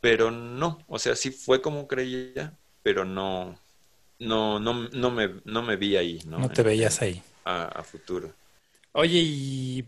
pero 0.00 0.30
no, 0.30 0.78
o 0.88 0.98
sea, 0.98 1.16
sí 1.16 1.30
fue 1.30 1.60
como 1.60 1.88
creía, 1.88 2.56
pero 2.82 3.04
no, 3.04 3.58
no, 4.20 4.60
no, 4.60 4.88
no 4.90 5.10
me, 5.10 5.40
no 5.44 5.62
me 5.62 5.76
vi 5.76 5.96
ahí. 5.96 6.20
No, 6.26 6.38
no 6.38 6.48
te 6.50 6.62
veías 6.62 7.02
ahí. 7.02 7.22
A, 7.44 7.64
a 7.64 7.82
futuro. 7.82 8.32
Oye, 8.92 9.20
y 9.20 9.84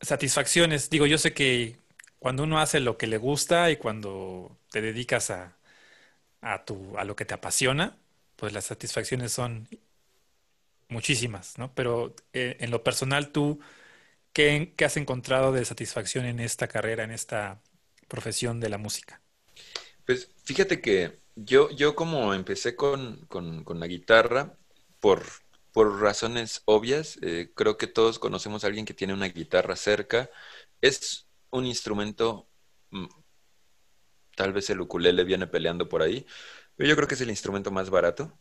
satisfacciones. 0.00 0.90
Digo, 0.90 1.06
yo 1.06 1.18
sé 1.18 1.32
que 1.34 1.78
cuando 2.18 2.44
uno 2.44 2.60
hace 2.60 2.80
lo 2.80 2.96
que 2.98 3.06
le 3.06 3.18
gusta 3.18 3.70
y 3.70 3.76
cuando 3.76 4.58
te 4.70 4.80
dedicas 4.80 5.30
a, 5.30 5.56
a, 6.40 6.64
tu, 6.64 6.96
a 6.98 7.04
lo 7.04 7.16
que 7.16 7.24
te 7.24 7.34
apasiona, 7.34 7.96
pues 8.36 8.52
las 8.52 8.66
satisfacciones 8.66 9.32
son 9.32 9.68
muchísimas, 10.88 11.58
¿no? 11.58 11.72
Pero 11.74 12.14
eh, 12.32 12.56
en 12.60 12.70
lo 12.70 12.82
personal, 12.82 13.30
tú, 13.30 13.60
¿qué, 14.32 14.74
¿qué, 14.76 14.84
has 14.84 14.96
encontrado 14.96 15.52
de 15.52 15.64
satisfacción 15.64 16.24
en 16.24 16.40
esta 16.40 16.68
carrera, 16.68 17.04
en 17.04 17.10
esta 17.10 17.60
profesión 18.08 18.60
de 18.60 18.68
la 18.68 18.78
música? 18.78 19.20
Pues 20.06 20.30
fíjate 20.44 20.80
que 20.80 21.18
yo, 21.36 21.70
yo 21.70 21.94
como 21.94 22.34
empecé 22.34 22.74
con, 22.74 23.26
con, 23.26 23.64
con 23.64 23.78
la 23.80 23.86
guitarra, 23.86 24.54
por, 25.00 25.24
por 25.78 26.00
razones 26.00 26.62
obvias, 26.64 27.20
eh, 27.22 27.52
creo 27.54 27.76
que 27.76 27.86
todos 27.86 28.18
conocemos 28.18 28.64
a 28.64 28.66
alguien 28.66 28.84
que 28.84 28.94
tiene 28.94 29.14
una 29.14 29.28
guitarra 29.28 29.76
cerca. 29.76 30.28
Es 30.80 31.28
un 31.50 31.66
instrumento 31.66 32.48
mm, 32.90 33.06
Tal 34.34 34.52
vez 34.52 34.68
el 34.70 34.80
ukulele 34.80 35.22
viene 35.22 35.46
peleando 35.46 35.88
por 35.88 36.02
ahí. 36.02 36.26
Pero 36.74 36.88
yo 36.88 36.96
creo 36.96 37.06
que 37.06 37.14
es 37.14 37.20
el 37.20 37.30
instrumento 37.30 37.70
más 37.70 37.90
barato. 37.90 38.36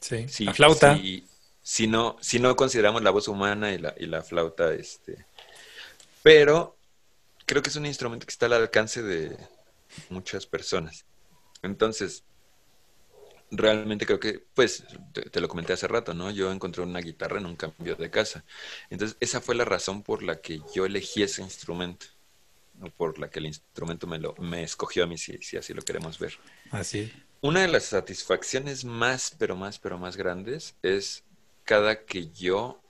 Sí. 0.00 0.26
Si, 0.30 0.46
la 0.46 0.54
flauta. 0.54 0.96
Si, 0.96 1.26
si, 1.60 1.86
no, 1.88 2.16
si 2.22 2.38
no 2.38 2.56
consideramos 2.56 3.02
la 3.02 3.10
voz 3.10 3.28
humana 3.28 3.70
y 3.74 3.76
la, 3.76 3.94
y 3.98 4.06
la 4.06 4.22
flauta, 4.22 4.72
este. 4.72 5.26
Pero 6.22 6.78
creo 7.44 7.62
que 7.62 7.68
es 7.68 7.76
un 7.76 7.84
instrumento 7.84 8.24
que 8.24 8.30
está 8.30 8.46
al 8.46 8.54
alcance 8.54 9.02
de 9.02 9.36
muchas 10.08 10.46
personas. 10.46 11.04
Entonces, 11.60 12.24
realmente 13.52 14.06
creo 14.06 14.18
que, 14.18 14.44
pues, 14.54 14.84
te, 15.12 15.22
te, 15.22 15.40
lo 15.40 15.48
comenté 15.48 15.72
hace 15.72 15.86
rato, 15.86 16.14
¿no? 16.14 16.30
Yo 16.30 16.50
encontré 16.50 16.82
una 16.82 17.00
guitarra 17.00 17.38
en 17.38 17.46
un 17.46 17.54
cambio 17.54 17.94
de 17.94 18.10
casa. 18.10 18.44
Entonces, 18.90 19.16
esa 19.20 19.40
fue 19.40 19.54
la 19.54 19.64
razón 19.64 20.02
por 20.02 20.22
la 20.22 20.40
que 20.40 20.60
yo 20.74 20.86
elegí 20.86 21.22
ese 21.22 21.42
instrumento 21.42 22.06
por 22.90 23.18
la 23.18 23.30
que 23.30 23.38
el 23.38 23.46
instrumento 23.46 24.06
me, 24.06 24.18
lo, 24.18 24.34
me 24.38 24.62
escogió 24.62 25.04
a 25.04 25.06
mí, 25.06 25.18
si, 25.18 25.38
si 25.38 25.56
así 25.56 25.74
lo 25.74 25.82
queremos 25.82 26.18
ver. 26.18 26.38
Así. 26.70 27.12
Una 27.40 27.60
de 27.60 27.68
las 27.68 27.84
satisfacciones 27.84 28.84
más, 28.84 29.34
pero 29.38 29.56
más, 29.56 29.78
pero 29.78 29.98
más 29.98 30.16
grandes 30.16 30.76
es 30.82 31.24
cada 31.64 32.04
que 32.04 32.28
yo 32.30 32.80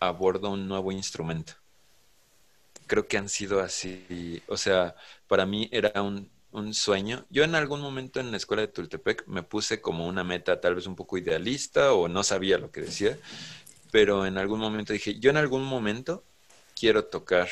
abordo 0.00 0.50
un 0.50 0.68
nuevo 0.68 0.92
instrumento. 0.92 1.54
Creo 2.86 3.06
que 3.06 3.16
han 3.16 3.28
sido 3.28 3.60
así, 3.60 4.42
o 4.48 4.56
sea, 4.56 4.94
para 5.28 5.46
mí 5.46 5.68
era 5.72 6.02
un, 6.02 6.30
un 6.52 6.74
sueño. 6.74 7.26
Yo 7.30 7.44
en 7.44 7.54
algún 7.54 7.80
momento 7.80 8.20
en 8.20 8.30
la 8.30 8.36
escuela 8.36 8.62
de 8.62 8.68
Tultepec 8.68 9.26
me 9.26 9.42
puse 9.42 9.80
como 9.80 10.06
una 10.06 10.22
meta 10.22 10.60
tal 10.60 10.74
vez 10.74 10.86
un 10.86 10.96
poco 10.96 11.18
idealista 11.18 11.92
o 11.94 12.08
no 12.08 12.22
sabía 12.22 12.58
lo 12.58 12.70
que 12.70 12.82
decía, 12.82 13.18
pero 13.90 14.26
en 14.26 14.38
algún 14.38 14.60
momento 14.60 14.92
dije, 14.92 15.18
yo 15.18 15.30
en 15.30 15.36
algún 15.36 15.64
momento 15.64 16.24
quiero 16.78 17.06
tocar 17.06 17.48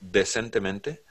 decentemente. 0.00 1.02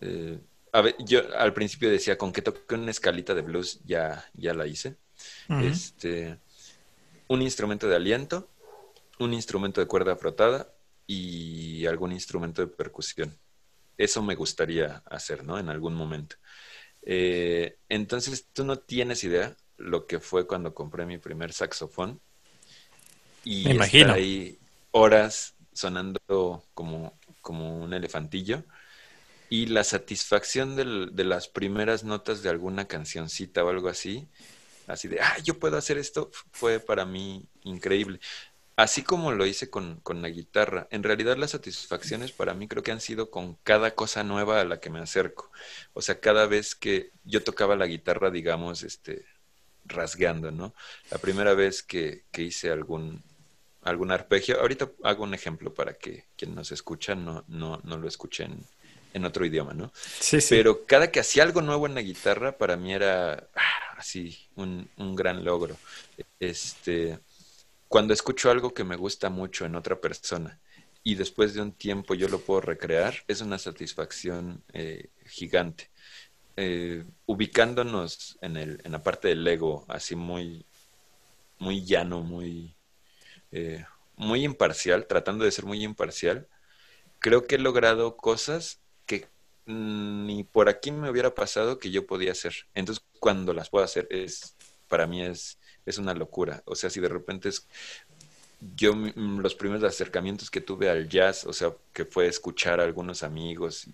Eh, 0.00 0.38
a 0.72 0.82
ver, 0.82 0.96
yo 1.00 1.22
al 1.36 1.52
principio 1.52 1.90
decía, 1.90 2.16
con 2.16 2.32
que 2.32 2.42
toque 2.42 2.74
una 2.74 2.90
escalita 2.90 3.34
de 3.34 3.42
blues 3.42 3.80
ya, 3.84 4.24
ya 4.34 4.54
la 4.54 4.66
hice. 4.66 4.96
Uh 5.48 5.54
-huh. 5.54 5.70
Este, 5.70 6.38
un 7.28 7.42
instrumento 7.42 7.88
de 7.88 7.96
aliento, 7.96 8.48
un 9.18 9.34
instrumento 9.34 9.80
de 9.80 9.86
cuerda 9.86 10.16
frotada 10.16 10.72
y 11.06 11.86
algún 11.86 12.12
instrumento 12.12 12.62
de 12.62 12.68
percusión. 12.68 13.36
Eso 14.00 14.22
me 14.22 14.34
gustaría 14.34 15.02
hacer, 15.06 15.44
¿no? 15.44 15.58
En 15.58 15.68
algún 15.68 15.94
momento. 15.94 16.36
Eh, 17.02 17.76
entonces, 17.88 18.46
tú 18.52 18.64
no 18.64 18.78
tienes 18.78 19.24
idea 19.24 19.56
lo 19.76 20.06
que 20.06 20.20
fue 20.20 20.46
cuando 20.46 20.74
compré 20.74 21.06
mi 21.06 21.18
primer 21.18 21.52
saxofón. 21.52 22.20
Y 23.44 23.64
me 23.64 23.70
imagino. 23.72 24.12
ahí 24.12 24.58
horas 24.92 25.54
sonando 25.72 26.18
como 26.74 27.18
como 27.40 27.82
un 27.82 27.92
elefantillo. 27.92 28.64
Y 29.48 29.66
la 29.66 29.82
satisfacción 29.82 30.76
del, 30.76 31.10
de 31.12 31.24
las 31.24 31.48
primeras 31.48 32.04
notas 32.04 32.42
de 32.42 32.50
alguna 32.50 32.86
cancioncita 32.86 33.64
o 33.64 33.68
algo 33.68 33.88
así, 33.88 34.28
así 34.86 35.08
de, 35.08 35.20
ah, 35.20 35.36
yo 35.42 35.58
puedo 35.58 35.76
hacer 35.76 35.98
esto, 35.98 36.30
fue 36.52 36.78
para 36.78 37.04
mí 37.04 37.48
increíble. 37.64 38.20
Así 38.80 39.02
como 39.02 39.32
lo 39.32 39.44
hice 39.44 39.68
con, 39.68 40.00
con, 40.00 40.22
la 40.22 40.30
guitarra. 40.30 40.88
En 40.90 41.02
realidad 41.02 41.36
las 41.36 41.50
satisfacciones 41.50 42.32
para 42.32 42.54
mí 42.54 42.66
creo 42.66 42.82
que 42.82 42.92
han 42.92 43.02
sido 43.02 43.30
con 43.30 43.56
cada 43.56 43.94
cosa 43.94 44.24
nueva 44.24 44.58
a 44.58 44.64
la 44.64 44.80
que 44.80 44.88
me 44.88 45.00
acerco. 45.00 45.52
O 45.92 46.00
sea, 46.00 46.18
cada 46.18 46.46
vez 46.46 46.74
que 46.74 47.10
yo 47.24 47.44
tocaba 47.44 47.76
la 47.76 47.86
guitarra, 47.86 48.30
digamos, 48.30 48.82
este, 48.82 49.26
rasgando, 49.84 50.50
¿no? 50.50 50.74
La 51.10 51.18
primera 51.18 51.52
vez 51.52 51.82
que, 51.82 52.24
que 52.32 52.40
hice 52.40 52.70
algún, 52.70 53.22
algún 53.82 54.12
arpegio. 54.12 54.58
Ahorita 54.58 54.90
hago 55.02 55.24
un 55.24 55.34
ejemplo 55.34 55.74
para 55.74 55.92
que 55.92 56.24
quien 56.34 56.54
nos 56.54 56.72
escucha 56.72 57.14
no, 57.14 57.44
no, 57.48 57.82
no 57.84 57.98
lo 57.98 58.08
escuchen 58.08 58.64
en 59.12 59.26
otro 59.26 59.44
idioma, 59.44 59.74
¿no? 59.74 59.92
Sí, 59.94 60.40
sí. 60.40 60.54
Pero 60.54 60.86
cada 60.86 61.10
que 61.10 61.20
hacía 61.20 61.42
algo 61.42 61.60
nuevo 61.60 61.86
en 61.86 61.94
la 61.94 62.00
guitarra, 62.00 62.56
para 62.56 62.78
mí 62.78 62.94
era 62.94 63.46
ah, 63.54 63.94
así 63.98 64.48
un, 64.54 64.88
un 64.96 65.14
gran 65.14 65.44
logro. 65.44 65.76
Este, 66.38 67.18
cuando 67.90 68.14
escucho 68.14 68.52
algo 68.52 68.72
que 68.72 68.84
me 68.84 68.94
gusta 68.94 69.30
mucho 69.30 69.64
en 69.66 69.74
otra 69.74 70.00
persona 70.00 70.60
y 71.02 71.16
después 71.16 71.54
de 71.54 71.60
un 71.60 71.72
tiempo 71.72 72.14
yo 72.14 72.28
lo 72.28 72.40
puedo 72.40 72.60
recrear, 72.60 73.16
es 73.26 73.40
una 73.40 73.58
satisfacción 73.58 74.62
eh, 74.72 75.10
gigante. 75.26 75.90
Eh, 76.56 77.04
ubicándonos 77.26 78.38
en, 78.42 78.56
el, 78.56 78.80
en 78.84 78.92
la 78.92 79.02
parte 79.02 79.26
del 79.26 79.44
ego, 79.44 79.86
así 79.88 80.14
muy, 80.14 80.64
muy 81.58 81.84
llano, 81.84 82.20
muy, 82.22 82.76
eh, 83.50 83.84
muy 84.14 84.44
imparcial, 84.44 85.08
tratando 85.08 85.44
de 85.44 85.50
ser 85.50 85.64
muy 85.64 85.82
imparcial, 85.82 86.46
creo 87.18 87.48
que 87.48 87.56
he 87.56 87.58
logrado 87.58 88.16
cosas 88.16 88.80
que 89.04 89.26
ni 89.66 90.44
por 90.44 90.68
aquí 90.68 90.92
me 90.92 91.10
hubiera 91.10 91.34
pasado 91.34 91.80
que 91.80 91.90
yo 91.90 92.06
podía 92.06 92.30
hacer. 92.30 92.54
Entonces, 92.72 93.04
cuando 93.18 93.52
las 93.52 93.68
puedo 93.68 93.84
hacer, 93.84 94.06
es 94.10 94.54
para 94.86 95.08
mí 95.08 95.22
es, 95.22 95.59
es 95.86 95.98
una 95.98 96.14
locura. 96.14 96.62
O 96.66 96.74
sea, 96.74 96.90
si 96.90 97.00
de 97.00 97.08
repente 97.08 97.48
es 97.48 97.66
yo 98.76 98.94
los 98.94 99.54
primeros 99.54 99.84
acercamientos 99.84 100.50
que 100.50 100.60
tuve 100.60 100.90
al 100.90 101.08
jazz, 101.08 101.44
o 101.46 101.52
sea, 101.52 101.72
que 101.92 102.04
fue 102.04 102.26
escuchar 102.26 102.80
a 102.80 102.84
algunos 102.84 103.22
amigos, 103.22 103.86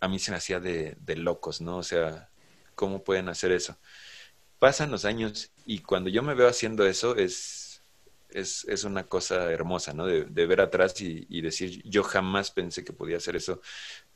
a 0.00 0.08
mí 0.08 0.18
se 0.18 0.30
me 0.32 0.38
hacía 0.38 0.58
de, 0.60 0.96
de 1.00 1.16
locos, 1.16 1.60
¿no? 1.60 1.78
O 1.78 1.82
sea, 1.82 2.28
¿cómo 2.74 3.04
pueden 3.04 3.28
hacer 3.28 3.52
eso? 3.52 3.76
Pasan 4.58 4.90
los 4.90 5.04
años 5.04 5.52
y 5.64 5.80
cuando 5.80 6.10
yo 6.10 6.22
me 6.22 6.34
veo 6.34 6.48
haciendo 6.48 6.84
eso 6.86 7.16
es, 7.16 7.82
es, 8.30 8.64
es 8.64 8.84
una 8.84 9.04
cosa 9.04 9.50
hermosa, 9.52 9.92
¿no? 9.94 10.06
De, 10.06 10.24
de 10.24 10.46
ver 10.46 10.60
atrás 10.60 11.00
y, 11.00 11.26
y, 11.28 11.40
decir, 11.40 11.82
yo 11.84 12.02
jamás 12.02 12.50
pensé 12.50 12.84
que 12.84 12.92
podía 12.92 13.18
hacer 13.18 13.36
eso 13.36 13.60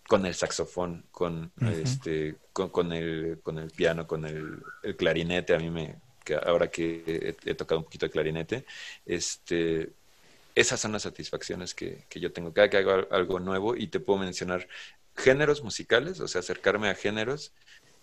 con 0.08 0.26
el 0.26 0.34
saxofón, 0.34 1.06
con, 1.12 1.52
uh 1.60 1.64
-huh. 1.64 1.82
este, 1.82 2.36
con, 2.52 2.70
con, 2.70 2.92
el, 2.92 3.40
con 3.42 3.58
el 3.58 3.70
piano, 3.70 4.06
con 4.06 4.24
el, 4.26 4.62
el 4.82 4.96
clarinete, 4.96 5.54
a 5.54 5.58
mí 5.58 5.70
me, 5.70 5.96
ahora 6.34 6.70
que 6.70 7.36
he, 7.44 7.50
he, 7.50 7.54
tocado 7.54 7.80
un 7.80 7.84
poquito 7.84 8.06
de 8.06 8.10
clarinete, 8.10 8.64
este, 9.06 9.90
esas 10.54 10.80
son 10.80 10.92
las 10.92 11.02
satisfacciones 11.02 11.74
que, 11.74 12.04
que, 12.08 12.20
yo 12.20 12.32
tengo. 12.32 12.52
Cada 12.52 12.70
que 12.70 12.78
hago 12.78 13.06
algo 13.10 13.40
nuevo 13.40 13.76
y 13.76 13.88
te 13.88 14.00
puedo 14.00 14.18
mencionar 14.18 14.68
géneros 15.16 15.62
musicales, 15.62 16.20
o 16.20 16.28
sea, 16.28 16.40
acercarme 16.40 16.88
a 16.88 16.94
géneros, 16.94 17.52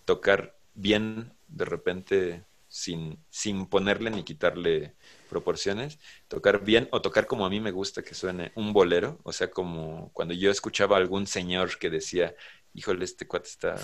tocar 0.04 0.54
bien 0.74 1.32
de 1.48 1.64
repente 1.64 2.44
sin, 2.72 3.18
sin 3.28 3.66
ponerle 3.66 4.10
ni 4.10 4.24
quitarle 4.24 4.94
proporciones, 5.28 5.98
tocar 6.28 6.64
bien 6.64 6.88
o 6.90 7.02
tocar 7.02 7.26
como 7.26 7.44
a 7.44 7.50
mí 7.50 7.60
me 7.60 7.70
gusta 7.70 8.02
que 8.02 8.14
suene 8.14 8.50
un 8.54 8.72
bolero, 8.72 9.18
o 9.24 9.32
sea, 9.32 9.50
como 9.50 10.10
cuando 10.14 10.32
yo 10.32 10.50
escuchaba 10.50 10.96
a 10.96 11.00
algún 11.00 11.26
señor 11.26 11.78
que 11.78 11.90
decía, 11.90 12.34
híjole, 12.74 13.04
este 13.04 13.26
cuate 13.26 13.48
está 13.48 13.76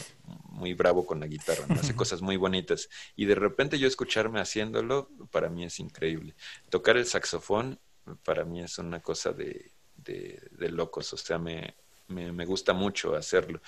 muy 0.58 0.74
bravo 0.74 1.06
con 1.06 1.20
la 1.20 1.26
guitarra, 1.26 1.64
¿no? 1.68 1.76
hace 1.76 1.94
cosas 1.94 2.20
muy 2.20 2.36
bonitas. 2.36 2.88
Y 3.16 3.24
de 3.24 3.34
repente 3.34 3.78
yo 3.78 3.88
escucharme 3.88 4.40
haciéndolo, 4.40 5.08
para 5.30 5.48
mí 5.48 5.64
es 5.64 5.80
increíble. 5.80 6.34
Tocar 6.68 6.96
el 6.96 7.06
saxofón, 7.06 7.78
para 8.24 8.44
mí 8.44 8.60
es 8.60 8.78
una 8.78 9.00
cosa 9.00 9.32
de, 9.32 9.72
de, 9.96 10.42
de 10.50 10.70
locos, 10.70 11.12
o 11.12 11.16
sea, 11.16 11.38
me, 11.38 11.74
me, 12.08 12.32
me, 12.32 12.44
gusta 12.44 12.72
mucho 12.72 13.14
hacerlo. 13.14 13.60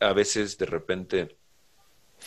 A 0.00 0.12
veces 0.12 0.56
de 0.56 0.66
repente 0.66 1.36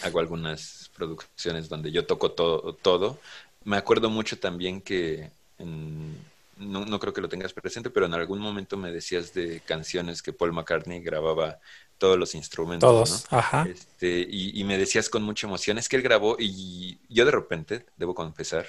hago 0.03 0.19
algunas 0.19 0.91
producciones 0.95 1.69
donde 1.69 1.91
yo 1.91 2.05
toco 2.05 2.31
todo. 2.31 2.75
todo. 2.75 3.19
Me 3.63 3.77
acuerdo 3.77 4.09
mucho 4.09 4.39
también 4.39 4.81
que 4.81 5.31
en, 5.57 6.15
no, 6.61 6.85
no, 6.85 6.99
creo 6.99 7.13
que 7.13 7.21
lo 7.21 7.29
tengas 7.29 7.53
presente, 7.53 7.89
pero 7.89 8.05
en 8.05 8.13
algún 8.13 8.39
momento 8.39 8.77
me 8.77 8.91
decías 8.91 9.33
de 9.33 9.61
canciones 9.61 10.21
que 10.21 10.33
Paul 10.33 10.53
McCartney 10.53 11.01
grababa 11.01 11.59
todos 11.97 12.17
los 12.17 12.35
instrumentos. 12.35 12.89
Todos, 12.89 13.31
¿no? 13.31 13.37
ajá. 13.37 13.67
Este, 13.69 14.25
y, 14.29 14.59
y, 14.59 14.63
me 14.63 14.77
decías 14.77 15.09
con 15.09 15.23
mucha 15.23 15.47
emoción, 15.47 15.77
es 15.77 15.89
que 15.89 15.97
él 15.97 16.01
grabó 16.01 16.37
y 16.39 16.99
yo 17.09 17.25
de 17.25 17.31
repente, 17.31 17.85
debo 17.97 18.15
confesar, 18.15 18.67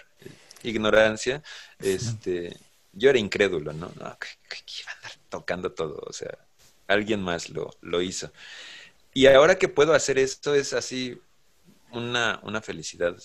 ignorancia, 0.62 1.43
este, 1.78 2.57
yo 2.93 3.11
era 3.11 3.18
incrédulo, 3.18 3.72
¿no? 3.72 3.90
no 3.99 4.18
que, 4.18 4.28
que 4.49 4.82
iba 4.82 4.93
a 4.93 4.97
andar 4.97 5.12
tocando 5.28 5.72
todo, 5.72 6.03
o 6.07 6.12
sea, 6.12 6.36
alguien 6.88 7.22
más 7.22 7.51
lo, 7.51 7.70
lo 7.80 8.03
hizo. 8.03 8.32
Y 9.14 9.26
ahora 9.26 9.59
que 9.59 9.68
puedo 9.68 9.95
hacer 9.95 10.18
esto 10.18 10.55
es 10.55 10.72
así 10.72 11.20
una, 11.90 12.40
una 12.43 12.62
felicidad 12.62 13.16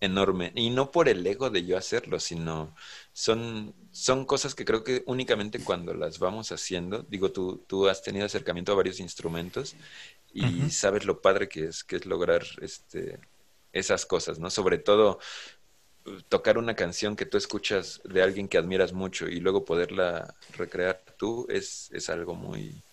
enorme. 0.00 0.52
Y 0.54 0.70
no 0.70 0.90
por 0.90 1.08
el 1.08 1.26
ego 1.26 1.50
de 1.50 1.64
yo 1.64 1.76
hacerlo, 1.76 2.20
sino 2.20 2.74
son, 3.18 3.74
son 3.90 4.24
cosas 4.24 4.54
que 4.54 4.64
creo 4.64 4.84
que 4.84 5.02
únicamente 5.06 5.58
cuando 5.58 5.92
las 5.92 6.20
vamos 6.20 6.52
haciendo, 6.52 7.04
digo, 7.08 7.32
tú, 7.32 7.64
tú 7.66 7.88
has 7.88 8.00
tenido 8.00 8.24
acercamiento 8.24 8.70
a 8.70 8.76
varios 8.76 9.00
instrumentos 9.00 9.74
y 10.32 10.44
uh 10.44 10.48
-huh. 10.48 10.70
sabes 10.70 11.04
lo 11.04 11.20
padre 11.20 11.48
que 11.48 11.64
es, 11.64 11.82
que 11.82 11.96
es 11.96 12.06
lograr 12.06 12.44
este, 12.62 13.18
esas 13.72 14.06
cosas, 14.06 14.38
¿no? 14.38 14.50
Sobre 14.50 14.78
todo 14.78 15.18
tocar 16.28 16.58
una 16.58 16.76
canción 16.76 17.16
que 17.16 17.26
tú 17.26 17.36
escuchas 17.36 18.00
de 18.04 18.22
alguien 18.22 18.46
que 18.46 18.56
admiras 18.56 18.92
mucho 18.92 19.26
y 19.26 19.40
luego 19.40 19.64
poderla 19.64 20.32
recrear 20.56 21.02
tú 21.18 21.44
es, 21.50 21.90
es 21.92 22.08
algo 22.10 22.36
muy, 22.36 22.84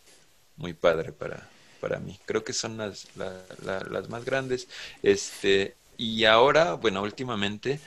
muy 0.57 0.73
padre 0.73 1.11
para, 1.11 1.47
para 1.79 1.99
mí. 1.99 2.19
Creo 2.25 2.43
que 2.43 2.53
son 2.53 2.77
las, 2.77 3.15
la, 3.15 3.45
la, 3.63 3.79
las 3.81 4.09
más 4.09 4.25
grandes. 4.25 4.67
Este, 5.03 5.75
y 5.97 6.25
ahora, 6.25 6.73
bueno, 6.73 7.03
últimamente 7.03 7.79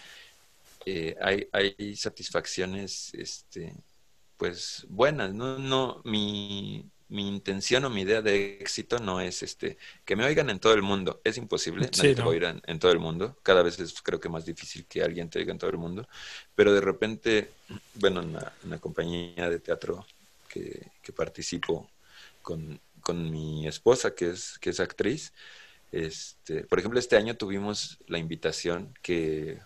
eh, 0.91 1.17
hay, 1.21 1.49
hay 1.53 1.97
satisfacciones, 1.97 3.13
este, 3.13 3.75
pues 4.39 4.87
buenas, 4.89 5.35
¿no? 5.35 5.59
No, 5.59 6.01
mi, 6.05 6.91
mi 7.09 7.29
intención 7.29 7.85
o 7.85 7.91
mi 7.91 8.03
idea 8.03 8.23
de 8.23 8.59
éxito 8.59 8.99
no 8.99 9.21
es 9.21 9.43
este 9.43 9.77
que 10.07 10.17
me 10.17 10.25
oigan 10.25 10.49
en 10.49 10.59
todo 10.59 10.73
el 10.73 10.81
mundo. 10.81 11.21
Es 11.25 11.37
imposible, 11.37 11.91
sí, 11.93 11.99
nadie 11.99 12.15
no. 12.15 12.23
te 12.23 12.29
oirá 12.29 12.51
en, 12.51 12.63
en, 12.67 12.79
todo 12.79 12.93
el 12.93 13.01
mundo. 13.01 13.37
Cada 13.43 13.63
vez 13.63 13.79
es 13.79 14.01
creo 14.01 14.19
que 14.19 14.31
más 14.31 14.47
difícil 14.47 14.87
que 14.87 15.03
alguien 15.03 15.29
te 15.29 15.41
oiga 15.41 15.53
en 15.53 15.59
todo 15.59 15.71
el 15.71 15.77
mundo. 15.77 16.09
Pero 16.55 16.73
de 16.73 16.81
repente, 16.81 17.51
bueno, 17.95 18.23
en 18.23 18.33
la, 18.33 18.53
en 18.65 18.71
la 18.71 18.79
compañía 18.79 19.51
de 19.51 19.61
teatro 19.61 20.07
que, 20.49 20.91
que 21.03 21.13
participo 21.13 21.91
con, 22.41 22.81
con, 23.03 23.31
mi 23.31 23.67
esposa, 23.67 24.15
que 24.15 24.31
es, 24.31 24.59
que 24.59 24.71
es 24.71 24.81
actriz, 24.81 25.35
este, 25.93 26.65
por 26.65 26.79
ejemplo, 26.79 26.99
este 26.99 27.17
año 27.17 27.37
tuvimos 27.37 27.99
la 28.07 28.19
invitación 28.19 28.95
que 29.03 29.59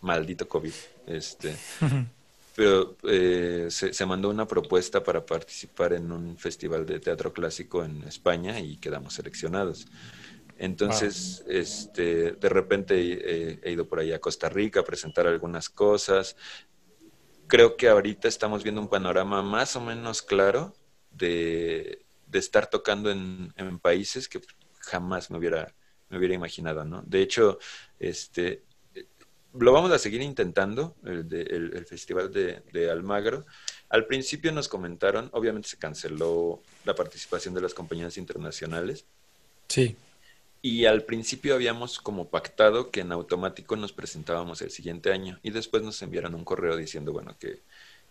maldito 0.00 0.48
COVID, 0.48 0.72
este, 1.06 1.56
pero 2.56 2.96
eh, 3.04 3.68
se, 3.70 3.92
se, 3.92 4.06
mandó 4.06 4.30
una 4.30 4.46
propuesta 4.46 5.02
para 5.02 5.24
participar 5.24 5.92
en 5.92 6.10
un 6.12 6.36
festival 6.36 6.86
de 6.86 7.00
teatro 7.00 7.32
clásico 7.32 7.84
en 7.84 8.02
España 8.04 8.58
y 8.60 8.76
quedamos 8.76 9.14
seleccionados. 9.14 9.86
Entonces, 10.58 11.44
wow. 11.44 11.56
este, 11.56 12.32
de 12.32 12.48
repente 12.48 12.94
eh, 12.96 13.60
he 13.62 13.72
ido 13.72 13.86
por 13.86 14.00
ahí 14.00 14.12
a 14.12 14.20
Costa 14.20 14.48
Rica 14.48 14.80
a 14.80 14.84
presentar 14.84 15.26
algunas 15.26 15.68
cosas. 15.68 16.36
Creo 17.46 17.76
que 17.76 17.88
ahorita 17.88 18.26
estamos 18.26 18.64
viendo 18.64 18.80
un 18.80 18.88
panorama 18.88 19.40
más 19.42 19.76
o 19.76 19.80
menos 19.80 20.20
claro 20.20 20.74
de, 21.12 22.04
de 22.26 22.38
estar 22.38 22.68
tocando 22.68 23.10
en, 23.10 23.52
en, 23.56 23.78
países 23.78 24.28
que 24.28 24.40
jamás 24.80 25.30
me 25.30 25.38
hubiera, 25.38 25.74
me 26.08 26.18
hubiera 26.18 26.34
imaginado, 26.34 26.84
¿no? 26.84 27.02
De 27.06 27.22
hecho, 27.22 27.58
este, 28.00 28.64
lo 29.54 29.72
vamos 29.72 29.90
a 29.92 29.98
seguir 29.98 30.22
intentando, 30.22 30.94
el, 31.04 31.28
de, 31.28 31.42
el, 31.42 31.76
el 31.76 31.86
Festival 31.86 32.32
de, 32.32 32.62
de, 32.72 32.90
Almagro. 32.90 33.46
Al 33.88 34.06
principio 34.06 34.52
nos 34.52 34.68
comentaron, 34.68 35.30
obviamente 35.32 35.68
se 35.68 35.78
canceló 35.78 36.62
la 36.84 36.94
participación 36.94 37.54
de 37.54 37.62
las 37.62 37.74
compañías 37.74 38.18
internacionales. 38.18 39.04
Sí. 39.68 39.96
Y 40.60 40.86
al 40.86 41.04
principio 41.04 41.54
habíamos 41.54 41.98
como 41.98 42.28
pactado 42.28 42.90
que 42.90 43.00
en 43.00 43.12
automático 43.12 43.76
nos 43.76 43.92
presentábamos 43.92 44.60
el 44.60 44.70
siguiente 44.70 45.12
año 45.12 45.38
y 45.42 45.50
después 45.50 45.82
nos 45.82 46.02
enviaron 46.02 46.34
un 46.34 46.44
correo 46.44 46.76
diciendo, 46.76 47.12
bueno, 47.12 47.36
que, 47.38 47.60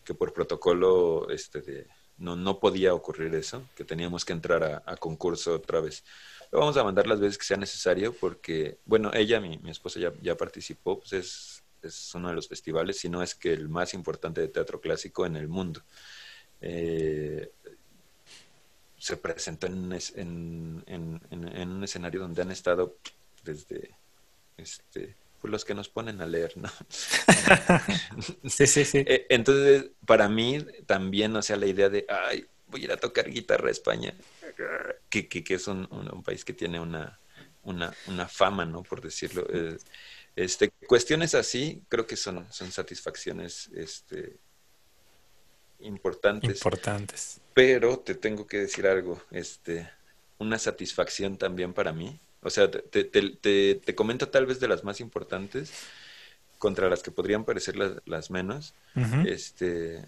que 0.03 0.13
por 0.13 0.33
protocolo 0.33 1.29
este 1.29 1.61
de, 1.61 1.87
no, 2.17 2.35
no 2.35 2.59
podía 2.59 2.93
ocurrir 2.93 3.35
eso, 3.35 3.63
que 3.75 3.83
teníamos 3.83 4.25
que 4.25 4.33
entrar 4.33 4.63
a, 4.63 4.83
a 4.85 4.95
concurso 4.97 5.53
otra 5.55 5.81
vez. 5.81 6.03
Lo 6.51 6.59
vamos 6.59 6.77
a 6.77 6.83
mandar 6.83 7.07
las 7.07 7.19
veces 7.19 7.37
que 7.37 7.45
sea 7.45 7.57
necesario 7.57 8.13
porque, 8.13 8.77
bueno, 8.85 9.11
ella, 9.13 9.39
mi, 9.39 9.57
mi 9.57 9.71
esposa 9.71 9.99
ya, 9.99 10.13
ya 10.21 10.35
participó, 10.35 10.99
pues 10.99 11.13
es, 11.13 11.63
es, 11.81 12.15
uno 12.15 12.29
de 12.29 12.35
los 12.35 12.47
festivales, 12.47 12.97
si 12.99 13.09
no 13.09 13.21
es 13.21 13.35
que 13.35 13.53
el 13.53 13.69
más 13.69 13.93
importante 13.93 14.41
de 14.41 14.47
teatro 14.47 14.79
clásico 14.79 15.25
en 15.25 15.35
el 15.35 15.47
mundo. 15.47 15.81
Eh, 16.61 17.51
se 18.97 19.17
presentó 19.17 19.67
en, 19.67 19.93
en, 20.15 20.83
en, 20.87 21.21
en, 21.31 21.69
un 21.69 21.83
escenario 21.83 22.19
donde 22.19 22.41
han 22.41 22.51
estado 22.51 22.97
desde 23.43 23.91
este, 24.57 25.15
pues 25.39 25.51
los 25.51 25.65
que 25.65 25.75
nos 25.75 25.87
ponen 25.87 26.19
a 26.21 26.25
leer, 26.25 26.53
¿no? 26.57 26.69
sí, 28.49 28.67
sí, 28.67 28.85
sí. 28.85 28.97
Eh, 29.07 29.27
entonces, 29.29 29.91
para 30.05 30.27
mí 30.27 30.65
también, 30.85 31.35
o 31.35 31.41
sea, 31.41 31.57
la 31.57 31.67
idea 31.67 31.89
de, 31.89 32.05
ay, 32.09 32.45
voy 32.67 32.81
a 32.81 32.83
ir 32.85 32.91
a 32.91 32.97
tocar 32.97 33.29
guitarra 33.29 33.67
a 33.67 33.71
España, 33.71 34.13
que, 35.09 35.27
que, 35.27 35.43
que 35.43 35.53
es 35.53 35.67
un, 35.67 35.87
un, 35.91 36.13
un, 36.13 36.23
país 36.23 36.43
que 36.45 36.53
tiene 36.53 36.79
una, 36.79 37.19
una, 37.63 37.93
una 38.07 38.27
fama, 38.27 38.65
¿no? 38.65 38.83
Por 38.83 39.01
decirlo. 39.01 39.45
Eh, 39.49 39.77
este, 40.35 40.71
cuestiones 40.87 41.33
así 41.33 41.81
creo 41.89 42.05
que 42.05 42.15
son, 42.15 42.45
son 42.51 42.71
satisfacciones 42.71 43.69
este, 43.75 44.37
importantes. 45.79 46.57
Importantes. 46.57 47.41
Pero 47.53 47.99
te 47.99 48.15
tengo 48.15 48.45
que 48.45 48.59
decir 48.59 48.87
algo, 48.87 49.21
este, 49.31 49.89
una 50.37 50.59
satisfacción 50.59 51.37
también 51.37 51.73
para 51.73 51.91
mí. 51.91 52.19
O 52.41 52.49
sea, 52.49 52.69
te, 52.69 53.03
te, 53.03 53.75
te, 53.75 53.95
comento 53.95 54.29
tal 54.29 54.45
vez 54.45 54.59
de 54.59 54.67
las 54.67 54.83
más 54.83 55.01
importantes 55.01 55.71
contra 56.59 56.89
las 56.89 57.03
que 57.03 57.11
podrían 57.11 57.43
parecer 57.43 57.75
las, 58.05 58.31
menos. 58.31 58.73
Este, 59.25 60.05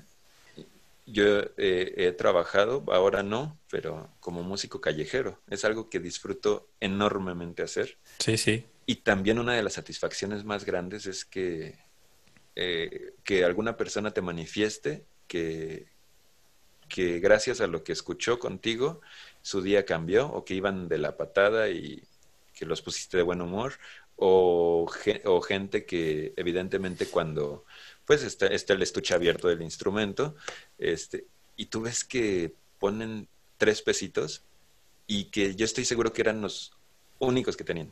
yo 1.12 1.42
he 1.58 2.14
trabajado, 2.18 2.84
ahora 2.88 3.24
no, 3.24 3.58
pero 3.70 4.10
como 4.20 4.44
músico 4.44 4.82
callejero. 4.82 5.40
Es 5.50 5.66
algo 5.66 5.90
que 5.90 6.00
disfruto 6.00 6.70
enormemente 6.80 7.64
hacer. 7.64 7.98
Sí, 8.20 8.38
sí. 8.38 8.66
Y 8.86 8.98
también 8.98 9.38
una 9.38 9.54
de 9.54 9.62
las 9.62 9.74
satisfacciones 9.74 10.44
más 10.44 10.66
grandes 10.66 11.06
es 11.06 11.24
que, 11.24 11.78
eh, 12.56 13.14
que 13.24 13.46
alguna 13.46 13.78
persona 13.78 14.12
te 14.12 14.22
manifieste 14.22 15.06
que, 15.28 15.88
que 16.88 17.20
gracias 17.20 17.62
a 17.62 17.68
lo 17.68 17.84
que 17.84 17.92
escuchó 17.92 18.40
contigo, 18.40 19.02
su 19.44 19.62
día 19.62 19.86
cambió 19.86 20.28
o 20.28 20.44
que 20.44 20.56
iban 20.56 20.88
de 20.88 20.98
la 20.98 21.18
patada 21.18 21.70
y 21.70 22.04
que 22.56 22.66
los 22.66 22.82
pusiste 22.82 23.18
de 23.18 23.24
buen 23.24 23.42
humor 23.42 23.74
o, 24.16 24.90
o 25.26 25.42
gente 25.42 25.86
que 25.86 26.34
evidentemente 26.36 27.06
cuando 27.06 27.66
pues 28.10 28.24
está, 28.24 28.48
está, 28.48 28.74
el 28.74 28.82
estuche 28.82 29.14
abierto 29.14 29.50
del 29.50 29.62
instrumento 29.62 30.36
este, 30.80 31.28
y 31.56 31.68
tú 31.68 31.82
ves 31.82 32.04
que 32.04 32.52
ponen 32.80 33.28
tres 33.60 33.84
pesitos 33.84 34.42
y 35.06 35.26
que 35.26 35.54
yo 35.54 35.64
estoy 35.64 35.86
seguro 35.86 36.12
que 36.12 36.24
eran 36.24 36.42
los 36.42 36.74
únicos 37.20 37.56
que 37.56 37.64
tenían. 37.64 37.92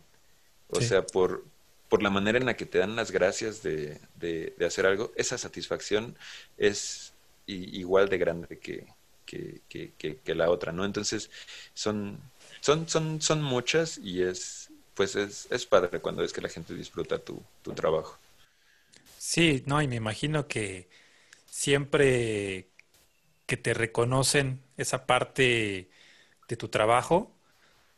O 0.70 0.82
sea, 0.82 1.06
por, 1.06 1.46
por 1.88 2.02
la 2.02 2.10
manera 2.10 2.40
en 2.40 2.48
la 2.48 2.58
que 2.58 2.66
te 2.66 2.80
dan 2.80 2.96
las 2.96 3.12
gracias 3.12 3.62
de, 3.62 4.02
de, 4.16 4.56
hacer 4.66 4.88
algo, 4.88 5.12
esa 5.16 5.38
satisfacción 5.38 6.18
es 6.58 7.14
igual 7.46 8.10
de 8.10 8.18
grande 8.18 8.58
que, 8.58 8.88
que, 9.24 9.62
que, 9.70 10.18
que, 10.18 10.34
la 10.34 10.50
otra, 10.50 10.72
¿no? 10.72 10.84
Entonces, 10.84 11.30
son, 11.76 12.20
son, 12.60 12.90
son, 12.90 13.22
son 13.22 13.44
muchas 13.44 14.00
y 14.00 14.24
es, 14.24 14.72
pues 14.96 15.16
es, 15.16 15.48
es 15.52 15.68
padre 15.68 16.00
cuando 16.00 16.24
ves 16.24 16.34
que 16.34 16.42
la 16.42 16.50
gente 16.50 16.74
disfruta 16.74 17.20
tu, 17.20 17.40
tu 17.62 17.74
trabajo. 17.74 18.18
Sí, 19.28 19.62
no, 19.66 19.82
y 19.82 19.90
me 19.90 19.98
imagino 19.98 20.48
que 20.48 20.88
siempre 21.50 22.70
que 23.46 23.58
te 23.58 23.74
reconocen 23.74 24.64
esa 24.78 25.06
parte 25.06 25.90
de 26.48 26.56
tu 26.56 26.70
trabajo, 26.70 27.38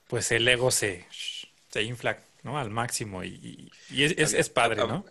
pues 0.07 0.31
el 0.31 0.47
ego 0.47 0.71
se, 0.71 1.05
se 1.69 1.83
infla 1.83 2.17
¿no? 2.41 2.57
al 2.57 2.71
máximo 2.71 3.23
y, 3.23 3.71
y 3.91 4.03
es, 4.05 4.33
es, 4.33 4.49
padre, 4.49 4.77
¿no? 4.87 5.05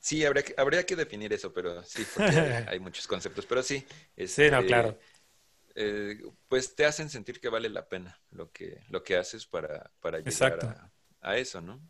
Sí, 0.00 0.24
habría 0.24 0.42
que, 0.42 0.52
habría 0.56 0.84
que 0.84 0.96
definir 0.96 1.32
eso, 1.32 1.52
pero 1.52 1.80
sí, 1.84 2.04
porque 2.12 2.26
hay, 2.68 2.80
muchos 2.80 3.06
conceptos, 3.06 3.46
pero 3.46 3.62
sí. 3.62 3.86
sí, 4.16 4.50
no, 4.50 4.58
este, 4.58 4.66
claro. 4.66 4.98
Eh, 5.76 6.20
pues 6.48 6.74
te 6.74 6.86
hacen 6.86 7.08
sentir 7.08 7.40
que 7.40 7.48
vale 7.48 7.68
la 7.68 7.88
pena 7.88 8.20
lo 8.32 8.50
que, 8.50 8.82
lo 8.88 9.04
que 9.04 9.14
haces 9.14 9.46
para, 9.46 9.92
para 10.00 10.18
llegar 10.18 10.90
a, 11.20 11.36
eso, 11.36 11.60
¿no? 11.60 11.80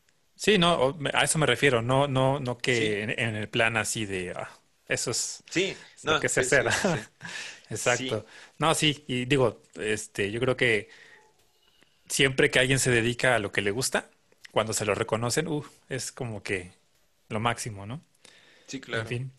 Sí, 0.42 0.58
no, 0.58 0.98
a 1.14 1.22
eso 1.22 1.38
me 1.38 1.46
refiero, 1.46 1.82
no, 1.82 2.08
no, 2.08 2.40
no 2.40 2.58
que 2.58 3.04
en, 3.04 3.36
el 3.36 3.48
plan 3.48 3.76
así 3.76 4.06
de 4.06 4.32
ah, 4.34 4.50
eso 4.88 5.12
es 5.12 5.44
sí, 5.48 5.76
lo 6.02 6.18
que 6.18 6.28
se 6.28 6.40
hace. 6.40 6.58
Exacto. 7.70 8.26
No, 8.58 8.74
sí, 8.74 9.04
y 9.06 9.26
digo, 9.26 9.62
este, 9.76 10.32
yo 10.32 10.40
creo 10.40 10.56
que 10.56 10.88
siempre 12.08 12.50
que 12.50 12.58
alguien 12.58 12.80
se 12.80 12.90
dedica 12.90 13.36
a 13.36 13.38
lo 13.38 13.52
que 13.52 13.60
le 13.60 13.70
gusta, 13.70 14.10
cuando 14.50 14.72
se 14.72 14.84
lo 14.84 14.96
reconocen, 14.96 15.46
uh, 15.46 15.64
es 15.88 16.10
como 16.10 16.42
que 16.42 16.72
lo 17.28 17.38
máximo, 17.38 17.86
¿no? 17.86 18.02
Sí, 18.66 18.80
claro. 18.80 19.02
En 19.02 19.08
fin. 19.08 19.32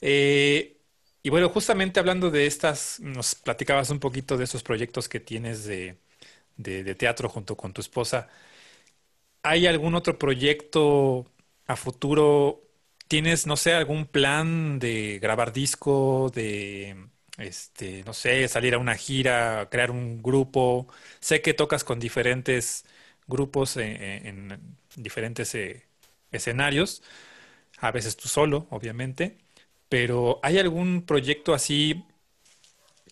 Eh, 0.00 0.78
y 1.22 1.28
bueno, 1.28 1.50
justamente 1.50 2.00
hablando 2.00 2.30
de 2.30 2.46
estas, 2.46 2.98
nos 3.00 3.34
platicabas 3.34 3.90
un 3.90 4.00
poquito 4.00 4.38
de 4.38 4.44
esos 4.44 4.62
proyectos 4.62 5.06
que 5.10 5.20
tienes 5.20 5.66
de, 5.66 5.98
teatro 6.96 7.28
junto 7.28 7.58
con 7.58 7.74
tu 7.74 7.82
esposa. 7.82 8.30
¿Hay 9.46 9.66
algún 9.68 9.94
otro 9.94 10.18
proyecto 10.18 11.26
a 11.66 11.76
futuro? 11.76 12.62
¿Tienes, 13.08 13.46
no 13.46 13.56
sé, 13.56 13.74
algún 13.74 14.06
plan 14.06 14.78
de 14.80 15.20
grabar 15.20 15.52
disco, 15.52 16.32
de, 16.34 16.96
este, 17.38 18.02
no 18.04 18.12
sé, 18.12 18.48
salir 18.48 18.74
a 18.74 18.78
una 18.78 18.96
gira, 18.96 19.68
crear 19.70 19.90
un 19.92 20.20
grupo? 20.22 20.88
Sé 21.20 21.42
que 21.42 21.54
tocas 21.54 21.84
con 21.84 22.00
diferentes 22.00 22.84
grupos 23.28 23.76
en, 23.76 24.76
diferentes 24.96 25.54
eh, 25.54 25.86
escenarios, 26.32 27.02
a 27.78 27.92
veces 27.92 28.16
tú 28.16 28.28
solo, 28.28 28.66
obviamente. 28.70 29.38
Pero 29.88 30.40
¿hay 30.42 30.58
algún 30.58 31.02
proyecto 31.06 31.54
así 31.54 32.04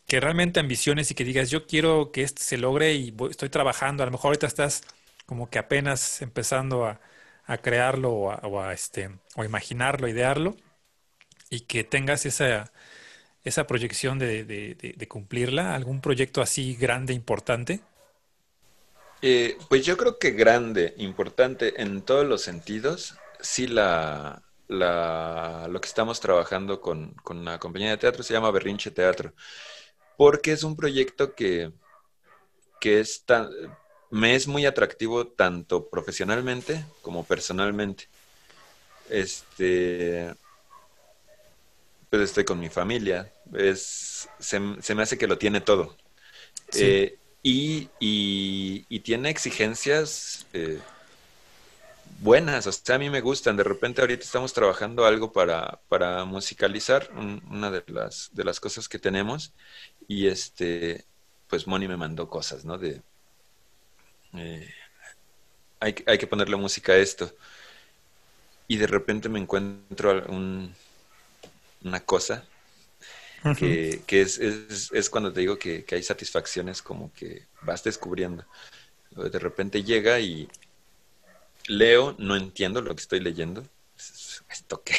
que 0.07 0.20
realmente 0.20 0.61
ambiciones 0.61 1.11
y 1.11 1.14
que 1.14 1.24
digas, 1.24 1.51
yo 1.51 1.66
quiero 1.66 2.12
que 2.12 2.22
este 2.22 2.43
se 2.43 2.59
logre 2.59 2.95
y 2.95 3.14
estoy 3.30 3.49
trabajando, 3.49 4.03
a 4.03 4.07
lo 4.07 4.12
mejor 4.12 4.28
ahorita 4.28 4.47
estás 4.47 4.82
como 5.26 5.50
que 5.50 5.58
apenas 5.58 6.22
empezando 6.22 6.86
a, 6.86 7.00
crearlo 7.62 8.10
o 8.12 8.60
a, 8.60 8.72
este, 8.72 9.10
o 9.36 9.44
imaginarlo, 9.44 10.08
idearlo, 10.08 10.56
y 11.50 11.60
que 11.60 11.84
tengas 11.84 12.26
esa, 12.26 12.72
esa 13.44 13.66
proyección 13.66 14.18
de, 14.18 15.06
cumplirla, 15.08 15.74
algún 15.74 16.00
proyecto 16.00 16.40
así 16.40 16.74
grande, 16.74 17.12
importante? 17.12 17.80
Eh, 19.22 19.56
pues 19.68 19.84
yo 19.84 19.96
creo 19.96 20.18
que 20.18 20.32
grande, 20.32 20.94
importante 20.96 21.80
en 21.80 22.02
todos 22.02 22.26
los 22.26 22.42
sentidos, 22.42 23.16
sí 23.40 23.66
la, 23.66 24.42
la, 24.68 25.66
lo 25.70 25.80
que 25.80 25.88
estamos 25.88 26.20
trabajando 26.20 26.80
con, 26.80 27.12
con 27.22 27.44
la 27.44 27.58
compañía 27.58 27.90
de 27.90 27.98
teatro 27.98 28.22
se 28.22 28.34
llama 28.34 28.50
Berrinche 28.50 28.90
Teatro, 28.90 29.34
porque 30.16 30.52
es 30.52 30.62
un 30.62 30.76
proyecto 30.76 31.34
que, 31.34 31.72
que 32.80 33.00
es 33.00 33.24
tan, 33.24 33.48
me 34.14 34.36
es 34.36 34.46
muy 34.46 34.64
atractivo 34.64 35.26
tanto 35.26 35.88
profesionalmente 35.88 36.84
como 37.02 37.24
personalmente. 37.24 38.06
Este, 39.10 40.32
pues 42.10 42.22
estoy 42.22 42.44
con 42.44 42.60
mi 42.60 42.68
familia, 42.68 43.32
es, 43.52 44.28
se, 44.38 44.60
me 44.60 45.02
hace 45.02 45.18
que 45.18 45.26
lo 45.26 45.36
tiene 45.36 45.60
todo. 45.60 45.96
Eh, 46.74 47.18
y, 47.42 47.90
y, 47.98 49.00
tiene 49.00 49.30
exigencias 49.30 50.46
eh, 50.52 50.78
buenas, 52.20 52.68
o 52.68 52.72
sea, 52.72 52.94
a 52.94 52.98
mí 53.00 53.10
me 53.10 53.20
gustan. 53.20 53.56
De 53.56 53.64
repente 53.64 54.00
ahorita 54.00 54.22
estamos 54.22 54.52
trabajando 54.52 55.06
algo 55.06 55.32
para, 55.32 55.80
para 55.88 56.24
musicalizar, 56.24 57.10
una 57.50 57.72
de 57.72 57.82
las, 57.88 58.30
de 58.32 58.44
las 58.44 58.60
cosas 58.60 58.88
que 58.88 59.00
tenemos. 59.00 59.52
Y 60.06 60.28
este, 60.28 61.04
pues 61.48 61.66
Moni 61.66 61.88
me 61.88 61.96
mandó 61.96 62.30
cosas, 62.30 62.64
¿no? 62.64 62.78
De, 62.78 63.02
eh, 64.37 64.68
hay, 65.80 65.95
hay, 66.07 66.18
que 66.18 66.26
ponerle 66.26 66.57
música 66.57 66.93
a 66.93 66.97
esto. 66.97 67.32
Y 68.66 68.76
de 68.76 68.87
repente 68.87 69.28
me 69.28 69.39
encuentro 69.39 70.24
un, 70.28 70.74
una 71.82 72.01
cosa 72.01 72.45
que, 73.59 74.01
que 74.07 74.22
es, 74.22 74.39
es, 74.39 74.91
es, 74.93 75.11
cuando 75.11 75.32
te 75.32 75.41
digo 75.41 75.59
que, 75.59 75.85
que 75.85 75.97
hay 75.97 76.03
satisfacciones 76.03 76.80
como 76.80 77.12
que 77.12 77.47
vas 77.62 77.85
descubriendo. 77.85 78.45
De 79.11 79.39
repente 79.39 79.85
llega 79.85 80.18
y, 80.18 80.49
leo, 81.66 82.14
no 82.18 82.37
entiendo 82.37 82.80
lo 82.80 82.95
que 82.95 83.03
estoy 83.03 83.20
leyendo. 83.20 83.64
¿Esto 84.49 84.82
qué? 84.82 84.97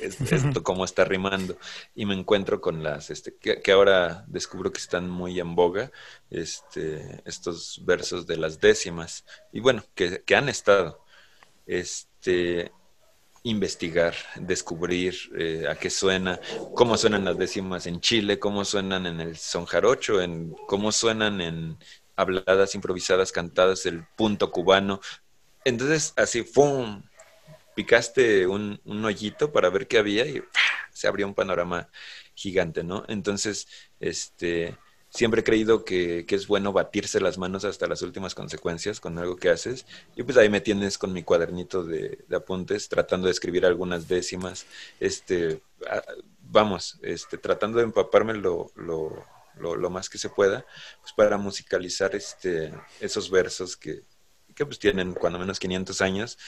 Esto 0.00 0.62
cómo 0.62 0.84
está 0.84 1.04
rimando. 1.04 1.56
Y 1.94 2.06
me 2.06 2.14
encuentro 2.14 2.60
con 2.60 2.82
las, 2.82 3.10
este, 3.10 3.34
que, 3.36 3.72
ahora 3.72 4.24
descubro 4.28 4.72
que 4.72 4.80
están 4.80 5.08
muy 5.08 5.38
en 5.40 5.54
boga, 5.54 5.90
este, 6.30 7.22
estos 7.24 7.82
versos 7.84 8.26
de 8.26 8.36
las 8.36 8.60
décimas. 8.60 9.24
Y 9.52 9.60
bueno, 9.60 9.84
que, 9.94 10.22
han 10.34 10.48
estado. 10.48 11.04
Este, 11.66 12.72
investigar, 13.42 14.14
descubrir 14.36 15.14
eh, 15.38 15.66
a 15.68 15.76
qué 15.76 15.88
suena, 15.88 16.40
cómo 16.74 16.96
suenan 16.96 17.24
las 17.24 17.38
décimas 17.38 17.86
en 17.86 18.00
Chile, 18.00 18.40
cómo 18.40 18.64
suenan 18.64 19.06
en 19.06 19.20
el 19.20 19.36
son 19.36 19.66
jarocho, 19.66 20.20
en 20.20 20.52
cómo 20.66 20.90
suenan 20.90 21.40
en 21.40 21.78
habladas 22.16 22.74
improvisadas, 22.74 23.30
cantadas, 23.30 23.86
el 23.86 24.04
punto 24.16 24.50
cubano, 24.50 25.00
entonces, 25.66 26.12
así, 26.14 26.42
¡pum! 26.44 27.02
Picaste 27.76 28.46
un, 28.46 28.80
hoyito 29.04 29.52
para 29.52 29.68
ver 29.68 29.86
qué 29.86 29.98
había 29.98 30.26
y 30.26 30.42
se 30.92 31.08
abrió 31.08 31.26
un 31.26 31.34
panorama 31.34 31.90
gigante, 32.34 32.82
¿no? 32.82 33.04
Entonces, 33.06 33.68
este, 34.00 34.78
siempre 35.10 35.42
he 35.42 35.44
creído 35.44 35.84
que, 35.84 36.24
que, 36.26 36.36
es 36.36 36.46
bueno 36.46 36.72
batirse 36.72 37.20
las 37.20 37.36
manos 37.36 37.66
hasta 37.66 37.86
las 37.86 38.00
últimas 38.00 38.34
consecuencias 38.34 38.98
con 38.98 39.18
algo 39.18 39.36
que 39.36 39.50
haces. 39.50 39.84
Y 40.16 40.22
pues 40.22 40.38
ahí 40.38 40.48
me 40.48 40.62
tienes 40.62 40.96
con 40.96 41.12
mi 41.12 41.22
cuadernito 41.22 41.84
de, 41.84 42.24
apuntes, 42.34 42.88
tratando 42.88 43.26
de 43.26 43.32
escribir 43.32 43.66
algunas 43.66 44.08
décimas, 44.08 44.64
este, 44.98 45.60
vamos, 46.40 46.98
este, 47.02 47.36
tratando 47.36 47.76
de 47.76 47.84
empaparme 47.84 48.32
lo, 48.32 48.70
lo, 48.74 49.22
lo, 49.58 49.76
lo, 49.76 49.90
más 49.90 50.08
que 50.08 50.16
se 50.16 50.30
pueda, 50.30 50.64
pues 51.02 51.12
para 51.14 51.36
musicalizar 51.36 52.14
este, 52.14 52.72
esos 53.00 53.30
versos 53.30 53.76
que, 53.76 54.00
que 54.56 54.66
pues 54.66 54.78
tienen 54.80 55.12
cuando 55.12 55.38
menos 55.38 55.60
500 55.60 56.00
años 56.00 56.38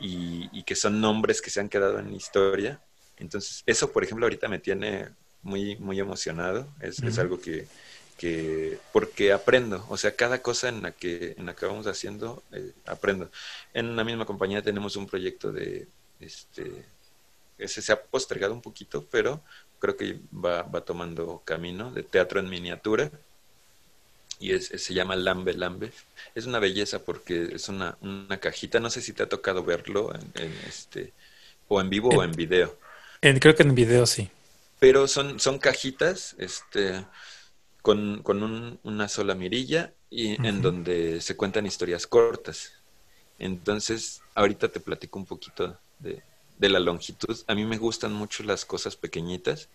y, 0.00 0.62
que 0.64 0.74
son 0.74 1.00
nombres 1.00 1.40
que 1.40 1.50
se 1.50 1.60
han 1.60 1.68
quedado 1.68 1.98
en 2.00 2.10
la 2.10 2.16
historia. 2.16 2.80
Entonces, 3.18 3.62
eso, 3.66 3.92
por 3.92 4.02
ejemplo, 4.02 4.26
ahorita 4.26 4.48
me 4.48 4.58
tiene 4.58 5.08
muy, 5.42 5.76
muy 5.76 6.00
emocionado. 6.00 6.66
Es, 6.80 7.18
algo 7.18 7.40
que, 7.40 7.66
porque, 8.10 8.78
porque 8.92 9.32
aprendo, 9.32 9.84
o 9.88 9.96
sea, 9.96 10.16
cada 10.16 10.42
cosa 10.42 10.68
en 10.68 10.82
la 10.82 10.92
que, 10.92 11.34
en 11.38 11.46
la 11.46 11.54
que 11.54 11.66
vamos 11.66 11.86
haciendo, 11.86 12.42
eh, 12.52 12.72
aprendo. 12.86 13.30
En 13.74 13.94
la 13.94 14.02
misma 14.02 14.24
compañía 14.24 14.62
tenemos 14.62 14.96
un 14.96 15.06
proyecto 15.06 15.52
de, 15.52 15.86
este, 16.20 16.84
ese 17.58 17.82
se 17.82 17.92
ha 17.92 18.00
postergado 18.02 18.54
un 18.54 18.62
poquito, 18.62 19.06
pero 19.10 19.42
creo 19.78 19.96
que 19.96 20.20
va, 20.32 20.62
va 20.62 20.80
tomando 20.80 21.42
camino 21.44 21.92
de 21.92 22.02
teatro 22.02 22.40
en 22.40 22.48
miniatura 22.48 23.10
y 24.38 24.52
es, 24.52 24.68
se 24.68 24.94
llama 24.94 25.16
Lambe 25.16 25.54
Lambe. 25.54 25.92
Es 26.34 26.46
una 26.46 26.58
belleza 26.58 27.04
porque 27.04 27.50
es 27.54 27.68
una, 27.68 27.96
una 28.00 28.38
cajita, 28.38 28.80
no 28.80 28.90
sé 28.90 29.00
si 29.00 29.12
te 29.12 29.22
ha 29.22 29.28
tocado 29.28 29.64
verlo 29.64 30.12
en, 30.14 30.52
este 30.66 31.12
o 31.68 31.80
en 31.80 31.90
vivo 31.90 32.10
o 32.10 32.22
en 32.22 32.32
video. 32.32 32.76
En, 33.20 33.38
creo 33.38 33.54
que 33.54 33.62
en 33.62 33.74
video 33.74 34.06
sí. 34.06 34.30
Pero 34.78 35.08
son, 35.08 35.40
son 35.40 35.58
cajitas 35.58 36.36
este, 36.38 37.04
con, 37.82 38.22
con 38.22 38.78
una 38.82 39.08
sola 39.08 39.34
mirilla 39.34 39.92
y 40.08 40.34
en 40.46 40.62
donde 40.62 41.20
se 41.20 41.36
cuentan 41.36 41.66
historias 41.66 42.06
cortas. 42.06 42.72
Entonces, 43.38 44.22
ahorita 44.34 44.68
te 44.68 44.80
platico 44.80 45.18
un 45.18 45.26
poquito 45.26 45.78
de, 45.98 46.22
de 46.58 46.68
la 46.68 46.80
longitud. 46.80 47.36
A 47.46 47.54
mí 47.54 47.64
me 47.64 47.78
gustan 47.78 48.12
mucho 48.12 48.42
las 48.42 48.64
cosas 48.64 48.96
pequeñitas 48.96 49.68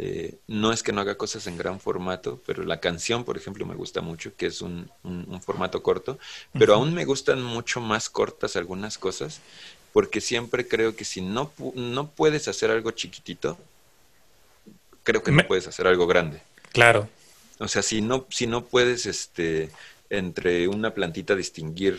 eh, 0.00 0.38
no 0.46 0.72
es 0.72 0.84
que 0.84 0.92
no 0.92 1.00
haga 1.00 1.16
cosas 1.16 1.48
en 1.48 1.58
gran 1.58 1.80
formato, 1.80 2.40
pero 2.46 2.62
la 2.62 2.78
canción, 2.78 3.24
por 3.24 3.36
ejemplo, 3.36 3.66
me 3.66 3.74
gusta 3.74 4.00
mucho, 4.00 4.30
que 4.36 4.46
es 4.46 4.62
un, 4.62 4.88
formato 5.44 5.82
corto, 5.82 6.20
pero 6.56 6.74
aún 6.74 6.94
me 6.94 7.04
gustan 7.04 7.42
mucho 7.42 7.80
más 7.80 8.08
cortas 8.08 8.54
algunas 8.54 8.96
cosas, 8.96 9.40
porque 9.92 10.20
siempre 10.20 10.68
creo 10.68 10.94
que 10.94 11.04
si 11.04 11.20
no, 11.20 11.52
no 11.74 12.10
puedes 12.10 12.46
hacer 12.46 12.70
algo 12.70 12.92
chiquitito, 12.92 13.58
creo 15.02 15.24
que 15.24 15.32
no 15.32 15.44
puedes 15.48 15.66
hacer 15.66 15.88
algo 15.88 16.06
grande. 16.06 16.40
Claro. 16.70 17.08
O 17.58 17.66
sea, 17.66 17.82
si 17.82 18.00
no, 18.00 18.24
si 18.30 18.46
no 18.46 18.66
puedes 18.66 19.04
este, 19.04 19.68
entre 20.10 20.68
una 20.68 20.94
plantita 20.94 21.34
distinguir 21.34 21.98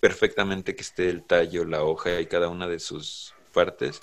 perfectamente 0.00 0.74
que 0.74 0.80
esté 0.80 1.10
el 1.10 1.22
tallo, 1.22 1.66
la 1.66 1.82
hoja 1.82 2.22
y 2.22 2.26
cada 2.26 2.48
una 2.48 2.68
de 2.68 2.80
sus 2.80 3.34
partes, 3.52 4.00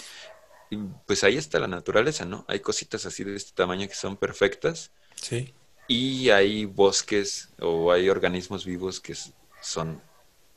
pues 1.05 1.24
ahí 1.24 1.38
está 1.38 1.59
la 1.59 1.67
naturaleza, 1.67 2.26
¿no? 2.26 2.45
Hay 2.47 2.59
cositas 2.59 3.05
así 3.05 3.24
de 3.24 3.36
este 3.36 3.51
tamaño 3.53 3.88
que 3.88 3.95
son 3.95 4.17
perfectas. 4.17 4.91
Sí. 5.15 5.53
Y 5.88 6.30
hay 6.30 6.65
bosques 6.65 7.49
o 7.59 7.91
hay 7.91 8.09
organismos 8.09 8.65
vivos 8.65 8.99
que 8.99 9.15
son 9.61 10.01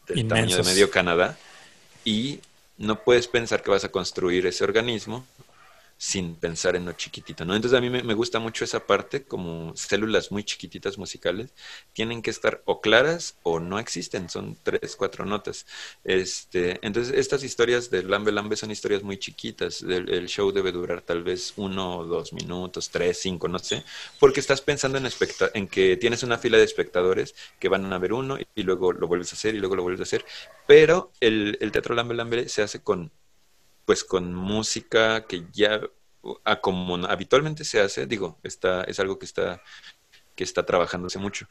del 0.07 0.29
tamaño 0.29 0.57
de 0.57 0.63
medio 0.63 0.91
Canadá. 0.91 1.37
Y 2.05 2.41
no 2.77 3.03
puedes 3.03 3.27
pensar 3.27 3.63
que 3.63 3.71
vas 3.71 3.85
a 3.85 3.91
construir 3.91 4.47
ese 4.47 4.65
organismo 4.65 5.27
sin 5.97 6.35
pensar 6.37 6.77
en 6.77 6.85
lo 6.85 6.93
chiquitito, 6.93 7.45
¿no? 7.45 7.55
Entonces 7.55 7.79
a 7.79 7.81
mí 7.81 7.89
me, 7.89 8.15
gusta 8.15 8.39
mucho 8.39 8.65
esa 8.65 8.87
parte, 8.87 9.25
como 9.25 9.75
células 9.77 10.33
muy 10.33 10.45
chiquititas 10.45 10.99
musicales, 10.99 11.53
tienen 11.93 12.21
que 12.23 12.31
estar 12.31 12.63
o 12.65 12.81
claras 12.81 13.39
o 13.43 13.61
no 13.61 13.79
existen, 13.79 14.29
son 14.29 14.57
tres, 14.63 14.97
cuatro 14.97 15.25
notas. 15.25 15.67
Este, 16.05 16.79
entonces 16.83 17.17
estas 17.17 17.45
historias 17.45 17.91
de 17.91 18.03
Lambe 18.03 18.33
Lambe 18.33 18.57
son 18.57 18.71
historias 18.71 19.03
muy 19.03 19.19
chiquitas, 19.19 19.83
el, 19.83 20.27
show 20.29 20.53
debe 20.53 20.73
durar 20.73 21.03
tal 21.03 21.23
vez 21.23 21.53
uno 21.57 21.99
o 21.99 22.05
dos 22.07 22.33
minutos, 22.33 22.91
tres, 22.91 23.19
cinco, 23.21 23.49
no 23.49 23.59
sé, 23.59 23.85
porque 24.19 24.41
estás 24.41 24.61
pensando 24.61 24.99
en, 24.99 25.07
en 25.55 25.69
que 25.69 25.97
tienes 25.97 26.23
una 26.23 26.39
fila 26.39 26.59
de 26.59 26.65
espectadores 26.65 27.35
que 27.59 27.69
van 27.69 27.93
a 27.93 27.99
ver 27.99 28.13
uno 28.13 28.39
y, 28.55 28.63
luego 28.63 28.93
lo 28.93 29.07
vuelves 29.07 29.33
a 29.33 29.37
hacer 29.37 29.55
y 29.55 29.59
luego 29.59 29.77
lo 29.77 29.83
vuelves 29.83 30.01
a 30.01 30.05
hacer, 30.05 30.25
pero 30.67 31.13
el, 31.21 31.59
el 31.61 31.71
teatro 31.73 31.95
Lambe 31.95 32.15
Lambe 32.15 32.49
se 32.49 32.63
hace 32.63 32.83
con 32.83 33.13
pues 33.85 34.05
con 34.05 34.35
música 34.35 35.27
que 35.27 35.45
ya 35.53 35.81
habitualmente 37.07 37.65
se 37.65 37.81
hace, 37.81 38.07
digo, 38.07 38.39
está, 38.43 38.85
es 38.85 38.99
algo 38.99 39.19
que 39.19 39.27
está, 39.27 39.63
que 40.35 40.45
está 40.45 40.65
trabajándose 40.65 41.19
mucho, 41.19 41.47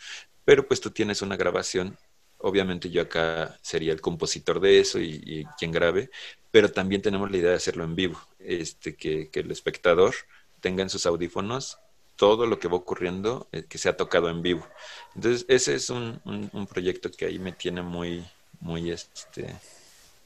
pero 0.46 0.68
pues 0.68 0.82
tú 0.82 0.92
tienes 0.92 1.22
una 1.22 1.38
grabación, 1.38 1.98
obviamente 2.40 2.90
yo 2.90 3.04
acá 3.04 3.58
sería 3.62 3.94
el 3.94 4.02
compositor 4.02 4.60
de 4.60 4.80
eso 4.80 5.00
y, 5.00 5.46
quien 5.58 5.72
grabe, 5.72 6.10
pero 6.52 6.72
también 6.72 7.02
tenemos 7.02 7.32
la 7.32 7.38
idea 7.38 7.50
de 7.52 7.58
hacerlo 7.58 7.84
en 7.84 7.96
vivo, 7.96 8.20
este, 8.40 8.96
que, 8.96 9.30
el 9.34 9.52
espectador 9.52 10.14
tenga 10.60 10.82
en 10.82 10.90
sus 10.90 11.06
audífonos 11.06 11.78
todo 12.16 12.46
lo 12.46 12.60
que 12.60 12.68
va 12.68 12.76
ocurriendo 12.78 13.48
eh, 13.52 13.66
que 13.68 13.78
se 13.78 13.90
ha 13.90 13.98
tocado 13.98 14.30
en 14.30 14.42
vivo. 14.42 14.68
Entonces, 15.16 15.46
ese 15.50 15.76
es 15.76 15.90
un, 15.90 16.22
un, 16.26 16.50
un 16.54 16.68
proyecto 16.68 17.10
que 17.12 17.26
ahí 17.26 17.40
me 17.40 17.54
tiene 17.54 17.82
muy, 17.82 18.24
muy, 18.60 18.92
este, 18.92 19.56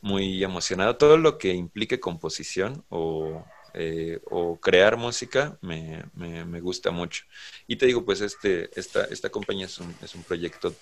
muy 0.07 0.43
emocionado. 0.43 0.97
Todo 0.97 1.17
lo 1.17 1.37
que 1.37 1.53
implique 1.53 1.99
composición 1.99 2.85
o, 2.89 3.45
eh, 3.73 4.19
o 4.31 4.59
crear 4.59 4.97
música 4.97 5.57
me, 5.61 6.03
me, 6.15 6.61
gusta 6.61 6.91
mucho. 6.91 7.25
Y 7.67 7.75
te 7.75 7.85
digo, 7.85 8.05
pues 8.05 8.21
este, 8.21 8.69
esta, 8.79 9.05
esta 9.05 9.29
compañía 9.29 9.65
es 9.67 9.77
un, 9.79 9.93
es 10.01 10.15
un 10.15 10.23
proyecto 10.23 10.73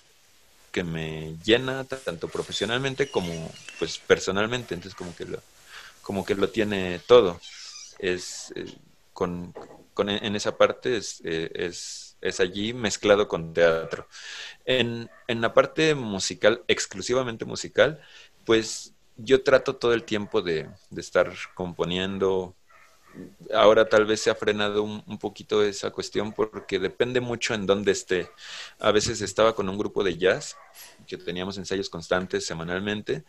que 0.72 0.84
me 0.84 1.36
llena 1.44 1.84
tanto 1.84 2.28
profesionalmente 2.28 3.10
como 3.10 3.52
pues 3.78 3.98
personalmente. 3.98 4.74
Entonces 4.74 4.96
como 4.96 5.14
que 5.16 5.24
lo, 5.26 5.42
como 6.02 6.24
que 6.24 6.34
lo 6.34 6.48
tiene 6.48 7.00
todo. 7.06 7.40
Es 7.98 8.52
eh, 8.56 8.66
con, 9.12 9.52
con, 9.94 10.08
en 10.10 10.36
esa 10.36 10.56
parte 10.56 10.96
es, 10.96 11.20
eh, 11.24 11.50
es, 11.54 12.16
es 12.20 12.40
allí 12.40 12.72
mezclado 12.72 13.28
con 13.28 13.52
teatro. 13.54 14.06
En, 14.64 15.10
en 15.28 15.40
la 15.40 15.52
parte 15.54 15.94
musical, 15.94 16.62
exclusivamente 16.68 17.44
musical, 17.44 18.00
pues 18.44 18.95
yo 19.16 19.42
trato 19.42 19.76
todo 19.76 19.94
el 19.94 20.04
tiempo 20.04 20.42
de, 20.42 20.68
estar 20.96 21.32
componiendo. 21.54 22.54
Ahora 23.54 23.88
tal 23.88 24.04
vez 24.04 24.20
se 24.20 24.30
ha 24.30 24.34
frenado 24.34 24.82
un, 24.82 25.18
poquito 25.18 25.62
esa 25.62 25.90
cuestión 25.90 26.32
porque 26.32 26.78
depende 26.78 27.20
mucho 27.20 27.54
en 27.54 27.66
dónde 27.66 27.92
esté. 27.92 28.30
A 28.78 28.92
veces 28.92 29.22
estaba 29.22 29.54
con 29.54 29.68
un 29.68 29.78
grupo 29.78 30.04
de 30.04 30.18
jazz 30.18 30.56
que 31.06 31.16
teníamos 31.16 31.56
ensayos 31.56 31.88
constantes 31.88 32.44
semanalmente 32.46 33.24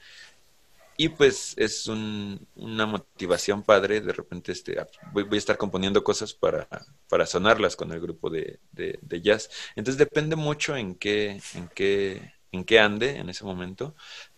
y 0.98 1.10
pues 1.10 1.54
es 1.58 1.88
una 1.88 2.86
motivación 2.86 3.64
padre. 3.64 4.02
De 4.02 4.12
repente 4.12 4.52
este, 4.52 4.78
voy, 5.14 5.28
a 5.32 5.36
estar 5.38 5.58
componiendo 5.58 6.04
cosas 6.04 6.34
para, 6.34 6.68
para 7.08 7.26
sonarlas 7.26 7.76
con 7.76 7.92
el 7.92 8.02
grupo 8.02 8.30
de, 8.30 8.60
de, 8.72 9.22
jazz. 9.22 9.50
Entonces 9.76 9.98
depende 10.00 10.36
mucho 10.36 10.76
en 10.76 10.96
qué, 10.96 11.40
en 11.54 11.70
qué, 11.74 12.34
en 12.52 12.66
qué 12.66 12.80
ande 12.80 13.18
en 13.18 13.30
ese 13.30 13.46
momento 13.46 13.96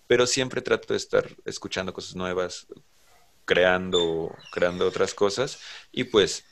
pero 0.09 0.25
siempre 0.25 0.63
trato 0.63 0.93
de 0.93 0.97
estar 0.97 1.27
escuchando 1.45 1.93
cosas 1.93 2.15
nuevas, 2.15 2.65
creando, 3.45 4.35
creando 4.51 4.87
otras 4.87 5.13
cosas 5.13 5.59
y 5.91 6.05
pues 6.05 6.45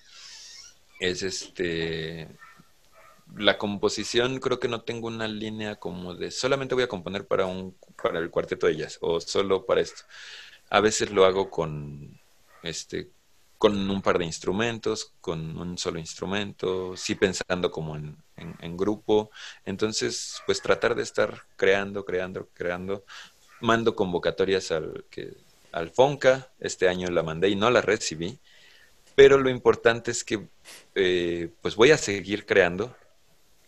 es 1.00 1.24
este 1.24 2.28
la 3.36 3.58
composición 3.58 4.40
creo 4.40 4.60
que 4.60 4.68
no 4.68 4.82
tengo 4.82 5.08
una 5.08 5.28
línea 5.28 5.78
como 5.78 6.14
de 6.14 6.30
solamente 6.30 6.76
voy 6.76 6.84
a 6.84 6.88
componer 6.88 7.26
para 7.26 7.48
un 7.48 7.76
para 8.02 8.20
el 8.20 8.30
cuarteto 8.30 8.68
de 8.68 8.74
ellas 8.74 9.00
o 9.02 9.20
solo 9.20 9.66
para 9.66 9.82
esto. 9.82 10.04
A 10.70 10.80
veces 10.80 11.10
lo 11.12 11.26
hago 11.26 11.50
con 11.50 12.20
este 12.62 13.10
con 13.58 13.90
un 13.90 14.02
par 14.04 14.20
de 14.20 14.26
instrumentos, 14.26 15.16
con 15.20 15.58
un 15.58 15.80
solo 15.80 15.98
instrumento, 16.00 16.96
sí 16.96 17.16
pensando 17.16 17.72
como 17.72 17.96
en, 17.96 18.24
en 18.36 18.78
grupo. 18.78 19.32
Entonces, 19.66 20.42
pues 20.46 20.62
tratar 20.62 20.94
de 20.94 21.02
estar 21.04 21.42
creando, 21.56 22.06
creando, 22.06 22.50
creando, 22.54 23.04
mando 23.62 23.96
convocatorias 23.96 24.72
al, 24.72 25.06
que, 25.10 25.34
al 25.72 25.90
FONCA, 25.90 26.50
este 26.60 26.88
año 26.88 27.10
la 27.10 27.24
mandé 27.24 27.50
y 27.50 27.56
no 27.56 27.70
la 27.70 27.82
recibí, 27.82 28.40
pero 29.16 29.38
lo 29.38 29.50
importante 29.50 30.12
es 30.12 30.24
que 30.24 30.48
eh, 30.96 31.50
pues 31.62 31.76
voy 31.76 31.92
a 31.92 31.98
seguir 31.98 32.46
creando 32.46 32.96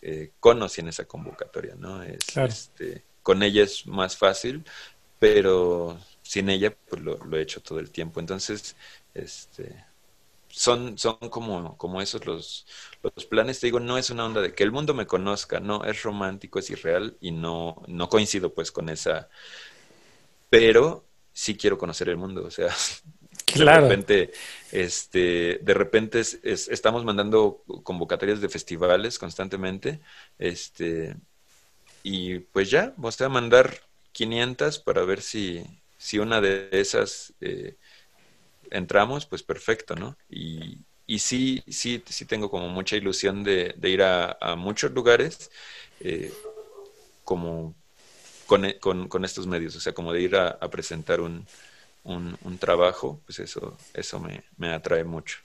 eh, 0.02 0.32
con 0.40 0.62
o 0.62 0.70
sin 0.70 0.88
esa 0.88 1.06
convocatoria, 1.06 1.76
¿no? 1.76 2.04
Es, 2.04 2.38
este, 2.38 3.04
con 3.24 3.44
ella 3.44 3.64
es 3.64 3.86
más 3.88 4.16
fácil, 4.16 4.64
pero 5.18 6.00
sin 6.22 6.50
ella 6.50 6.76
pues 6.88 7.02
lo, 7.02 7.18
lo, 7.26 7.38
he 7.38 7.42
hecho 7.42 7.62
todo 7.62 7.80
el 7.80 7.92
tiempo. 7.92 8.20
Entonces, 8.20 8.76
este, 9.14 9.86
son, 10.50 10.98
son 10.98 11.18
como, 11.18 11.78
como 11.78 12.02
esos 12.02 12.26
los, 12.26 12.66
los 13.02 13.26
planes. 13.26 13.60
Te 13.60 13.68
digo, 13.68 13.80
no 13.80 13.98
es 13.98 14.10
una 14.10 14.26
onda 14.26 14.42
de 14.42 14.54
que 14.54 14.64
el 14.64 14.72
mundo 14.72 14.94
me 14.94 15.08
conozca, 15.08 15.60
no, 15.60 15.84
es 15.84 16.04
romántico, 16.04 16.60
es 16.60 16.70
irreal 16.70 17.18
y 17.22 17.32
no, 17.32 17.82
no 17.88 18.10
coincido 18.10 18.54
pues 18.54 18.72
con 18.72 18.90
esa 18.90 19.30
pero 20.50 21.06
sí 21.34 21.56
quiero 21.56 21.78
conocer 21.78 22.10
el 22.10 22.18
mundo, 22.18 22.46
o 22.46 22.52
sea, 22.52 22.68
claro. 23.46 23.84
de 23.84 23.90
repente, 23.90 24.32
este, 24.72 25.60
de 25.62 25.74
repente 25.74 26.20
estamos 26.20 27.04
mandando 27.06 27.64
convocatorias 27.84 28.42
de 28.42 28.50
festivales 28.50 29.20
constantemente, 29.20 30.00
este, 30.38 31.16
y 32.04 32.40
pues 32.40 32.70
ya, 32.70 32.94
vamos 32.98 33.20
a 33.22 33.30
mandar 33.30 33.74
500 34.12 34.80
para 34.80 35.04
ver 35.04 35.22
si, 35.22 35.64
si 35.98 36.20
una 36.20 36.42
de 36.42 36.70
esas 36.72 37.34
eh, 37.42 37.76
entramos, 38.72 39.26
pues 39.26 39.44
perfecto, 39.44 39.96
¿no? 39.96 40.18
Y, 40.30 40.80
y 41.06 41.20
sí, 41.20 41.64
sí, 41.68 42.04
sí 42.08 42.26
tengo 42.26 42.50
como 42.52 42.70
mucha 42.70 42.96
ilusión 42.96 43.44
de, 43.44 43.76
ir 43.84 44.04
a, 44.04 44.56
muchos 44.56 44.92
lugares, 44.92 45.52
eh, 46.00 46.32
como 47.24 47.76
e, 48.58 48.80
con, 48.80 49.08
con, 49.08 49.26
estos 49.26 49.48
medios, 49.48 49.76
o 49.76 49.80
sea, 49.80 49.94
como 49.94 50.14
de 50.14 50.22
ir 50.22 50.36
a, 50.36 50.60
presentar 50.70 51.22
un, 51.22 51.46
un, 52.04 52.58
trabajo, 52.58 53.22
pues 53.26 53.40
eso, 53.40 53.78
eso 53.94 54.20
me, 54.20 54.44
me 54.58 54.74
atrae 54.74 55.04
mucho. 55.04 55.38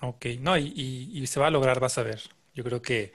Ok, 0.00 0.26
no, 0.40 0.56
y, 0.58 0.72
y, 1.12 1.26
se 1.26 1.40
va 1.40 1.48
a 1.48 1.50
lograr, 1.50 1.80
vas 1.80 1.98
a 1.98 2.02
ver. 2.02 2.22
Yo 2.54 2.62
creo 2.62 2.82
que 2.82 3.12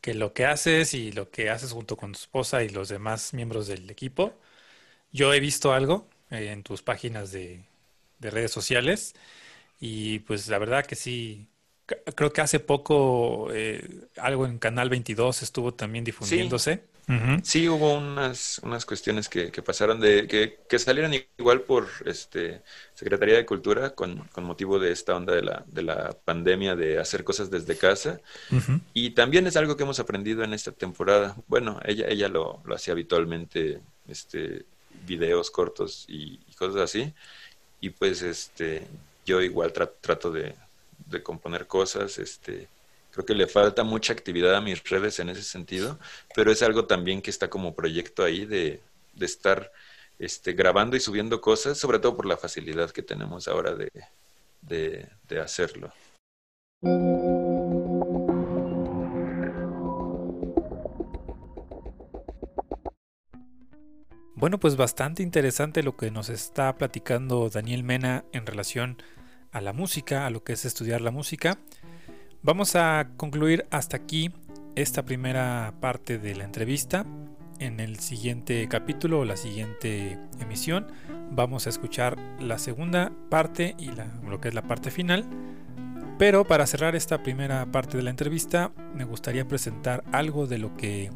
que 0.00 0.14
lo 0.14 0.32
que 0.32 0.46
haces 0.46 0.94
y 0.94 1.12
lo 1.12 1.30
que 1.30 1.50
haces 1.50 1.72
junto 1.72 1.96
con 1.96 2.12
tu 2.12 2.18
esposa 2.18 2.62
y 2.62 2.68
los 2.68 2.88
demás 2.88 3.34
miembros 3.34 3.66
del 3.66 3.90
equipo. 3.90 4.32
Yo 5.12 5.32
he 5.34 5.40
visto 5.40 5.72
algo 5.72 6.08
eh, 6.30 6.50
en 6.52 6.62
tus 6.62 6.82
páginas 6.82 7.32
de, 7.32 7.64
de 8.18 8.30
redes 8.30 8.52
sociales 8.52 9.14
y 9.80 10.20
pues 10.20 10.48
la 10.48 10.58
verdad 10.58 10.86
que 10.86 10.96
sí, 10.96 11.48
creo 12.14 12.32
que 12.32 12.40
hace 12.40 12.60
poco 12.60 13.48
eh, 13.52 14.06
algo 14.16 14.46
en 14.46 14.58
Canal 14.58 14.90
22 14.90 15.42
estuvo 15.42 15.74
también 15.74 16.04
difundiéndose. 16.04 16.74
Sí, 16.74 16.80
hubo 17.68 17.94
unas, 17.94 18.60
unas 18.62 18.84
cuestiones 18.84 19.28
que, 19.28 19.50
pasaron 19.62 19.98
de 20.00 20.26
que, 20.26 20.58
que, 20.68 20.78
salieron 20.78 21.12
igual 21.38 21.62
por 21.62 21.88
este 22.04 22.62
Secretaría 22.94 23.36
de 23.36 23.46
Cultura 23.46 23.90
con, 23.90 24.18
con, 24.32 24.44
motivo 24.44 24.78
de 24.78 24.92
esta 24.92 25.16
onda 25.16 25.34
de 25.34 25.42
la, 25.42 25.64
de 25.66 25.82
la 25.82 26.16
pandemia 26.24 26.76
de 26.76 26.98
hacer 26.98 27.24
cosas 27.24 27.50
desde 27.50 27.78
casa. 27.78 28.20
Y 28.92 29.10
también 29.10 29.46
es 29.46 29.56
algo 29.56 29.76
que 29.76 29.84
hemos 29.84 30.00
aprendido 30.00 30.44
en 30.44 30.52
esta 30.52 30.72
temporada. 30.72 31.36
Bueno, 31.46 31.80
ella, 31.84 32.06
ella 32.08 32.28
lo, 32.28 32.60
lo 32.64 32.74
hacía 32.74 32.92
habitualmente, 32.92 33.80
este, 34.06 34.66
videos 35.06 35.50
cortos 35.50 36.04
y, 36.08 36.40
y, 36.46 36.54
cosas 36.54 36.82
así. 36.82 37.12
Y 37.80 37.90
pues 37.90 38.22
este 38.22 38.86
yo 39.24 39.40
igual 39.42 39.72
trato 39.72 40.30
de, 40.30 40.54
de 41.06 41.22
componer 41.22 41.66
cosas, 41.66 42.18
este 42.18 42.68
Creo 43.10 43.24
que 43.24 43.34
le 43.34 43.46
falta 43.46 43.84
mucha 43.84 44.12
actividad 44.12 44.54
a 44.54 44.60
mis 44.60 44.82
redes 44.88 45.18
en 45.18 45.28
ese 45.28 45.42
sentido, 45.42 45.98
pero 46.34 46.52
es 46.52 46.62
algo 46.62 46.86
también 46.86 47.22
que 47.22 47.30
está 47.30 47.48
como 47.50 47.74
proyecto 47.74 48.24
ahí 48.24 48.44
de, 48.44 48.82
estar 49.20 49.72
este, 50.18 50.52
grabando 50.52 50.96
y 50.96 51.00
subiendo 51.00 51.40
cosas, 51.40 51.78
sobre 51.78 51.98
todo 51.98 52.16
por 52.16 52.26
la 52.26 52.36
facilidad 52.36 52.90
que 52.90 53.02
tenemos 53.02 53.48
ahora 53.48 53.74
de, 53.74 53.90
de 54.60 55.40
hacerlo. 55.40 55.92
Bueno, 64.40 64.60
pues 64.60 64.76
bastante 64.76 65.24
interesante 65.24 65.82
lo 65.82 65.96
que 65.96 66.12
nos 66.12 66.28
está 66.28 66.76
platicando 66.76 67.50
Daniel 67.50 67.82
Mena 67.82 68.24
en 68.32 68.46
relación 68.46 69.02
a 69.50 69.60
la 69.60 69.72
música, 69.72 70.26
a 70.26 70.30
lo 70.30 70.44
que 70.44 70.52
es 70.52 70.64
estudiar 70.64 71.00
la 71.00 71.10
música. 71.10 71.58
Vamos 72.48 72.76
a 72.76 73.10
concluir 73.18 73.66
hasta 73.70 73.98
aquí 73.98 74.30
esta 74.74 75.04
primera 75.04 75.74
parte 75.82 76.16
de 76.16 76.34
la 76.34 76.44
entrevista. 76.44 77.04
En 77.58 77.78
el 77.78 77.98
siguiente 77.98 78.66
capítulo 78.68 79.20
o 79.20 79.24
la 79.26 79.36
siguiente 79.36 80.18
emisión 80.40 80.86
vamos 81.30 81.66
a 81.66 81.68
escuchar 81.68 82.16
la 82.40 82.58
segunda 82.58 83.12
parte 83.28 83.74
y 83.76 83.90
lo 84.26 84.40
que 84.40 84.48
es 84.48 84.54
la 84.54 84.62
parte 84.62 84.90
final. 84.90 85.26
Pero 86.18 86.46
para 86.46 86.66
cerrar 86.66 86.96
esta 86.96 87.22
primera 87.22 87.66
parte 87.66 87.98
de 87.98 88.02
la 88.02 88.08
entrevista 88.08 88.72
me 88.94 89.04
gustaría 89.04 89.46
presentar 89.46 90.02
algo 90.10 90.46
de 90.46 90.56
lo 90.56 90.74
que 90.74 91.10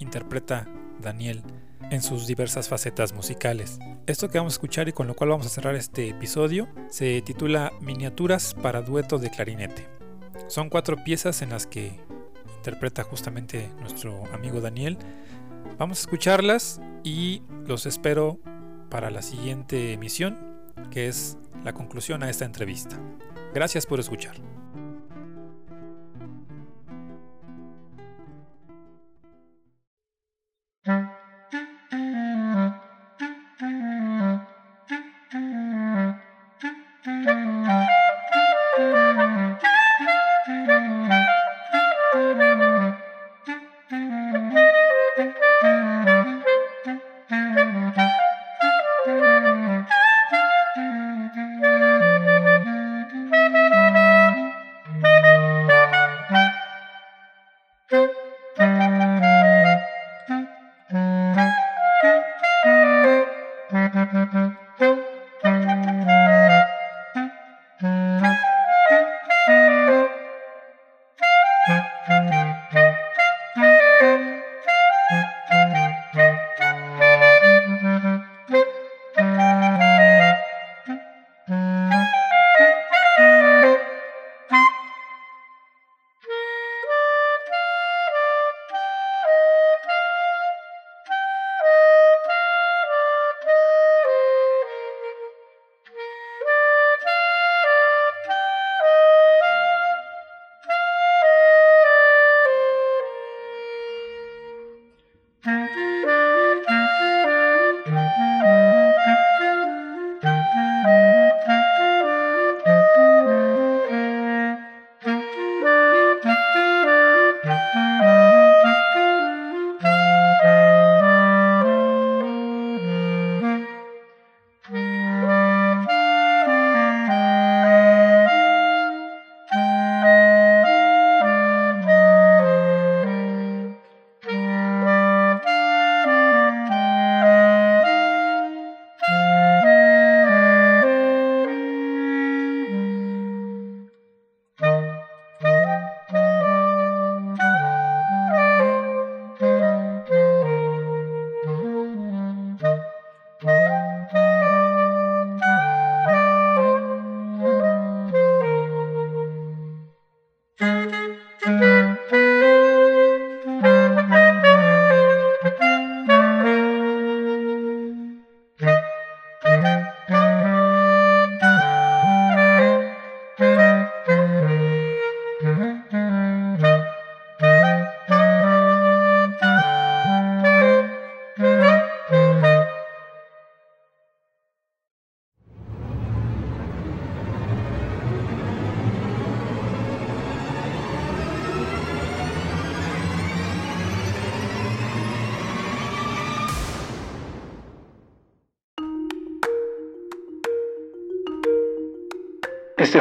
interpreta 0.00 0.68
Daniel 1.00 1.44
en 1.90 2.02
sus 2.02 2.26
diversas 2.26 2.68
facetas 2.68 3.14
musicales. 3.14 3.78
Esto 4.06 4.28
que 4.28 4.36
vamos 4.36 4.52
a 4.52 4.56
escuchar 4.56 4.86
y 4.86 4.92
con 4.92 5.06
lo 5.06 5.14
cual 5.14 5.30
vamos 5.30 5.46
a 5.46 5.48
cerrar 5.48 5.76
este 5.76 6.10
episodio 6.10 6.68
se 6.90 7.22
titula 7.22 7.72
Miniaturas 7.80 8.52
para 8.52 8.82
dueto 8.82 9.16
de 9.16 9.30
clarinete. 9.30 9.97
Son 10.46 10.70
cuatro 10.70 10.96
piezas 11.04 11.42
en 11.42 11.50
las 11.50 11.66
que 11.66 12.00
interpreta 12.56 13.02
justamente 13.02 13.70
nuestro 13.80 14.24
amigo 14.32 14.60
Daniel. 14.60 14.98
Vamos 15.78 15.98
a 15.98 16.02
escucharlas 16.02 16.80
y 17.04 17.42
los 17.66 17.86
espero 17.86 18.38
para 18.90 19.10
la 19.10 19.22
siguiente 19.22 19.92
emisión, 19.92 20.38
que 20.90 21.08
es 21.08 21.36
la 21.64 21.72
conclusión 21.72 22.22
a 22.22 22.30
esta 22.30 22.44
entrevista. 22.44 22.98
Gracias 23.54 23.86
por 23.86 24.00
escuchar. 24.00 24.36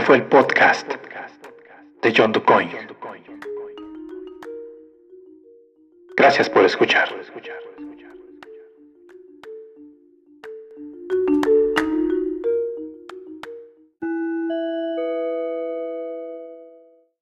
Fue 0.08 0.24